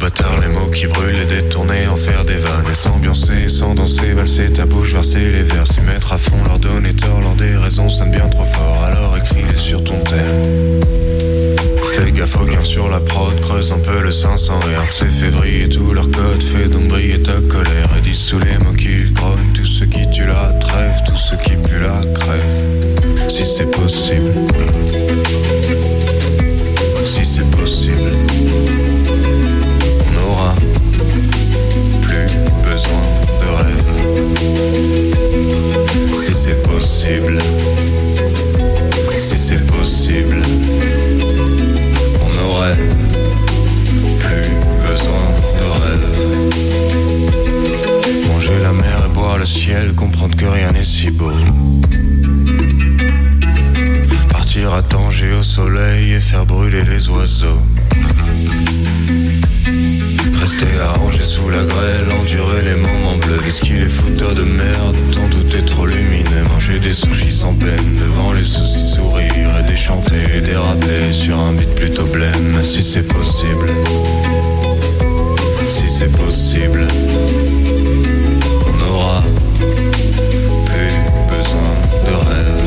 Mots 0.00 0.06
bâtards, 0.06 0.40
les 0.40 0.48
mots 0.48 0.70
qui 0.70 0.86
brûlent, 0.86 1.14
les 1.14 1.24
détourner, 1.24 1.86
en 1.88 1.96
faire 1.96 2.24
des 2.24 2.34
vannes, 2.34 2.66
et 2.70 2.74
s'ambiancer, 2.74 3.48
sans 3.48 3.74
danser, 3.74 4.12
valser 4.12 4.50
ta 4.52 4.64
bouche, 4.64 4.92
verser 4.92 5.20
les 5.20 5.42
vers, 5.42 5.66
s'y 5.66 5.80
mettre 5.80 6.12
à 6.12 6.18
fond, 6.18 6.42
leur 6.44 6.58
donner 6.58 6.94
tort, 6.94 7.20
leur 7.20 7.34
des 7.34 7.56
raisons 7.56 7.88
sonnent 7.88 8.10
bien 8.10 8.28
trop 8.28 8.44
fort, 8.44 8.82
alors 8.84 9.16
écris-les 9.16 9.56
sur 9.56 9.82
ton 9.82 9.98
thème. 10.00 10.80
Fais 11.94 12.12
gaffe 12.12 12.36
au 12.40 12.46
gain 12.46 12.62
sur 12.62 12.88
la 12.88 13.00
prod, 13.00 13.38
creuse 13.40 13.72
un 13.72 13.78
peu 13.78 14.00
le 14.00 14.10
500 14.10 14.60
Hz, 14.60 14.86
c'est 14.90 15.10
février, 15.10 15.68
tout 15.68 15.92
leur 15.92 16.10
code, 16.10 16.42
fait 16.42 16.68
donc 16.68 16.88
briller 16.88 17.22
ta 17.22 17.40
colère, 17.48 17.90
et 17.98 18.00
dis 18.00 18.14
sous 18.14 18.38
les 18.38 18.58
mots 18.58 18.72
qu'ils 18.72 19.12
grognent, 19.12 19.52
tout 19.54 19.66
ce 19.66 19.84
qui 19.84 20.08
tue 20.10 20.26
la 20.26 20.52
trêve, 20.60 20.94
tout 21.06 21.16
ce 21.16 21.34
qui 21.36 21.52
pue 21.52 21.80
la 21.80 22.00
crève, 22.14 23.28
si 23.28 23.46
c'est 23.46 23.70
possible. 23.70 24.32
Si 27.04 27.24
c'est 27.24 27.50
possible, 27.50 28.10
c'est 36.50 36.62
possible, 36.64 37.38
si 39.16 39.38
c'est 39.38 39.64
possible, 39.66 40.42
on 42.24 42.30
n'aurait 42.36 42.76
plus 44.18 44.50
besoin 44.84 45.26
de 45.58 45.66
rêve. 45.80 46.08
Manger 48.26 48.58
la 48.62 48.72
mer 48.72 49.04
et 49.06 49.12
boire 49.14 49.38
le 49.38 49.46
ciel, 49.46 49.94
comprendre 49.94 50.34
que 50.34 50.46
rien 50.46 50.72
n'est 50.72 50.82
si 50.82 51.10
beau. 51.10 51.30
Partir 54.30 54.72
à 54.72 54.82
Tanger 54.82 55.32
au 55.34 55.44
soleil 55.44 56.14
et 56.14 56.20
faire 56.20 56.46
brûler 56.46 56.82
les 56.82 57.08
oiseaux. 57.10 57.62
Rester 60.40 60.66
arrangé 60.82 61.22
sous 61.22 61.48
la 61.50 61.62
grêle, 61.62 62.08
endurer 62.18 62.62
les 62.62 62.74
moments 62.74 63.16
bleus. 63.18 63.40
Est-ce 63.46 63.60
qu'il 63.60 63.82
est 63.82 63.88
fouteur 63.88 64.34
de 64.34 64.42
merde? 64.42 64.96
Tant 65.12 65.28
tout 65.28 65.56
est 65.56 65.66
trop 65.66 65.86
lumineux. 65.86 66.44
Manger 66.48 66.78
des 66.78 66.94
sushis 66.94 67.32
sans 67.32 67.54
peine, 67.54 67.98
devant 68.00 68.32
les 68.32 68.42
soucis 68.44 68.94
sourire 68.94 69.50
et 69.60 69.62
déchanter 69.68 70.16
et 70.36 70.40
déraper 70.40 71.12
sur 71.12 71.38
un 71.38 71.52
beat 71.52 71.74
plutôt 71.74 72.06
blême. 72.06 72.62
Si 72.62 72.82
c'est 72.82 73.02
possible, 73.02 73.66
si 75.68 75.88
c'est 75.88 76.10
possible, 76.12 76.88
on 78.66 78.80
aura 78.90 79.22
plus 80.64 80.94
besoin 81.36 81.72
de 82.06 82.14
rêve. 82.28 82.62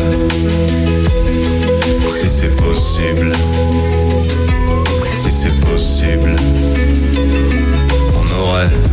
Si 2.07 2.29
c'est 2.29 2.55
possible, 2.55 3.31
si 5.11 5.31
c'est 5.31 5.59
possible, 5.61 6.35
on 8.71 8.92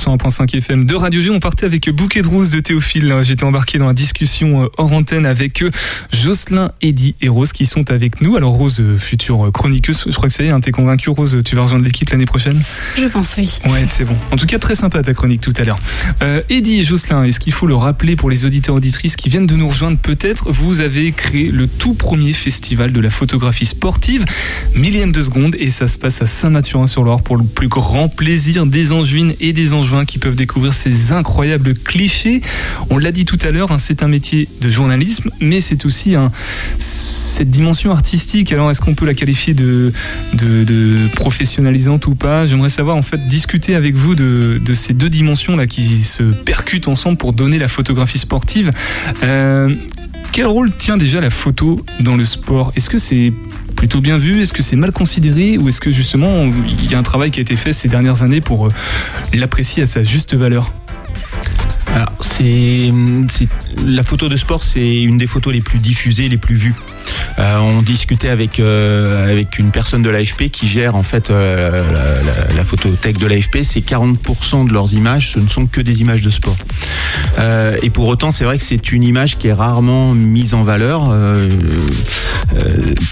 101.5 0.00 0.56
FM 0.56 0.86
de 0.86 0.94
Radio 0.94 1.20
G, 1.20 1.28
on 1.28 1.40
partait 1.40 1.66
avec 1.66 1.90
Bouquet 1.90 2.22
de 2.22 2.26
Rose 2.26 2.48
de 2.48 2.58
Théophile. 2.58 3.14
J'étais 3.20 3.44
embarqué 3.44 3.76
dans 3.76 3.86
la 3.86 3.92
discussion 3.92 4.62
euh, 4.62 4.68
hors 4.78 4.90
antenne 4.92 5.26
avec 5.26 5.62
eux, 5.62 5.70
Jocelyn, 6.10 6.72
Eddy 6.80 7.16
et 7.20 7.28
Rose 7.28 7.52
qui 7.52 7.66
sont 7.66 7.90
avec 7.90 8.22
nous. 8.22 8.34
Alors 8.34 8.54
Rose, 8.54 8.80
euh, 8.80 8.96
future 8.96 9.48
euh, 9.48 9.50
chroniqueuse, 9.50 10.04
je 10.06 10.16
crois 10.16 10.28
que 10.28 10.34
ça 10.34 10.42
y 10.42 10.46
est, 10.46 10.50
hein, 10.50 10.60
t'es 10.60 10.70
convaincue 10.70 11.10
Rose, 11.10 11.42
tu 11.44 11.54
vas 11.54 11.62
rejoindre 11.62 11.84
l'équipe 11.84 12.08
l'année 12.08 12.24
prochaine? 12.24 12.62
Je 12.96 13.04
pense, 13.08 13.34
oui. 13.36 13.58
Ouais, 13.66 13.84
c'est 13.90 14.06
bon. 14.06 14.16
En 14.30 14.36
tout 14.36 14.46
cas, 14.46 14.58
très 14.58 14.74
sympa 14.74 15.02
ta 15.02 15.12
chronique 15.12 15.42
tout 15.42 15.52
à 15.58 15.64
l'heure. 15.64 15.78
Euh, 16.22 16.40
Eddy 16.48 16.80
et 16.80 16.84
Jocelyn, 16.84 17.24
est-ce 17.24 17.38
qu'il 17.38 17.52
faut 17.52 17.66
le 17.66 17.74
rappeler 17.74 18.16
pour 18.16 18.30
les 18.30 18.46
auditeurs 18.46 18.76
auditrices 18.76 19.16
qui 19.16 19.28
viennent 19.28 19.46
de 19.46 19.56
nous 19.56 19.68
rejoindre? 19.68 19.98
Peut-être 19.98 20.50
Vous 20.50 20.80
avez 20.80 21.12
créé 21.12 21.50
le 21.50 21.66
tout 21.66 21.92
premier 21.92 22.32
festival 22.32 22.94
de 22.94 23.00
la 23.00 23.10
photographie 23.10 23.66
sportive, 23.66 24.24
millième 24.74 25.12
de 25.12 25.20
seconde, 25.20 25.56
et 25.58 25.68
ça 25.68 25.88
se 25.88 25.98
passe 25.98 26.22
à 26.22 26.26
Saint-Mathurin-sur-Loire 26.26 27.20
pour 27.20 27.36
le 27.36 27.44
plus 27.44 27.68
grand 27.68 28.08
plaisir 28.08 28.64
des 28.64 28.92
Angevines 28.92 29.34
et 29.40 29.52
des 29.52 29.74
Angevins 29.74 29.89
qui 30.06 30.18
peuvent 30.18 30.34
découvrir 30.34 30.74
ces 30.74 31.12
incroyables 31.12 31.74
clichés. 31.74 32.40
On 32.90 32.98
l'a 32.98 33.12
dit 33.12 33.24
tout 33.24 33.38
à 33.42 33.50
l'heure, 33.50 33.72
hein, 33.72 33.78
c'est 33.78 34.02
un 34.02 34.08
métier 34.08 34.48
de 34.60 34.70
journalisme, 34.70 35.30
mais 35.40 35.60
c'est 35.60 35.84
aussi 35.84 36.14
cette 36.78 37.50
dimension 37.50 37.90
artistique. 37.90 38.52
Alors, 38.52 38.70
est-ce 38.70 38.80
qu'on 38.80 38.94
peut 38.94 39.06
la 39.06 39.14
qualifier 39.14 39.54
de, 39.54 39.92
professionnalisante 41.14 42.06
ou 42.06 42.14
pas? 42.14 42.46
J'aimerais 42.46 42.70
savoir, 42.70 42.96
en 42.96 43.02
fait, 43.02 43.28
discuter 43.28 43.74
avec 43.74 43.94
vous 43.94 44.14
de, 44.14 44.60
ces 44.72 44.94
deux 44.94 45.10
dimensions-là 45.10 45.66
qui 45.66 46.04
se 46.04 46.22
percutent 46.22 46.88
ensemble 46.88 47.18
pour 47.18 47.32
donner 47.32 47.58
la 47.58 47.68
photographie 47.68 48.18
sportive. 48.18 48.70
Euh, 49.22 49.74
quel 50.32 50.46
rôle 50.46 50.74
tient 50.74 50.96
déjà 50.96 51.20
la 51.20 51.30
photo 51.30 51.84
dans 51.98 52.16
le 52.16 52.24
sport? 52.24 52.72
Est-ce 52.76 52.88
que 52.88 52.98
c'est 52.98 53.32
plutôt 53.80 54.02
bien 54.02 54.18
vu. 54.18 54.42
Est-ce 54.42 54.52
que 54.52 54.62
c'est 54.62 54.76
mal 54.76 54.92
considéré 54.92 55.56
Ou 55.56 55.68
est-ce 55.68 55.80
que 55.80 55.90
justement 55.90 56.44
il 56.44 56.92
y 56.92 56.94
a 56.94 56.98
un 56.98 57.02
travail 57.02 57.30
qui 57.30 57.40
a 57.40 57.42
été 57.42 57.56
fait 57.56 57.72
ces 57.72 57.88
dernières 57.88 58.22
années 58.22 58.42
pour 58.42 58.66
euh, 58.66 58.70
l'apprécier 59.32 59.82
à 59.82 59.86
sa 59.86 60.04
juste 60.04 60.34
valeur? 60.34 60.70
Alors, 61.94 62.12
c'est, 62.20 62.92
la 63.84 64.02
photo 64.04 64.28
de 64.28 64.36
sport, 64.36 64.62
c'est 64.62 65.02
une 65.02 65.18
des 65.18 65.26
photos 65.26 65.52
les 65.52 65.60
plus 65.60 65.78
diffusées, 65.78 66.28
les 66.28 66.36
plus 66.38 66.54
vues. 66.54 66.74
Euh, 67.38 67.58
on 67.58 67.82
discutait 67.82 68.28
avec 68.28 68.60
euh, 68.60 69.30
avec 69.30 69.58
une 69.58 69.70
personne 69.70 70.02
de 70.02 70.10
l'AFP 70.10 70.50
qui 70.50 70.68
gère 70.68 70.94
en 70.94 71.02
fait 71.02 71.30
euh, 71.30 71.82
la, 72.48 72.54
la- 72.54 72.64
photothèque 72.64 73.18
de 73.18 73.26
l'AFP. 73.26 73.58
C'est 73.62 73.80
40% 73.80 74.68
de 74.68 74.72
leurs 74.72 74.92
images, 74.94 75.32
ce 75.32 75.40
ne 75.40 75.48
sont 75.48 75.66
que 75.66 75.80
des 75.80 76.00
images 76.02 76.20
de 76.20 76.30
sport. 76.30 76.56
Et 77.82 77.90
pour 77.90 78.06
autant, 78.06 78.30
c'est 78.30 78.44
vrai 78.44 78.58
que 78.58 78.64
c'est 78.64 78.92
une 78.92 79.02
image 79.02 79.38
qui 79.38 79.48
est 79.48 79.52
rarement 79.52 80.12
mise 80.14 80.54
en 80.54 80.62
valeur. 80.62 81.10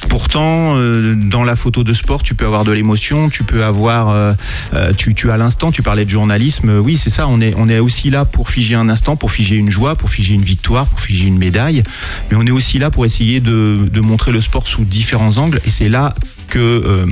Pourtant, 0.09 0.77
dans 1.17 1.45
la 1.45 1.57
photo 1.57 1.83
de 1.83 1.93
sport, 1.93 2.23
tu 2.23 2.35
peux 2.35 2.45
avoir 2.45 2.65
de 2.65 2.73
l'émotion, 2.73 3.29
tu 3.31 3.43
peux 3.45 3.65
avoir, 3.65 4.35
tu, 4.97 5.15
tu 5.15 5.31
as 5.31 5.37
l'instant. 5.37 5.73
Tu 5.73 5.83
parlais 5.83 6.05
de 6.05 6.11
journalisme, 6.11 6.79
oui, 6.79 6.97
c'est 6.97 7.11
ça. 7.11 7.27
On 7.27 7.41
est, 7.41 7.55
on 7.57 7.69
est 7.69 7.79
aussi 7.79 8.11
là 8.11 8.25
pour 8.25 8.51
figer 8.51 8.68
un 8.75 8.89
instant, 8.89 9.17
pour 9.17 9.31
figer 9.31 9.57
une 9.57 9.71
joie, 9.71 9.97
pour 9.97 10.11
figer 10.11 10.35
une 10.35 10.43
victoire, 10.43 10.87
pour 10.87 11.01
figer 11.01 11.27
une 11.27 11.39
médaille. 11.39 11.83
Mais 12.31 12.37
on 12.37 12.47
est 12.47 12.51
aussi 12.51 12.79
là 12.79 12.91
pour 12.91 13.05
essayer 13.05 13.41
de, 13.41 14.01
montrer 14.01 14.33
le 14.33 14.41
sport 14.41 14.67
sous 14.67 14.85
différents 14.85 15.39
angles. 15.39 15.61
Et 15.65 15.71
c'est 15.71 15.89
là 15.89 16.15
que 16.49 16.59
euh, 16.59 17.07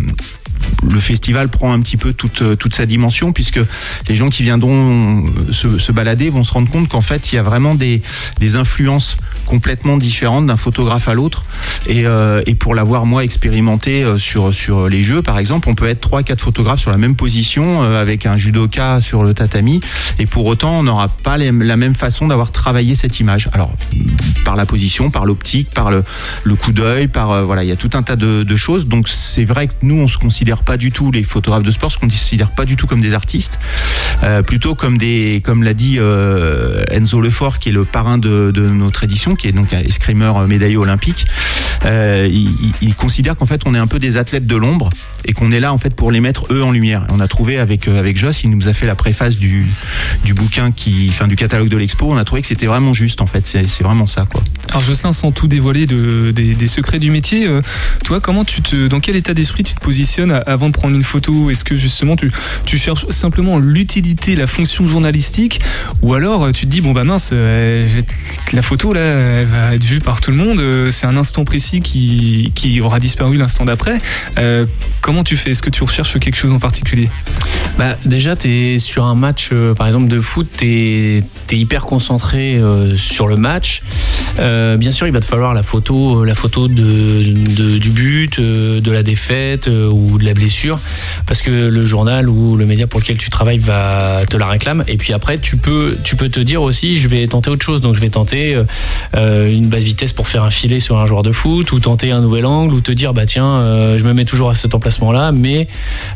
le 0.82 1.00
festival 1.00 1.48
prend 1.48 1.72
un 1.72 1.80
petit 1.80 1.96
peu 1.96 2.12
toute, 2.12 2.42
euh, 2.42 2.56
toute 2.56 2.74
sa 2.74 2.86
dimension 2.86 3.32
puisque 3.32 3.60
les 4.08 4.16
gens 4.16 4.30
qui 4.30 4.42
viendront 4.42 5.24
euh, 5.26 5.52
se, 5.52 5.92
balader 5.92 6.30
vont 6.30 6.44
se 6.44 6.52
rendre 6.52 6.70
compte 6.70 6.88
qu'en 6.88 7.00
fait 7.00 7.32
il 7.32 7.36
y 7.36 7.38
a 7.38 7.42
vraiment 7.42 7.74
des, 7.74 8.02
des 8.38 8.56
influences 8.56 9.16
complètement 9.46 9.96
différentes 9.96 10.46
d'un 10.46 10.56
photographe 10.56 11.08
à 11.08 11.14
l'autre. 11.14 11.44
Et, 11.86 12.06
euh, 12.06 12.42
et 12.46 12.54
pour 12.54 12.74
l'avoir 12.74 13.06
moi 13.06 13.24
expérimenté 13.24 14.04
sur, 14.18 14.52
sur 14.54 14.88
les 14.88 15.02
jeux 15.02 15.22
par 15.22 15.38
exemple 15.38 15.68
on 15.68 15.74
peut 15.74 15.88
être 15.88 16.00
trois 16.00 16.22
quatre 16.22 16.40
photographes 16.40 16.80
sur 16.80 16.90
la 16.90 16.98
même 16.98 17.16
position 17.16 17.82
avec 17.82 18.26
un 18.26 18.36
judoka 18.36 19.00
sur 19.00 19.22
le 19.22 19.34
tatami 19.34 19.80
et 20.18 20.26
pour 20.26 20.46
autant 20.46 20.80
on 20.80 20.82
n'aura 20.82 21.08
pas 21.08 21.38
la 21.38 21.76
même 21.76 21.94
façon 21.94 22.28
d'avoir 22.28 22.52
travaillé 22.52 22.94
cette 22.94 23.20
image. 23.20 23.48
Alors 23.52 23.72
par 24.44 24.56
la 24.56 24.66
position 24.66 25.10
par 25.10 25.26
l'optique 25.26 25.70
par 25.70 25.90
le, 25.90 26.04
le 26.44 26.54
coup 26.54 26.72
d'œil 26.72 27.08
par 27.08 27.44
voilà 27.44 27.64
il 27.64 27.68
y 27.68 27.72
a 27.72 27.76
tout 27.76 27.90
un 27.94 28.02
tas 28.02 28.16
de, 28.16 28.42
de 28.42 28.56
choses. 28.56 28.86
Donc 28.86 29.08
c'est 29.08 29.44
vrai 29.44 29.68
que 29.68 29.74
nous 29.82 29.96
on 29.96 30.08
se 30.08 30.18
considère 30.18 30.55
pas 30.62 30.76
du 30.76 30.92
tout 30.92 31.10
les 31.10 31.22
photographes 31.22 31.62
de 31.62 31.70
sport 31.70 31.90
se 31.90 31.98
considère 31.98 32.50
pas 32.50 32.64
du 32.64 32.76
tout 32.76 32.86
comme 32.86 33.00
des 33.00 33.14
artistes 33.14 33.58
euh, 34.22 34.42
plutôt 34.42 34.74
comme 34.74 34.98
des 34.98 35.40
comme 35.44 35.62
l'a 35.62 35.74
dit 35.74 35.96
euh, 35.98 36.84
Enzo 36.90 37.20
Lefort 37.20 37.58
qui 37.58 37.70
est 37.70 37.72
le 37.72 37.84
parrain 37.84 38.18
de, 38.18 38.52
notre 38.54 39.04
édition 39.04 39.34
qui 39.34 39.48
est 39.48 39.52
donc 39.52 39.72
un 39.72 39.80
escrimeur 39.80 40.46
médaillé 40.46 40.76
olympique 40.76 41.26
euh, 41.84 42.28
il, 42.80 42.94
considère 42.94 43.36
qu'en 43.36 43.46
fait 43.46 43.62
on 43.66 43.74
est 43.74 43.78
un 43.78 43.86
peu 43.86 43.98
des 43.98 44.16
athlètes 44.16 44.46
de 44.46 44.56
l'ombre 44.56 44.88
et 45.24 45.32
qu'on 45.32 45.52
est 45.52 45.60
là 45.60 45.72
en 45.72 45.78
fait 45.78 45.94
pour 45.94 46.10
les 46.10 46.20
mettre 46.20 46.46
eux 46.50 46.62
en 46.62 46.70
lumière. 46.70 47.06
On 47.10 47.20
a 47.20 47.28
trouvé 47.28 47.58
avec 47.58 47.88
euh, 47.88 47.98
avec 47.98 48.16
Joss, 48.16 48.44
il 48.44 48.50
nous 48.50 48.68
a 48.68 48.72
fait 48.72 48.86
la 48.86 48.94
préface 48.94 49.36
du 49.36 49.66
du 50.24 50.34
bouquin 50.34 50.72
qui, 50.72 51.08
enfin 51.10 51.28
du 51.28 51.36
catalogue 51.36 51.68
de 51.68 51.76
l'expo. 51.76 52.10
On 52.10 52.16
a 52.16 52.24
trouvé 52.24 52.40
que 52.40 52.48
c'était 52.48 52.66
vraiment 52.66 52.92
juste 52.92 53.20
en 53.20 53.26
fait. 53.26 53.46
C'est 53.46 53.82
vraiment 53.82 54.06
ça 54.06 54.26
quoi. 54.30 54.42
Alors 54.68 54.80
Jocelyn, 54.80 55.12
sans 55.12 55.32
tout 55.32 55.46
dévoiler 55.46 55.86
de, 55.86 56.32
des, 56.32 56.66
secrets 56.66 56.98
du 56.98 57.10
métier, 57.10 57.46
euh, 57.46 57.62
toi, 58.04 58.20
comment 58.20 58.44
tu 58.44 58.62
te, 58.62 58.88
dans 58.88 59.00
quel 59.00 59.16
état 59.16 59.32
d'esprit 59.32 59.62
tu 59.62 59.74
te 59.74 59.80
positionnes 59.80 60.32
a- 60.32 60.42
avant 60.46 60.68
de 60.68 60.72
prendre 60.72 60.94
une 60.94 61.02
photo 61.02 61.50
Est-ce 61.50 61.64
que 61.64 61.76
justement 61.76 62.16
tu, 62.16 62.32
tu 62.64 62.78
cherches 62.78 63.06
simplement 63.08 63.58
l'utilité, 63.58 64.36
la 64.36 64.46
fonction 64.46 64.86
journalistique, 64.86 65.60
ou 66.02 66.14
alors 66.14 66.44
euh, 66.44 66.52
tu 66.52 66.66
te 66.66 66.70
dis 66.70 66.80
bon 66.80 66.92
bah 66.92 67.04
mince, 67.04 67.30
euh, 67.32 67.82
la 68.52 68.62
photo 68.62 68.92
là, 68.92 69.00
elle 69.00 69.46
va 69.46 69.74
être 69.74 69.84
vue 69.84 69.98
par 69.98 70.20
tout 70.20 70.30
le 70.30 70.36
monde. 70.36 70.60
euh, 70.60 70.90
C'est 70.90 71.06
un 71.06 71.16
instant 71.16 71.44
précis 71.44 71.80
qui, 71.80 72.52
qui 72.54 72.80
aura 72.80 73.00
disparu 73.00 73.36
l'instant 73.36 73.64
d'après. 73.64 74.00
Comment 75.00 75.24
tu 75.24 75.36
fais? 75.36 75.52
Est-ce 75.52 75.62
que 75.62 75.70
tu 75.70 75.84
recherches 75.84 76.18
quelque 76.18 76.36
chose 76.36 76.52
en 76.52 76.58
particulier? 76.58 77.08
Bah, 77.78 77.96
déjà, 78.04 78.34
tu 78.34 78.48
es 78.48 78.78
sur 78.78 79.04
un 79.04 79.14
match, 79.14 79.50
par 79.76 79.86
exemple, 79.86 80.08
de 80.08 80.20
foot, 80.20 80.48
tu 80.58 80.66
es, 80.66 81.22
hyper 81.52 81.82
concentré 81.82 82.60
sur 82.96 83.28
le 83.28 83.36
match. 83.36 83.82
Bien 84.38 84.90
sûr, 84.90 85.06
il 85.06 85.12
va 85.12 85.20
te 85.20 85.24
falloir 85.24 85.54
la 85.54 85.62
photo, 85.62 86.24
la 86.24 86.34
photo 86.34 86.68
de, 86.68 87.78
du 87.78 87.90
but, 87.90 88.40
de 88.40 88.90
la 88.90 89.02
défaite 89.02 89.68
ou 89.68 90.18
de 90.18 90.24
la 90.24 90.34
blessure, 90.36 90.78
parce 91.26 91.42
que 91.42 91.50
le 91.50 91.84
journal 91.84 92.28
ou 92.28 92.56
le 92.56 92.66
média 92.66 92.86
pour 92.86 93.00
lequel 93.00 93.18
tu 93.18 93.30
travailles 93.30 93.58
va 93.58 94.24
te 94.28 94.36
la 94.36 94.46
réclame. 94.46 94.84
Et 94.86 94.96
puis 94.96 95.12
après, 95.12 95.38
tu 95.38 95.56
peux, 95.56 95.96
tu 96.04 96.16
peux 96.16 96.28
te 96.28 96.40
dire 96.40 96.62
aussi, 96.62 96.98
je 96.98 97.08
vais 97.08 97.26
tenter 97.26 97.50
autre 97.50 97.64
chose. 97.64 97.80
Donc, 97.80 97.94
je 97.94 98.00
vais 98.00 98.10
tenter 98.10 98.54
euh, 98.54 98.64
euh, 99.16 99.50
une 99.50 99.68
basse 99.68 99.84
vitesse 99.84 100.12
pour 100.12 100.28
faire 100.28 100.44
un 100.44 100.50
filet 100.50 100.80
sur 100.80 100.98
un 100.98 101.06
joueur 101.06 101.22
de 101.22 101.32
foot, 101.32 101.72
ou 101.72 101.80
tenter 101.80 102.10
un 102.10 102.20
nouvel 102.20 102.46
angle, 102.46 102.74
ou 102.74 102.80
te 102.80 102.92
dire, 102.92 103.14
bah 103.14 103.26
tiens, 103.26 103.46
euh, 103.46 103.98
je 103.98 104.04
me 104.04 104.12
mets 104.12 104.24
toujours 104.24 104.50
à 104.50 104.54
cet 104.54 104.74
emplacement-là, 104.74 105.32
mais 105.32 105.68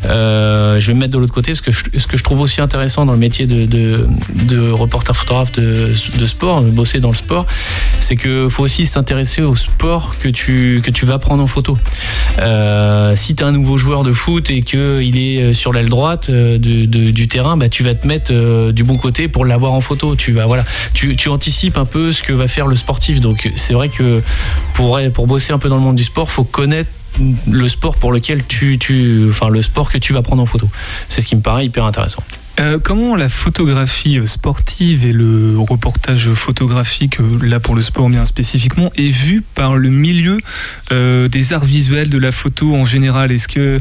je 0.03 0.87
vais 0.87 0.93
me 0.93 0.99
mettre 0.99 1.13
de 1.13 1.17
l'autre 1.17 1.33
côté 1.33 1.51
parce 1.51 1.61
que 1.61 1.71
ce 1.71 2.07
que 2.07 2.17
je 2.17 2.23
trouve 2.23 2.41
aussi 2.41 2.61
intéressant 2.61 3.05
dans 3.05 3.13
le 3.13 3.19
métier 3.19 3.45
de, 3.45 3.65
de, 3.65 4.71
reporter 4.71 5.15
photographe 5.15 5.51
de, 5.51 5.93
sport, 6.25 6.61
de 6.61 6.69
bosser 6.69 6.99
dans 6.99 7.09
le 7.09 7.15
sport, 7.15 7.45
c'est 7.99 8.15
que 8.15 8.47
faut 8.49 8.63
aussi 8.63 8.85
s'intéresser 8.85 9.41
au 9.41 9.55
sport 9.55 10.15
que 10.19 10.29
tu, 10.29 10.81
que 10.83 10.91
tu 10.91 11.05
vas 11.05 11.19
prendre 11.19 11.43
en 11.43 11.47
photo. 11.47 11.77
Si 13.15 13.35
tu 13.35 13.43
un 13.43 13.51
nouveau 13.51 13.77
joueur 13.77 14.03
de 14.03 14.10
foot 14.13 14.49
et 14.49 14.61
qu'il 14.61 15.17
est 15.17 15.41
euh, 15.41 15.53
sur 15.53 15.73
l'aile 15.73 15.89
droite 15.89 16.29
euh, 16.29 16.57
du 16.57 17.27
terrain, 17.27 17.57
bah, 17.57 17.69
tu 17.69 17.83
vas 17.83 17.95
te 17.95 18.07
mettre 18.07 18.31
euh, 18.33 18.71
du 18.71 18.83
bon 18.83 18.97
côté 18.97 19.27
pour 19.27 19.45
l'avoir 19.45 19.73
en 19.73 19.81
photo. 19.81 20.15
Tu, 20.15 20.31
vas, 20.31 20.45
voilà, 20.45 20.65
tu, 20.93 21.15
tu 21.15 21.29
anticipes 21.29 21.77
un 21.77 21.85
peu 21.85 22.11
ce 22.11 22.23
que 22.23 22.33
va 22.33 22.47
faire 22.47 22.67
le 22.67 22.75
sportif. 22.75 23.19
Donc 23.19 23.51
c'est 23.55 23.73
vrai 23.73 23.89
que 23.89 24.21
pour, 24.73 24.99
pour 25.13 25.27
bosser 25.27 25.53
un 25.53 25.59
peu 25.59 25.69
dans 25.69 25.75
le 25.75 25.81
monde 25.81 25.95
du 25.95 26.03
sport, 26.03 26.29
faut 26.31 26.43
connaître 26.43 26.89
le 27.49 27.67
sport 27.67 27.95
pour 27.95 28.11
lequel 28.11 28.45
tu, 28.45 28.77
tu 28.77 29.27
enfin 29.29 29.49
le 29.49 29.61
sport 29.61 29.91
que 29.91 29.97
tu 29.97 30.13
vas 30.13 30.21
prendre 30.21 30.41
en 30.41 30.45
photo. 30.45 30.67
C'est 31.09 31.21
ce 31.21 31.27
qui 31.27 31.35
me 31.35 31.41
paraît 31.41 31.65
hyper 31.65 31.85
intéressant. 31.85 32.23
Euh, 32.59 32.79
comment 32.83 33.15
la 33.15 33.29
photographie 33.29 34.19
sportive 34.25 35.05
et 35.05 35.13
le 35.13 35.57
reportage 35.57 36.33
photographique, 36.33 37.19
euh, 37.19 37.47
là 37.47 37.59
pour 37.61 37.75
le 37.75 37.81
sport 37.81 38.09
bien 38.09 38.25
spécifiquement, 38.25 38.91
est 38.97 39.09
vu 39.09 39.41
par 39.55 39.77
le 39.77 39.89
milieu 39.89 40.37
euh, 40.91 41.27
des 41.29 41.53
arts 41.53 41.63
visuels 41.63 42.09
de 42.09 42.17
la 42.17 42.31
photo 42.31 42.75
en 42.75 42.83
général? 42.83 43.31
Est-ce 43.31 43.47
que, 43.47 43.79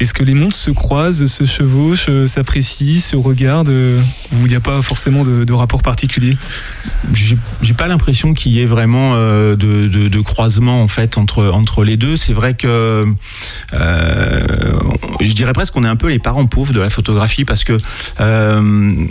est 0.00 0.12
que 0.12 0.24
les 0.24 0.34
mondes 0.34 0.54
se 0.54 0.70
croisent, 0.70 1.26
se 1.26 1.44
chevauchent, 1.44 2.08
s'apprécient, 2.24 2.98
se 3.00 3.14
regardent 3.14 3.68
Ou 3.68 4.46
il 4.46 4.48
n'y 4.48 4.56
a 4.56 4.60
pas 4.60 4.80
forcément 4.80 5.22
de, 5.22 5.52
rapport 5.52 5.82
particulier? 5.82 6.36
J'ai 7.12 7.74
pas 7.74 7.88
l'impression 7.88 8.32
qu'il 8.32 8.52
y 8.52 8.60
ait 8.60 8.66
vraiment 8.66 9.14
de, 9.16 9.54
de- 9.54 10.20
croisement 10.20 10.82
en 10.82 10.88
fait 10.88 11.16
entre 11.16 11.46
entre 11.46 11.84
les 11.84 11.96
deux. 11.96 12.16
C'est 12.16 12.32
vrai 12.32 12.54
que 12.54 13.06
je 13.72 15.32
dirais 15.34 15.52
presque 15.52 15.74
qu'on 15.74 15.84
est 15.84 15.88
un 15.88 15.96
peu 15.96 16.08
les 16.08 16.18
parents 16.18 16.46
pauvres 16.46 16.72
de 16.72 16.80
la 16.80 16.90
photographie 16.90 17.44
parce 17.44 17.64
que 17.64 17.76
euh, 18.20 19.06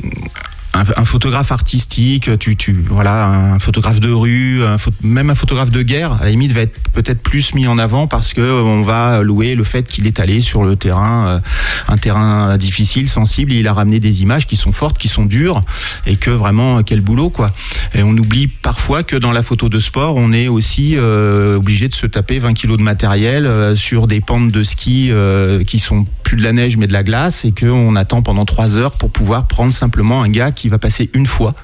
un, 0.74 1.05
photographe 1.05 1.51
artistique, 1.51 2.38
tu, 2.39 2.55
tu, 2.55 2.74
voilà, 2.89 3.28
un 3.28 3.59
photographe 3.59 3.99
de 3.99 4.11
rue, 4.11 4.61
même 5.01 5.30
un 5.30 5.36
photographe 5.36 5.72
de 5.72 5.82
guerre, 5.82 6.13
à 6.13 6.24
la 6.24 6.32
limite, 6.32 6.51
va 6.51 6.61
être 6.61 6.78
peut-être 6.93 7.22
plus 7.22 7.53
mis 7.53 7.68
en 7.68 7.78
avant 7.78 8.07
parce 8.07 8.34
que 8.34 8.41
euh, 8.41 8.61
on 8.61 8.82
va 8.82 9.22
louer 9.22 9.55
le 9.55 9.63
fait 9.63 9.88
qu'il 9.88 10.07
est 10.07 10.20
allé 10.20 10.41
sur 10.41 10.63
le 10.63 10.76
terrain, 10.76 11.28
euh, 11.28 11.39
un 11.88 11.97
terrain 11.97 12.57
difficile, 12.57 13.07
sensible, 13.07 13.53
et 13.53 13.57
il 13.57 13.68
a 13.68 13.74
ramené 13.74 13.99
des 13.99 14.22
images 14.22 14.47
qui 14.47 14.55
sont 14.55 14.72
fortes, 14.72 14.97
qui 14.97 15.07
sont 15.07 15.26
dures, 15.26 15.63
et 16.05 16.15
que 16.15 16.32
vraiment, 16.32 16.84
quel 16.84 17.01
boulot, 17.01 17.30
quoi. 17.30 17.51
Et 17.93 18.03
on 18.03 18.11
oublie 18.11 18.47
parfois 18.47 19.03
que 19.03 19.15
dans 19.15 19.32
la 19.32 19.43
photo 19.43 19.70
de 19.70 19.80
sport, 19.80 20.15
on 20.15 20.32
est 20.34 20.47
aussi 20.47 20.95
euh, 20.97 21.57
obligé 21.57 21.88
de 21.88 21.93
se 21.93 22.05
taper 22.05 22.39
20 22.39 22.53
kilos 22.53 22.78
de 22.78 22.84
matériel 22.84 23.76
sur 23.76 24.07
des 24.07 24.22
pentes 24.22 24.51
de 24.51 24.63
ski 24.63 25.09
euh, 25.11 25.63
qui 25.63 25.80
sont 25.80 26.05
plus 26.24 26.38
de 26.38 26.43
la 26.43 26.53
neige 26.53 26.78
mais 26.78 26.88
de 26.88 26.93
la 26.93 27.03
glace, 27.03 27.45
et 27.45 27.53
qu'on 27.53 27.95
attend 27.95 28.22
pendant 28.22 28.45
trois 28.45 28.78
heures 28.78 28.97
pour 28.97 29.09
pouvoir 29.09 29.47
prendre 29.47 29.74
simplement 29.74 30.22
un 30.24 30.30
gars 30.30 30.51
qui 30.58 30.68
va 30.70 30.78
passer 30.80 31.10
une 31.14 31.26
fois. 31.28 31.55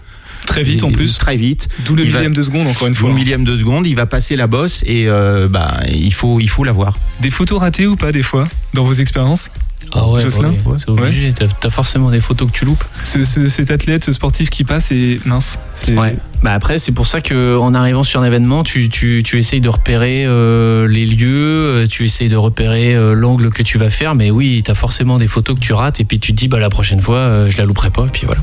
Très 0.46 0.64
vite 0.64 0.84
en 0.84 0.92
plus. 0.92 1.18
Très 1.18 1.36
vite. 1.38 1.70
D'où 1.86 1.96
le 1.96 2.04
Il 2.06 2.12
va- 2.12 2.18
millième 2.20 2.34
de 2.34 2.42
seconde, 2.44 2.68
encore 2.68 2.88
une 2.88 2.94
D'où 2.94 3.00
fois. 3.02 3.10
le 3.10 3.16
millième 3.16 3.44
de 3.46 3.56
seconde, 3.58 3.88
il 3.88 3.96
va 3.96 4.06
passer 4.06 4.36
la 4.36 4.48
bosse 4.48 4.84
et 4.86 5.08
euh, 5.08 5.48
bah, 5.48 5.80
il 5.90 6.14
faut, 6.14 6.40
il 6.42 6.50
faut 6.50 6.64
l'avoir. 6.66 6.98
Des 7.22 7.30
photos 7.30 7.60
ratées 7.60 7.88
ou 7.88 7.96
pas, 7.96 8.12
des 8.12 8.24
fois, 8.24 8.48
dans 8.74 8.84
vos 8.84 8.94
expériences 8.94 9.50
Ah 9.94 10.08
ouais, 10.08 10.20
c'est 10.20 10.90
obligé. 10.90 11.34
T'as 11.34 11.48
as 11.68 11.70
forcément 11.70 12.12
des 12.12 12.20
photos 12.20 12.52
que 12.52 12.58
tu 12.58 12.66
loupes. 12.66 12.84
Ce- 13.04 13.24
ce- 13.24 13.48
cet 13.48 13.72
athlète, 13.72 14.04
ce 14.04 14.12
sportif 14.12 14.50
qui 14.50 14.64
passe 14.66 14.92
et 14.92 15.20
mince. 15.26 15.60
c'est- 15.74 15.98
Ouais. 15.98 16.18
Bah 16.44 16.52
après, 16.52 16.78
c'est 16.78 16.92
pour 16.92 17.08
ça 17.08 17.22
que 17.22 17.58
en 17.58 17.74
arrivant 17.74 18.04
sur 18.04 18.20
un 18.20 18.26
événement, 18.26 18.64
tu, 18.64 18.90
tu, 18.90 19.24
tu 19.24 19.38
essayes 19.38 19.62
de 19.62 19.70
repérer 19.70 20.26
euh, 20.26 20.90
les 20.90 21.06
lieux, 21.06 21.84
euh, 21.84 21.88
tu 21.88 22.04
essayes 22.04 22.28
de 22.28 22.36
repérer 22.36 22.94
euh, 22.96 23.14
l'angle 23.14 23.50
que 23.50 23.64
tu 23.64 23.78
vas 23.78 23.90
faire. 23.90 24.14
Mais 24.14 24.30
oui, 24.30 24.62
t'as 24.62 24.74
forcément 24.74 25.18
des 25.18 25.28
photos 25.28 25.56
que 25.56 25.62
tu 25.62 25.72
rates 25.72 26.02
et 26.02 26.04
puis 26.04 26.20
tu 26.20 26.34
te 26.34 26.38
dis, 26.38 26.50
bah 26.50 26.60
la 26.60 26.68
prochaine 26.70 27.00
fois, 27.00 27.20
euh, 27.20 27.50
je 27.50 27.58
la 27.58 27.64
louperai 27.64 27.92
pas. 27.92 28.08
Et 28.08 28.10
puis 28.10 28.26
voilà. 28.26 28.42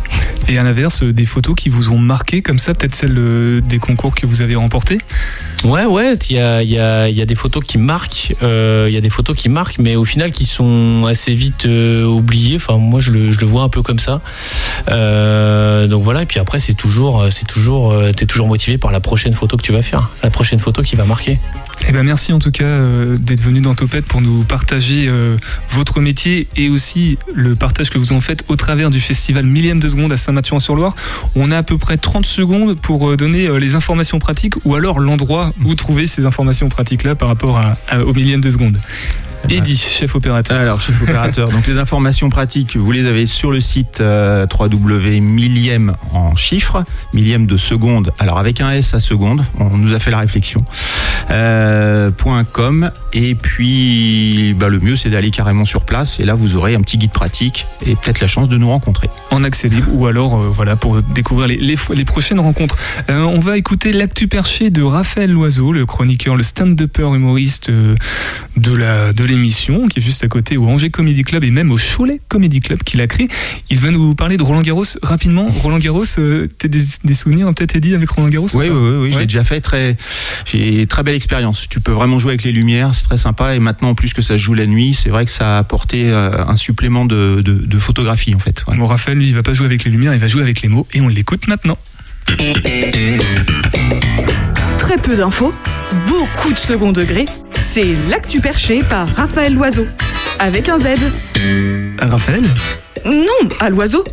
Et 0.48 0.56
à 0.56 0.62
l'inverse, 0.62 1.02
des 1.02 1.26
photos 1.26 1.54
qui 1.54 1.68
vous 1.68 1.90
ont 1.90 1.98
marqué 1.98 2.40
comme 2.40 2.58
ça, 2.58 2.72
peut-être 2.72 2.94
celles 2.94 3.60
des 3.62 3.78
concours 3.78 4.14
que 4.14 4.24
vous 4.24 4.40
avez 4.40 4.56
remportés? 4.56 4.96
Ouais, 5.62 5.84
ouais, 5.84 6.14
il 6.30 6.36
y 6.36 6.40
a, 6.40 6.62
y, 6.62 6.78
a, 6.78 7.10
y 7.10 7.20
a 7.20 7.26
des 7.26 7.34
photos 7.34 7.62
qui 7.62 7.76
marquent, 7.76 8.34
il 8.40 8.92
y 8.92 8.96
a 8.96 9.00
des 9.00 9.10
photos 9.10 9.36
qui 9.36 9.50
marquent, 9.50 9.78
mais 9.78 9.96
au 9.96 10.06
final 10.06 10.32
qui 10.32 10.46
sont 10.46 11.04
assez 11.06 11.34
vite 11.34 11.66
oubliées. 11.66 12.56
Enfin, 12.56 12.78
moi, 12.78 13.00
je 13.00 13.12
le, 13.12 13.30
je 13.30 13.40
le 13.40 13.46
vois 13.46 13.62
un 13.62 13.68
peu 13.68 13.82
comme 13.82 13.98
ça. 13.98 14.22
Donc 14.88 16.02
voilà, 16.02 16.22
et 16.22 16.26
puis 16.26 16.40
après, 16.40 16.58
c'est 16.58 16.74
toujours, 16.74 17.26
c'est 17.30 17.46
toujours, 17.46 17.89
euh, 17.92 18.12
t'es 18.12 18.26
toujours 18.26 18.46
motivé 18.48 18.78
par 18.78 18.90
la 18.92 19.00
prochaine 19.00 19.32
photo 19.32 19.56
que 19.56 19.62
tu 19.62 19.72
vas 19.72 19.82
faire, 19.82 20.10
la 20.22 20.30
prochaine 20.30 20.58
photo 20.58 20.82
qui 20.82 20.96
va 20.96 21.04
marquer. 21.04 21.38
Eh 21.88 21.92
ben 21.92 22.02
merci 22.02 22.32
en 22.34 22.38
tout 22.38 22.50
cas 22.50 22.64
euh, 22.64 23.16
d'être 23.16 23.40
venu 23.40 23.60
dans 23.62 23.74
Topette 23.74 24.04
pour 24.04 24.20
nous 24.20 24.42
partager 24.42 25.06
euh, 25.08 25.36
votre 25.70 26.00
métier 26.00 26.46
et 26.56 26.68
aussi 26.68 27.16
le 27.34 27.54
partage 27.56 27.88
que 27.88 27.96
vous 27.98 28.12
en 28.12 28.20
faites 28.20 28.44
au 28.48 28.56
travers 28.56 28.90
du 28.90 29.00
festival 29.00 29.46
Millième 29.46 29.80
de 29.80 29.88
seconde 29.88 30.12
à 30.12 30.16
Saint-Mathieu-en-sur-Loire. 30.18 30.94
On 31.36 31.50
a 31.50 31.56
à 31.58 31.62
peu 31.62 31.78
près 31.78 31.96
30 31.96 32.26
secondes 32.26 32.76
pour 32.78 33.10
euh, 33.10 33.16
donner 33.16 33.48
les 33.58 33.74
informations 33.76 34.18
pratiques 34.18 34.54
ou 34.66 34.74
alors 34.74 35.00
l'endroit 35.00 35.52
où 35.64 35.74
trouver 35.74 36.06
ces 36.06 36.26
informations 36.26 36.68
pratiques-là 36.68 37.14
par 37.14 37.28
rapport 37.28 37.56
à- 37.58 37.76
à- 37.88 38.00
au 38.04 38.12
millième 38.12 38.40
de 38.42 38.50
seconde. 38.50 38.76
Eddy, 39.48 39.76
chef 39.76 40.14
opérateur. 40.14 40.58
Alors, 40.60 40.80
chef 40.80 41.00
opérateur, 41.02 41.50
donc 41.50 41.66
les 41.66 41.78
informations 41.78 42.28
pratiques, 42.28 42.76
vous 42.76 42.92
les 42.92 43.06
avez 43.06 43.26
sur 43.26 43.50
le 43.50 43.60
site 43.60 44.00
euh, 44.00 44.46
www.millième 44.52 45.94
en 46.12 46.36
chiffres, 46.36 46.84
millième 47.12 47.46
de 47.46 47.56
seconde, 47.56 48.12
alors 48.18 48.38
avec 48.38 48.60
un 48.60 48.70
S 48.70 48.94
à 48.94 49.00
seconde, 49.00 49.44
on 49.58 49.76
nous 49.76 49.92
a 49.94 49.98
fait 49.98 50.10
la 50.10 50.18
réflexion, 50.18 50.64
euh, 51.30 52.10
.com, 52.52 52.90
et 53.12 53.34
puis 53.34 54.54
bah, 54.58 54.68
le 54.68 54.78
mieux 54.80 54.96
c'est 54.96 55.10
d'aller 55.10 55.30
carrément 55.30 55.64
sur 55.64 55.82
place, 55.84 56.18
et 56.20 56.24
là 56.24 56.34
vous 56.34 56.56
aurez 56.56 56.74
un 56.74 56.80
petit 56.80 56.98
guide 56.98 57.10
pratique 57.12 57.66
et 57.84 57.94
peut-être 57.96 58.20
la 58.20 58.26
chance 58.26 58.48
de 58.48 58.56
nous 58.56 58.68
rencontrer. 58.68 59.08
en 59.30 59.44
accès 59.44 59.68
libre 59.68 59.88
ou 59.94 60.06
alors 60.06 60.36
euh, 60.40 60.48
voilà 60.52 60.76
pour 60.76 61.00
découvrir 61.02 61.48
les, 61.48 61.56
les, 61.56 61.76
les 61.94 62.04
prochaines 62.04 62.40
rencontres. 62.40 62.76
Euh, 63.08 63.20
on 63.22 63.38
va 63.38 63.56
écouter 63.56 63.92
l'actu 63.92 64.28
perché 64.28 64.70
de 64.70 64.82
Raphaël 64.82 65.30
Loiseau, 65.30 65.72
le 65.72 65.86
chroniqueur, 65.86 66.36
le 66.36 66.42
stand-upper 66.42 67.14
humoriste 67.14 67.70
euh, 67.70 67.94
de 68.56 68.72
la 68.74 69.12
de 69.12 69.24
l'émission, 69.24 69.86
qui 69.88 69.98
est 69.98 70.02
juste 70.02 70.24
à 70.24 70.28
côté 70.28 70.56
au 70.56 70.66
Angers 70.68 70.90
Comedy 70.90 71.22
Club 71.22 71.44
et 71.44 71.50
même 71.50 71.72
au 71.72 71.76
Cholet 71.78 72.20
Comedy 72.28 72.60
Club 72.60 72.82
qu'il 72.82 73.00
a 73.00 73.06
créé. 73.06 73.28
Il 73.70 73.78
va 73.78 73.90
nous 73.90 74.14
parler 74.14 74.36
de 74.36 74.42
Roland 74.42 74.60
Garros 74.62 74.84
rapidement. 75.02 75.48
Roland 75.62 75.78
Garros, 75.78 76.04
t'as 76.04 76.68
des, 76.68 76.80
des 77.04 77.14
souvenirs 77.14 77.52
peut-être 77.54 77.76
Eddie 77.76 77.94
avec 77.94 78.10
Roland 78.10 78.28
Garros 78.28 78.46
ou 78.54 78.58
Oui, 78.58 78.68
oui, 78.68 78.76
oui, 78.76 78.96
oui, 78.96 79.10
Ouais. 79.10 79.16
j'ai 79.20 79.26
déjà 79.26 79.42
fait 79.44 79.60
très, 79.60 79.96
j'ai 80.44 80.86
très 80.86 81.02
belle 81.02 81.09
expérience. 81.14 81.66
Tu 81.68 81.80
peux 81.80 81.92
vraiment 81.92 82.18
jouer 82.18 82.32
avec 82.32 82.44
les 82.44 82.52
lumières, 82.52 82.94
c'est 82.94 83.04
très 83.04 83.16
sympa. 83.16 83.54
Et 83.54 83.58
maintenant, 83.58 83.90
en 83.90 83.94
plus 83.94 84.12
que 84.14 84.22
ça 84.22 84.34
se 84.34 84.42
joue 84.42 84.54
la 84.54 84.66
nuit, 84.66 84.94
c'est 84.94 85.08
vrai 85.10 85.24
que 85.24 85.30
ça 85.30 85.56
a 85.56 85.58
apporté 85.58 86.10
euh, 86.10 86.44
un 86.46 86.56
supplément 86.56 87.04
de, 87.04 87.40
de- 87.42 87.52
de 87.66 87.78
photographie 87.78 88.34
en 88.34 88.38
fait. 88.38 88.64
Ouais. 88.68 88.76
Bon, 88.76 88.86
Raphaël, 88.86 89.18
lui, 89.18 89.28
il 89.28 89.34
va 89.34 89.42
pas 89.42 89.52
jouer 89.52 89.66
avec 89.66 89.84
les 89.84 89.90
lumières, 89.90 90.14
il 90.14 90.20
va 90.20 90.26
jouer 90.28 90.42
avec 90.42 90.62
les 90.62 90.68
mots 90.68 90.86
et 90.92 91.00
on 91.00 91.08
l'écoute 91.08 91.46
maintenant. 91.48 91.78
Très 94.78 94.96
peu 94.96 95.16
d'infos, 95.16 95.52
beaucoup 96.06 96.52
de 96.52 96.58
second 96.58 96.92
degré. 96.92 97.24
C'est 97.58 97.94
l'actu 98.08 98.40
perché 98.40 98.82
par 98.82 99.08
Raphaël 99.14 99.54
Loiseau. 99.54 99.84
Avec 100.38 100.68
un 100.68 100.78
Z. 100.78 100.86
Raphaël 102.00 102.42
Non, 103.04 103.48
à 103.60 103.68
l'oiseau. 103.70 104.04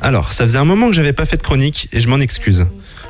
Alors, 0.00 0.32
ça 0.32 0.44
faisait 0.44 0.58
un 0.58 0.64
moment 0.64 0.88
que 0.88 0.94
j'avais 0.94 1.12
pas 1.12 1.26
fait 1.26 1.36
de 1.36 1.42
chronique 1.42 1.88
et 1.92 2.00
je 2.00 2.08
m'en 2.08 2.18
excuse. 2.20 2.66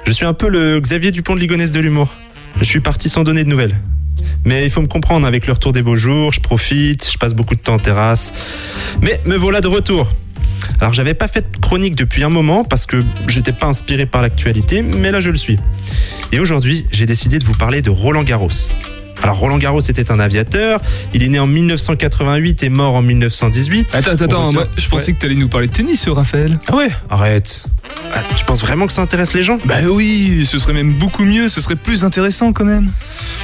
Je 0.07 0.13
suis 0.13 0.25
un 0.27 0.35
peu 0.35 0.49
le 0.49 0.81
Xavier 0.81 1.11
Dupont 1.13 1.35
de 1.35 1.41
Ligonnès 1.41 1.71
de 1.73 1.81
l'humour. 1.81 2.13
Je 2.59 2.65
suis 2.65 2.81
parti 2.81 3.09
sans 3.09 3.25
donner 3.25 3.45
de 3.45 3.49
nouvelles. 3.49 3.77
Mais 4.45 4.65
il 4.65 4.71
faut 4.71 4.83
me 4.83 4.87
comprendre, 4.87 5.27
avec 5.27 5.47
le 5.47 5.53
retour 5.55 5.73
des 5.73 5.83
beaux 5.83 5.97
jours, 5.97 6.33
je 6.33 6.41
profite, 6.41 7.09
je 7.11 7.19
passe 7.19 7.35
beaucoup 7.35 7.55
de 7.55 7.61
temps 7.61 7.75
en 7.75 7.79
terrasse. 7.79 8.33
Mais 9.03 9.21
me 9.27 9.37
voilà 9.37 9.61
de 9.61 9.69
retour. 9.69 10.11
Alors 10.81 10.93
j'avais 10.95 11.15
pas 11.15 11.29
fait 11.29 11.51
de 11.53 11.59
chronique 11.59 11.95
depuis 11.95 12.25
un 12.25 12.29
moment 12.29 12.65
parce 12.65 12.87
que 12.87 13.03
j'étais 13.27 13.53
pas 13.53 13.67
inspiré 13.67 14.07
par 14.07 14.23
l'actualité, 14.23 14.83
mais 14.83 15.11
là 15.11 15.21
je 15.21 15.31
le 15.31 15.37
suis. 15.37 15.57
Et 16.33 16.39
aujourd'hui, 16.41 16.87
j'ai 16.93 17.07
décidé 17.07 17.39
de 17.39 17.45
vous 17.45 17.53
parler 17.55 17.83
de 17.83 17.91
Roland 17.91 18.23
Garros. 18.23 18.49
Alors 19.23 19.39
Roland 19.39 19.59
Garros 19.59 19.81
était 19.81 20.11
un 20.11 20.21
aviateur, 20.21 20.81
il 21.15 21.23
est 21.23 21.29
né 21.29 21.39
en 21.39 21.47
1988 21.47 22.63
et 22.63 22.69
mort 22.69 22.95
en 22.95 23.03
1918. 23.03 23.95
Attends, 23.95 24.11
attends, 24.13 24.25
attends, 24.25 24.49
je 24.77 24.89
pensais 24.89 25.09
Ouais. 25.09 25.15
que 25.15 25.21
tu 25.21 25.27
allais 25.27 25.35
nous 25.35 25.49
parler 25.49 25.67
de 25.69 25.73
tennis, 25.73 26.09
Raphaël. 26.09 26.59
Ah 26.69 26.77
ouais 26.77 26.89
Arrête. 27.11 27.65
Ah, 28.15 28.23
tu 28.37 28.45
penses 28.45 28.61
vraiment 28.61 28.87
que 28.87 28.93
ça 28.93 29.03
intéresse 29.03 29.33
les 29.35 29.43
gens? 29.43 29.59
Bah 29.65 29.77
oui, 29.89 30.47
ce 30.47 30.59
serait 30.59 30.73
même 30.73 30.93
beaucoup 30.93 31.25
mieux, 31.25 31.49
ce 31.49 31.61
serait 31.61 31.75
plus 31.77 32.05
intéressant 32.05 32.53
quand 32.53 32.65
même. 32.65 32.91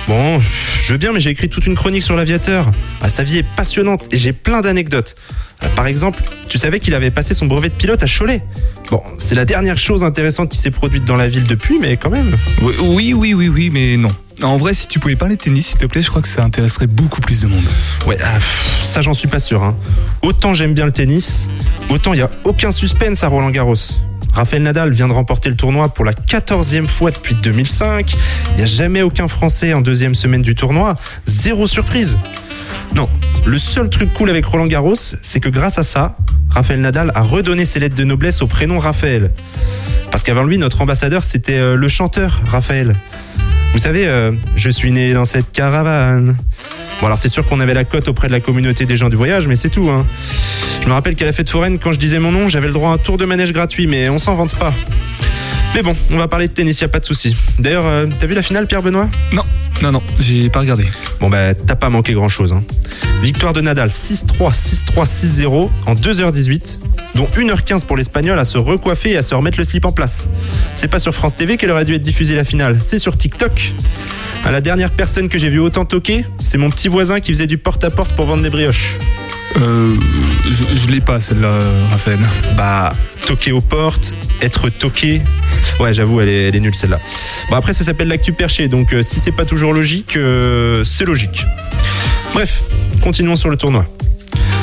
Bon, 0.06 0.40
je 0.82 0.92
veux 0.92 0.98
bien, 0.98 1.12
mais 1.12 1.20
j'ai 1.20 1.30
écrit 1.30 1.48
toute 1.48 1.66
une 1.66 1.74
chronique 1.74 2.02
sur 2.02 2.14
l'aviateur. 2.16 2.70
Ah, 3.02 3.08
sa 3.08 3.22
vie 3.22 3.38
est 3.38 3.46
passionnante 3.56 4.02
et 4.12 4.16
j'ai 4.18 4.32
plein 4.32 4.60
d'anecdotes. 4.60 5.16
Euh, 5.64 5.68
Par 5.74 5.86
exemple, 5.86 6.22
tu 6.48 6.58
savais 6.58 6.78
qu'il 6.80 6.94
avait 6.94 7.10
passé 7.10 7.34
son 7.34 7.46
brevet 7.46 7.68
de 7.68 7.74
pilote 7.74 8.02
à 8.02 8.06
Cholet 8.06 8.42
Bon, 8.90 9.02
c'est 9.18 9.34
la 9.34 9.44
dernière 9.44 9.76
chose 9.78 10.04
intéressante 10.04 10.50
qui 10.50 10.56
s'est 10.58 10.70
produite 10.70 11.04
dans 11.04 11.16
la 11.16 11.28
ville 11.28 11.44
depuis, 11.44 11.78
mais 11.80 11.96
quand 11.96 12.10
même. 12.10 12.36
Oui, 12.62 12.74
oui, 12.80 13.12
oui, 13.14 13.34
oui, 13.34 13.48
oui, 13.48 13.70
mais 13.70 13.96
non. 13.96 14.10
En 14.42 14.56
vrai, 14.56 14.72
si 14.72 14.88
tu 14.88 14.98
pouvais 14.98 15.16
parler 15.16 15.36
de 15.36 15.40
tennis, 15.42 15.66
s'il 15.68 15.78
te 15.78 15.86
plaît, 15.86 16.00
je 16.02 16.08
crois 16.08 16.22
que 16.22 16.28
ça 16.28 16.42
intéresserait 16.42 16.86
beaucoup 16.86 17.20
plus 17.20 17.42
de 17.42 17.46
monde. 17.46 17.64
Ouais, 18.06 18.16
ah, 18.24 18.34
pff, 18.34 18.80
ça 18.84 19.00
j'en 19.02 19.14
suis 19.14 19.28
pas 19.28 19.38
sûr. 19.38 19.62
hein. 19.62 19.76
Autant 20.22 20.54
j'aime 20.54 20.72
bien 20.74 20.86
le 20.86 20.92
tennis, 20.92 21.48
autant 21.90 22.14
il 22.14 22.20
y 22.20 22.22
a 22.22 22.30
aucun 22.44 22.72
suspense 22.72 23.22
à 23.22 23.28
Roland 23.28 23.50
Garros. 23.50 23.74
Raphaël 24.32 24.62
Nadal 24.62 24.92
vient 24.92 25.08
de 25.08 25.12
remporter 25.12 25.48
le 25.48 25.56
tournoi 25.56 25.88
pour 25.88 26.04
la 26.04 26.12
14e 26.12 26.88
fois 26.88 27.10
depuis 27.10 27.34
2005. 27.34 28.14
Il 28.52 28.56
n'y 28.56 28.62
a 28.62 28.66
jamais 28.66 29.02
aucun 29.02 29.28
Français 29.28 29.72
en 29.72 29.80
deuxième 29.80 30.14
semaine 30.14 30.42
du 30.42 30.54
tournoi. 30.54 30.96
Zéro 31.26 31.66
surprise. 31.66 32.18
Non, 32.94 33.08
le 33.46 33.58
seul 33.58 33.88
truc 33.88 34.12
cool 34.14 34.30
avec 34.30 34.44
Roland 34.44 34.66
Garros, 34.66 34.94
c'est 34.94 35.40
que 35.40 35.48
grâce 35.48 35.78
à 35.78 35.82
ça, 35.82 36.16
Raphaël 36.50 36.80
Nadal 36.80 37.12
a 37.14 37.22
redonné 37.22 37.64
ses 37.64 37.80
lettres 37.80 37.94
de 37.94 38.04
noblesse 38.04 38.42
au 38.42 38.46
prénom 38.46 38.78
Raphaël. 38.78 39.30
Parce 40.10 40.22
qu'avant 40.22 40.42
lui, 40.42 40.58
notre 40.58 40.82
ambassadeur, 40.82 41.22
c'était 41.22 41.58
euh, 41.58 41.76
le 41.76 41.88
chanteur 41.88 42.40
Raphaël. 42.46 42.94
Vous 43.72 43.78
savez, 43.78 44.06
euh, 44.06 44.32
je 44.56 44.70
suis 44.70 44.92
né 44.92 45.12
dans 45.12 45.24
cette 45.24 45.52
caravane. 45.52 46.36
Bon 47.00 47.06
alors 47.06 47.18
c'est 47.18 47.28
sûr 47.28 47.46
qu'on 47.46 47.60
avait 47.60 47.72
la 47.72 47.84
cote 47.84 48.08
auprès 48.08 48.26
de 48.26 48.32
la 48.32 48.40
communauté 48.40 48.84
des 48.84 48.96
gens 48.96 49.08
du 49.08 49.16
voyage, 49.16 49.46
mais 49.46 49.56
c'est 49.56 49.70
tout. 49.70 49.88
Hein. 49.88 50.06
Je 50.82 50.88
me 50.88 50.92
rappelle 50.92 51.14
qu'à 51.14 51.24
la 51.24 51.32
fête 51.32 51.48
foraine, 51.48 51.78
quand 51.78 51.92
je 51.92 51.98
disais 51.98 52.18
mon 52.18 52.32
nom, 52.32 52.48
j'avais 52.48 52.66
le 52.66 52.72
droit 52.72 52.90
à 52.90 52.94
un 52.94 52.98
tour 52.98 53.16
de 53.16 53.24
manège 53.24 53.52
gratuit, 53.52 53.86
mais 53.86 54.08
on 54.08 54.18
s'en 54.18 54.34
vante 54.34 54.54
pas. 54.56 54.74
Mais 55.74 55.82
bon, 55.82 55.94
on 56.10 56.16
va 56.16 56.26
parler 56.26 56.48
de 56.48 56.52
tennis, 56.52 56.80
y 56.80 56.84
a 56.84 56.88
pas 56.88 56.98
de 56.98 57.04
souci. 57.04 57.36
D'ailleurs, 57.58 57.86
euh, 57.86 58.06
t'as 58.18 58.26
vu 58.26 58.34
la 58.34 58.42
finale, 58.42 58.66
Pierre 58.66 58.82
Benoît? 58.82 59.08
Non, 59.32 59.42
non, 59.82 59.92
non, 59.92 60.02
j'ai 60.18 60.50
pas 60.50 60.60
regardé. 60.60 60.84
Bon 61.20 61.30
bah 61.30 61.54
t'as 61.54 61.76
pas 61.76 61.90
manqué 61.90 62.12
grand 62.12 62.28
chose. 62.28 62.52
Hein. 62.52 62.62
Victoire 63.22 63.52
de 63.52 63.60
Nadal 63.60 63.88
6-3, 63.88 64.52
6-3, 64.52 65.06
6-0 65.06 65.70
en 65.86 65.94
2h18, 65.94 66.78
dont 67.14 67.26
1h15 67.26 67.84
pour 67.86 67.96
l'Espagnol 67.96 68.38
à 68.38 68.44
se 68.44 68.58
recoiffer 68.58 69.10
et 69.10 69.16
à 69.16 69.22
se 69.22 69.34
remettre 69.34 69.58
le 69.58 69.64
slip 69.64 69.84
en 69.84 69.92
place. 69.92 70.28
C'est 70.74 70.88
pas 70.88 70.98
sur 70.98 71.14
France 71.14 71.36
TV 71.36 71.56
qu'elle 71.56 71.70
aurait 71.70 71.84
dû 71.84 71.94
être 71.94 72.02
diffusée 72.02 72.34
la 72.34 72.44
finale, 72.44 72.78
c'est 72.80 72.98
sur 72.98 73.16
TikTok. 73.16 73.72
À 74.44 74.50
la 74.50 74.60
dernière 74.60 74.90
personne 74.90 75.28
que 75.28 75.38
j'ai 75.38 75.50
vu 75.50 75.58
autant 75.58 75.84
toquer, 75.84 76.24
c'est 76.42 76.58
mon 76.58 76.70
petit 76.70 76.88
voisin 76.88 77.20
qui 77.20 77.32
faisait 77.32 77.46
du 77.46 77.58
porte-à-porte 77.58 78.12
pour 78.12 78.26
vendre 78.26 78.42
des 78.42 78.50
brioches. 78.50 78.96
Euh, 79.60 79.94
je, 80.48 80.64
je 80.74 80.88
l'ai 80.88 81.00
pas 81.00 81.20
celle-là, 81.20 81.58
Raphaël. 81.90 82.20
Bah, 82.56 82.92
toquer 83.26 83.52
aux 83.52 83.60
portes, 83.60 84.14
être 84.40 84.68
toqué. 84.68 85.20
Ouais, 85.78 85.92
j'avoue, 85.92 86.20
elle 86.20 86.28
est, 86.28 86.48
elle 86.48 86.56
est 86.56 86.60
nulle 86.60 86.74
celle-là. 86.74 87.00
Bon, 87.50 87.56
après, 87.56 87.72
ça 87.72 87.84
s'appelle 87.84 88.08
l'actu 88.08 88.32
perché, 88.32 88.68
donc 88.68 88.92
euh, 88.92 89.02
si 89.02 89.20
c'est 89.20 89.32
pas 89.32 89.44
toujours 89.44 89.72
logique, 89.72 90.16
euh, 90.16 90.84
c'est 90.84 91.04
logique. 91.04 91.44
Bref, 92.32 92.62
continuons 93.02 93.36
sur 93.36 93.50
le 93.50 93.56
tournoi. 93.56 93.86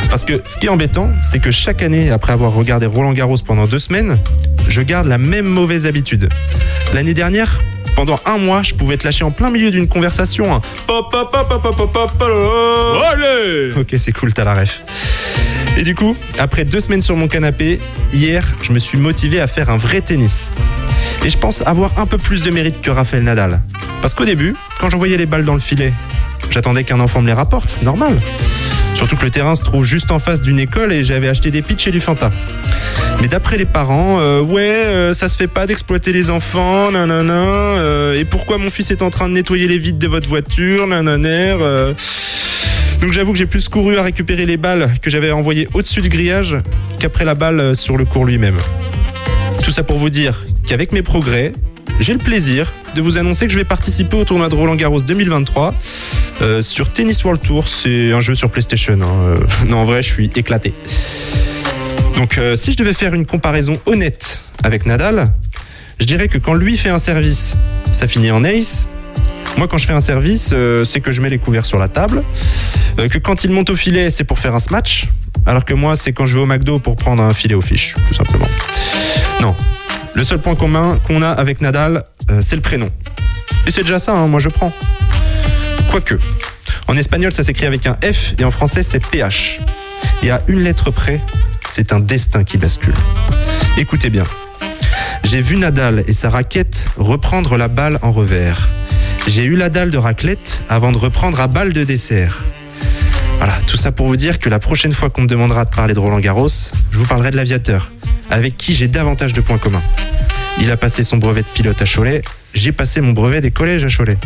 Parce 0.10 0.24
que 0.24 0.42
ce 0.46 0.58
qui 0.58 0.68
est 0.68 0.70
embêtant, 0.70 1.10
c'est 1.24 1.40
que 1.40 1.52
chaque 1.52 1.82
année, 1.82 2.10
après 2.10 2.34
avoir 2.34 2.54
regardé 2.54 2.86
Roland 2.86 3.14
Garros 3.14 3.38
pendant 3.46 3.66
deux 3.68 3.80
semaines, 3.80 4.18
je 4.68 4.82
garde 4.82 5.08
la 5.08 5.18
même 5.18 5.46
mauvaise 5.46 5.86
habitude. 5.86 6.30
L'année 6.94 7.14
dernière, 7.14 7.60
pendant 7.96 8.20
un 8.26 8.38
mois, 8.38 8.64
je 8.64 8.74
pouvais 8.74 8.98
te 8.98 9.04
lâcher 9.04 9.24
en 9.24 9.32
plein 9.32 9.50
milieu 9.50 9.72
d'une 9.72 9.88
conversation. 9.88 10.54
un 10.54 10.62
Pop, 10.86 11.12
pop, 11.12 11.32
pop, 11.32 11.50
pop, 11.50 11.62
pop, 11.62 11.76
pop, 11.76 11.92
pop, 11.92 12.12
pop. 12.18 12.30
Allez 13.12 13.74
Ok, 13.78 13.96
c'est 13.98 14.12
cool, 14.12 14.34
t'as 14.34 14.44
la 14.44 14.56
ref. 14.56 14.82
Et 15.78 15.84
du 15.84 15.94
coup, 15.94 16.16
après 16.40 16.64
deux 16.64 16.80
semaines 16.80 17.02
sur 17.02 17.16
mon 17.16 17.28
canapé, 17.28 17.80
hier, 18.12 18.56
je 18.62 18.72
me 18.72 18.80
suis 18.80 18.98
motivé 18.98 19.40
à 19.40 19.48
faire 19.48 19.70
un 19.70 19.78
vrai 19.78 20.02
tennis. 20.02 20.52
Et 21.26 21.30
je 21.30 21.38
pense 21.38 21.62
avoir 21.68 22.00
un 22.00 22.06
peu 22.06 22.18
plus 22.18 22.42
de 22.42 22.50
mérite 22.50 22.82
que 22.82 22.90
Raphaël 22.90 23.24
Nadal. 23.24 23.62
Parce 24.02 24.14
qu'au 24.14 24.26
début, 24.26 24.56
quand 24.80 24.90
j'envoyais 24.90 25.18
les 25.18 25.26
balles 25.26 25.46
dans 25.46 25.54
le 25.54 25.60
filet, 25.60 25.94
j'attendais 26.50 26.84
qu'un 26.84 27.00
enfant 27.00 27.22
me 27.22 27.28
les 27.28 27.34
rapporte, 27.34 27.82
normal. 27.84 28.18
Surtout 28.98 29.16
que 29.16 29.26
le 29.26 29.30
terrain 29.30 29.54
se 29.54 29.62
trouve 29.62 29.86
juste 29.86 30.10
en 30.10 30.18
face 30.18 30.42
d'une 30.42 30.58
école 30.58 30.92
et 30.92 31.04
j'avais 31.04 31.30
acheté 31.30 31.52
des 31.52 31.62
pitchs 31.62 31.86
et 31.86 31.92
du 31.92 32.02
Fanta. 32.02 32.32
Mais 33.22 33.28
d'après 33.28 33.56
les 33.56 33.66
parents, 33.66 34.20
euh, 34.20 34.42
ouais, 34.42 34.64
euh, 34.64 35.14
ça 35.14 35.30
se 35.30 35.38
fait 35.38 35.48
pas 35.48 35.68
d'exploiter 35.68 36.12
les 36.12 36.32
enfants, 36.32 36.90
nanana. 36.90 37.32
euh, 37.32 38.20
et 38.20 38.26
pourquoi 38.26 38.58
mon 38.58 38.72
fils 38.72 38.90
est 38.90 39.04
en 39.04 39.12
train 39.12 39.30
de 39.30 39.36
nettoyer 39.36 39.68
les 39.68 39.78
vides 39.78 40.00
de 40.00 40.08
votre 40.08 40.28
voiture, 40.28 40.88
nanana. 40.88 41.54
Donc 43.00 43.14
j'avoue 43.14 43.34
que 43.34 43.38
j'ai 43.38 43.46
plus 43.46 43.70
couru 43.70 43.98
à 43.98 44.02
récupérer 44.02 44.48
les 44.48 44.58
balles 44.58 44.92
que 45.00 45.12
j'avais 45.12 45.32
envoyées 45.32 45.70
au-dessus 45.76 46.02
du 46.02 46.10
grillage 46.10 46.58
qu'après 46.98 47.24
la 47.24 47.36
balle 47.36 47.76
sur 47.76 47.98
le 47.98 48.06
court 48.06 48.26
lui-même. 48.26 48.58
Tout 49.64 49.70
ça 49.70 49.84
pour 49.84 49.98
vous 49.98 50.10
dire 50.10 50.44
qu'avec 50.66 50.92
mes 50.92 51.04
progrès, 51.04 51.52
j'ai 52.00 52.14
le 52.14 52.20
plaisir 52.20 52.72
de 52.96 53.02
vous 53.02 53.18
annoncer 53.18 53.48
que 53.48 53.52
je 53.54 53.58
vais 53.58 53.64
participer 53.64 54.16
au 54.18 54.24
tournoi 54.24 54.50
de 54.50 54.56
Roland 54.56 54.76
Garros 54.76 55.02
2023 55.02 55.74
euh, 56.42 56.62
sur 56.62 56.92
Tennis 56.92 57.24
World 57.24 57.42
Tour. 57.42 57.68
C'est 57.68 58.12
un 58.12 58.22
jeu 58.22 58.36
sur 58.36 58.50
PlayStation. 58.50 59.00
hein. 59.02 59.06
Euh, 59.28 59.38
non, 59.68 59.78
en 59.78 59.86
vrai, 59.86 60.02
je 60.04 60.12
suis 60.12 60.32
éclaté. 60.36 60.74
Donc, 62.16 62.38
euh, 62.38 62.56
si 62.56 62.72
je 62.72 62.78
devais 62.78 62.94
faire 62.94 63.14
une 63.14 63.26
comparaison 63.26 63.80
honnête 63.86 64.42
avec 64.64 64.86
Nadal, 64.86 65.28
je 66.00 66.06
dirais 66.06 66.28
que 66.28 66.38
quand 66.38 66.54
lui 66.54 66.78
fait 66.78 66.90
un 66.90 66.98
service, 66.98 67.56
ça 67.92 68.08
finit 68.08 68.32
en 68.32 68.44
ace. 68.44 68.88
Moi, 69.58 69.68
quand 69.68 69.78
je 69.78 69.88
fais 69.88 69.94
un 69.94 70.00
service, 70.00 70.54
c'est 70.86 71.02
que 71.02 71.12
je 71.12 71.20
mets 71.20 71.32
les 71.32 71.40
couverts 71.40 71.66
sur 71.66 71.80
la 71.80 71.88
table. 71.88 72.22
Que 72.98 73.18
quand 73.18 73.44
il 73.44 73.50
monte 73.50 73.72
au 73.72 73.76
filet, 73.76 74.12
c'est 74.12 74.24
pour 74.24 74.38
faire 74.38 74.54
un 74.54 74.60
smash. 74.60 75.08
Alors 75.48 75.66
que 75.66 75.74
moi, 75.74 75.96
c'est 75.96 76.14
quand 76.14 76.28
je 76.28 76.36
vais 76.38 76.44
au 76.44 76.46
McDo 76.46 76.78
pour 76.78 76.96
prendre 76.96 77.24
un 77.24 77.34
filet 77.34 77.56
au 77.56 77.62
fish, 77.62 77.96
tout 78.08 78.14
simplement. 78.14 78.48
Non. 79.42 79.56
Le 80.18 80.24
seul 80.24 80.40
point 80.40 80.56
commun 80.56 81.00
qu'on 81.06 81.22
a 81.22 81.30
avec 81.30 81.62
Nadal, 81.62 82.04
euh, 82.32 82.42
c'est 82.42 82.56
le 82.56 82.64
prénom. 82.64 82.90
Et 83.68 83.72
c'est 83.72 83.84
déjà 83.84 84.00
ça, 84.00 84.14
hein, 84.14 84.26
moi 84.26 84.40
je 84.40 84.50
prends. 84.50 84.74
Quoique. 85.92 86.16
En 86.88 86.96
espagnol, 86.96 87.32
ça 87.32 87.44
s'écrit 87.44 87.68
avec 87.68 87.86
un 87.86 87.96
F 88.02 88.34
et 88.40 88.44
en 88.44 88.50
français, 88.50 88.82
c'est 88.82 89.00
PH. 89.00 89.60
Et 90.24 90.32
à 90.32 90.42
une 90.48 90.62
lettre 90.62 90.90
près, 90.90 91.22
c'est 91.70 91.94
un 91.94 92.00
destin 92.00 92.44
qui 92.44 92.58
bascule. 92.58 92.96
Écoutez 93.78 94.10
bien. 94.10 94.24
J'ai 95.24 95.42
vu 95.42 95.56
Nadal 95.56 96.04
et 96.08 96.14
sa 96.14 96.32
raquette 96.32 96.88
reprendre 96.98 97.56
la 97.56 97.68
balle 97.68 98.00
en 98.02 98.12
revers. 98.12 98.68
J'ai 99.28 99.44
eu 99.44 99.56
la 99.56 99.70
dalle 99.70 99.92
de 99.92 100.00
raclette 100.00 100.64
avant 100.68 100.92
de 100.92 100.98
reprendre 100.98 101.40
à 101.40 101.46
balle 101.46 101.74
de 101.74 101.84
dessert. 101.84 102.44
Voilà, 103.38 103.60
tout 103.68 103.78
ça 103.78 103.92
pour 103.92 104.08
vous 104.08 104.18
dire 104.18 104.40
que 104.40 104.50
la 104.50 104.58
prochaine 104.58 104.94
fois 104.94 105.12
qu'on 105.12 105.22
me 105.22 105.28
demandera 105.28 105.64
de 105.66 105.70
parler 105.70 105.94
de 105.94 106.00
Roland 106.00 106.20
Garros, 106.20 106.50
je 106.90 106.98
vous 106.98 107.06
parlerai 107.06 107.30
de 107.30 107.36
l'aviateur, 107.36 107.92
avec 108.30 108.58
qui 108.58 108.74
j'ai 108.74 108.88
davantage 108.88 109.34
de 109.34 109.42
points 109.42 109.58
communs. 109.58 109.84
Il 110.60 110.72
a 110.72 110.78
passé 110.78 111.04
son 111.04 111.18
brevet 111.18 111.42
de 111.42 111.48
pilote 111.48 111.82
à 111.82 111.86
Cholet, 111.86 112.22
j'ai 112.54 112.72
passé 112.72 113.02
mon 113.02 113.12
brevet 113.12 113.42
des 113.42 113.52
collèges 113.52 113.84
à 113.84 113.90
Cholet. 113.90 114.18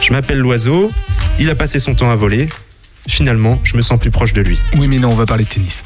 Je 0.00 0.12
m'appelle 0.12 0.38
Loiseau, 0.38 0.90
il 1.38 1.50
a 1.50 1.54
passé 1.54 1.78
son 1.78 1.94
temps 1.94 2.10
à 2.10 2.16
voler. 2.16 2.48
Finalement, 3.08 3.60
je 3.64 3.76
me 3.76 3.82
sens 3.82 3.98
plus 3.98 4.10
proche 4.10 4.32
de 4.32 4.42
lui. 4.42 4.58
Oui, 4.76 4.86
mais 4.86 4.98
non, 4.98 5.10
on 5.10 5.14
va 5.14 5.26
parler 5.26 5.44
de 5.44 5.48
tennis. 5.48 5.84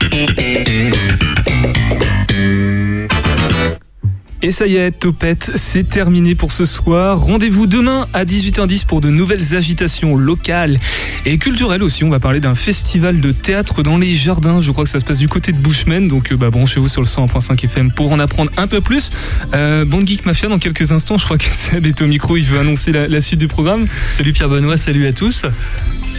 Et 4.45 4.51
ça 4.51 4.67
y 4.67 4.77
est, 4.77 4.91
Topette, 4.93 5.53
c'est 5.55 5.89
terminé 5.89 6.35
pour 6.35 6.53
ce 6.53 6.67
soir. 6.67 7.19
Rendez-vous 7.19 7.67
demain 7.67 8.07
à 8.13 8.27
18h10 8.27 8.85
pour 8.85 9.01
de 9.01 9.09
nouvelles 9.09 9.55
agitations 9.55 10.17
locales 10.17 10.79
et 11.25 11.39
culturelles 11.39 11.83
aussi. 11.83 12.05
On 12.05 12.11
va 12.11 12.21
parler 12.21 12.41
d'un 12.41 12.53
festival 12.53 13.23
de 13.23 13.33
théâtre 13.33 13.83
dans 13.83 13.97
les 13.97 14.15
jardins. 14.15 14.61
Je 14.61 14.71
crois 14.71 14.85
que 14.85 14.91
ça 14.91 15.01
se 15.01 15.05
passe 15.07 15.17
du 15.17 15.29
côté 15.29 15.51
de 15.53 15.57
Bushman, 15.57 16.09
donc 16.09 16.31
euh, 16.31 16.37
bah, 16.37 16.51
branchez-vous 16.51 16.89
sur 16.89 17.01
le 17.01 17.07
101.5 17.07 17.65
FM 17.65 17.91
pour 17.91 18.13
en 18.13 18.19
apprendre 18.19 18.51
un 18.59 18.67
peu 18.67 18.83
plus. 18.83 19.13
Euh, 19.55 19.87
Bande 19.87 20.07
Geek 20.07 20.27
Mafia, 20.27 20.51
dans 20.51 20.59
quelques 20.59 20.93
instants, 20.93 21.17
je 21.17 21.25
crois 21.25 21.39
que 21.39 21.45
Seb 21.51 21.87
est 21.87 22.03
au 22.03 22.07
micro, 22.07 22.37
il 22.37 22.45
veut 22.45 22.59
annoncer 22.59 22.93
la, 22.93 23.09
la 23.09 23.23
suite 23.23 23.41
du 23.41 23.49
programme. 23.49 23.87
Salut 24.09 24.35
Pierre 24.35 24.51
Benoît, 24.51 24.77
salut 24.77 25.07
à 25.07 25.15
tous. 25.15 25.47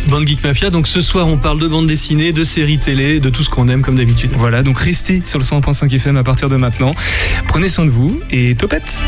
Bande 0.10 0.28
Geek 0.28 0.44
Mafia, 0.44 0.70
donc 0.70 0.88
ce 0.88 1.02
soir 1.02 1.28
on 1.28 1.38
parle 1.38 1.60
de 1.60 1.68
bande 1.68 1.88
dessinée, 1.88 2.32
de 2.32 2.44
séries 2.44 2.78
télé, 2.78 3.20
de 3.20 3.30
tout 3.30 3.44
ce 3.44 3.50
qu'on 3.50 3.70
aime 3.70 3.82
comme 3.82 3.96
d'habitude. 3.96 4.32
Voilà, 4.34 4.64
donc 4.64 4.78
restez 4.78 5.22
sur 5.26 5.40
le 5.40 5.46
100.5 5.46 5.94
FM 5.94 6.18
à 6.18 6.24
partir 6.24 6.50
de 6.50 6.56
maintenant. 6.56 6.94
Prenez 7.48 7.68
soin 7.68 7.86
de 7.86 7.90
vous 7.90 8.20
et 8.32 8.56
topette 8.56 9.02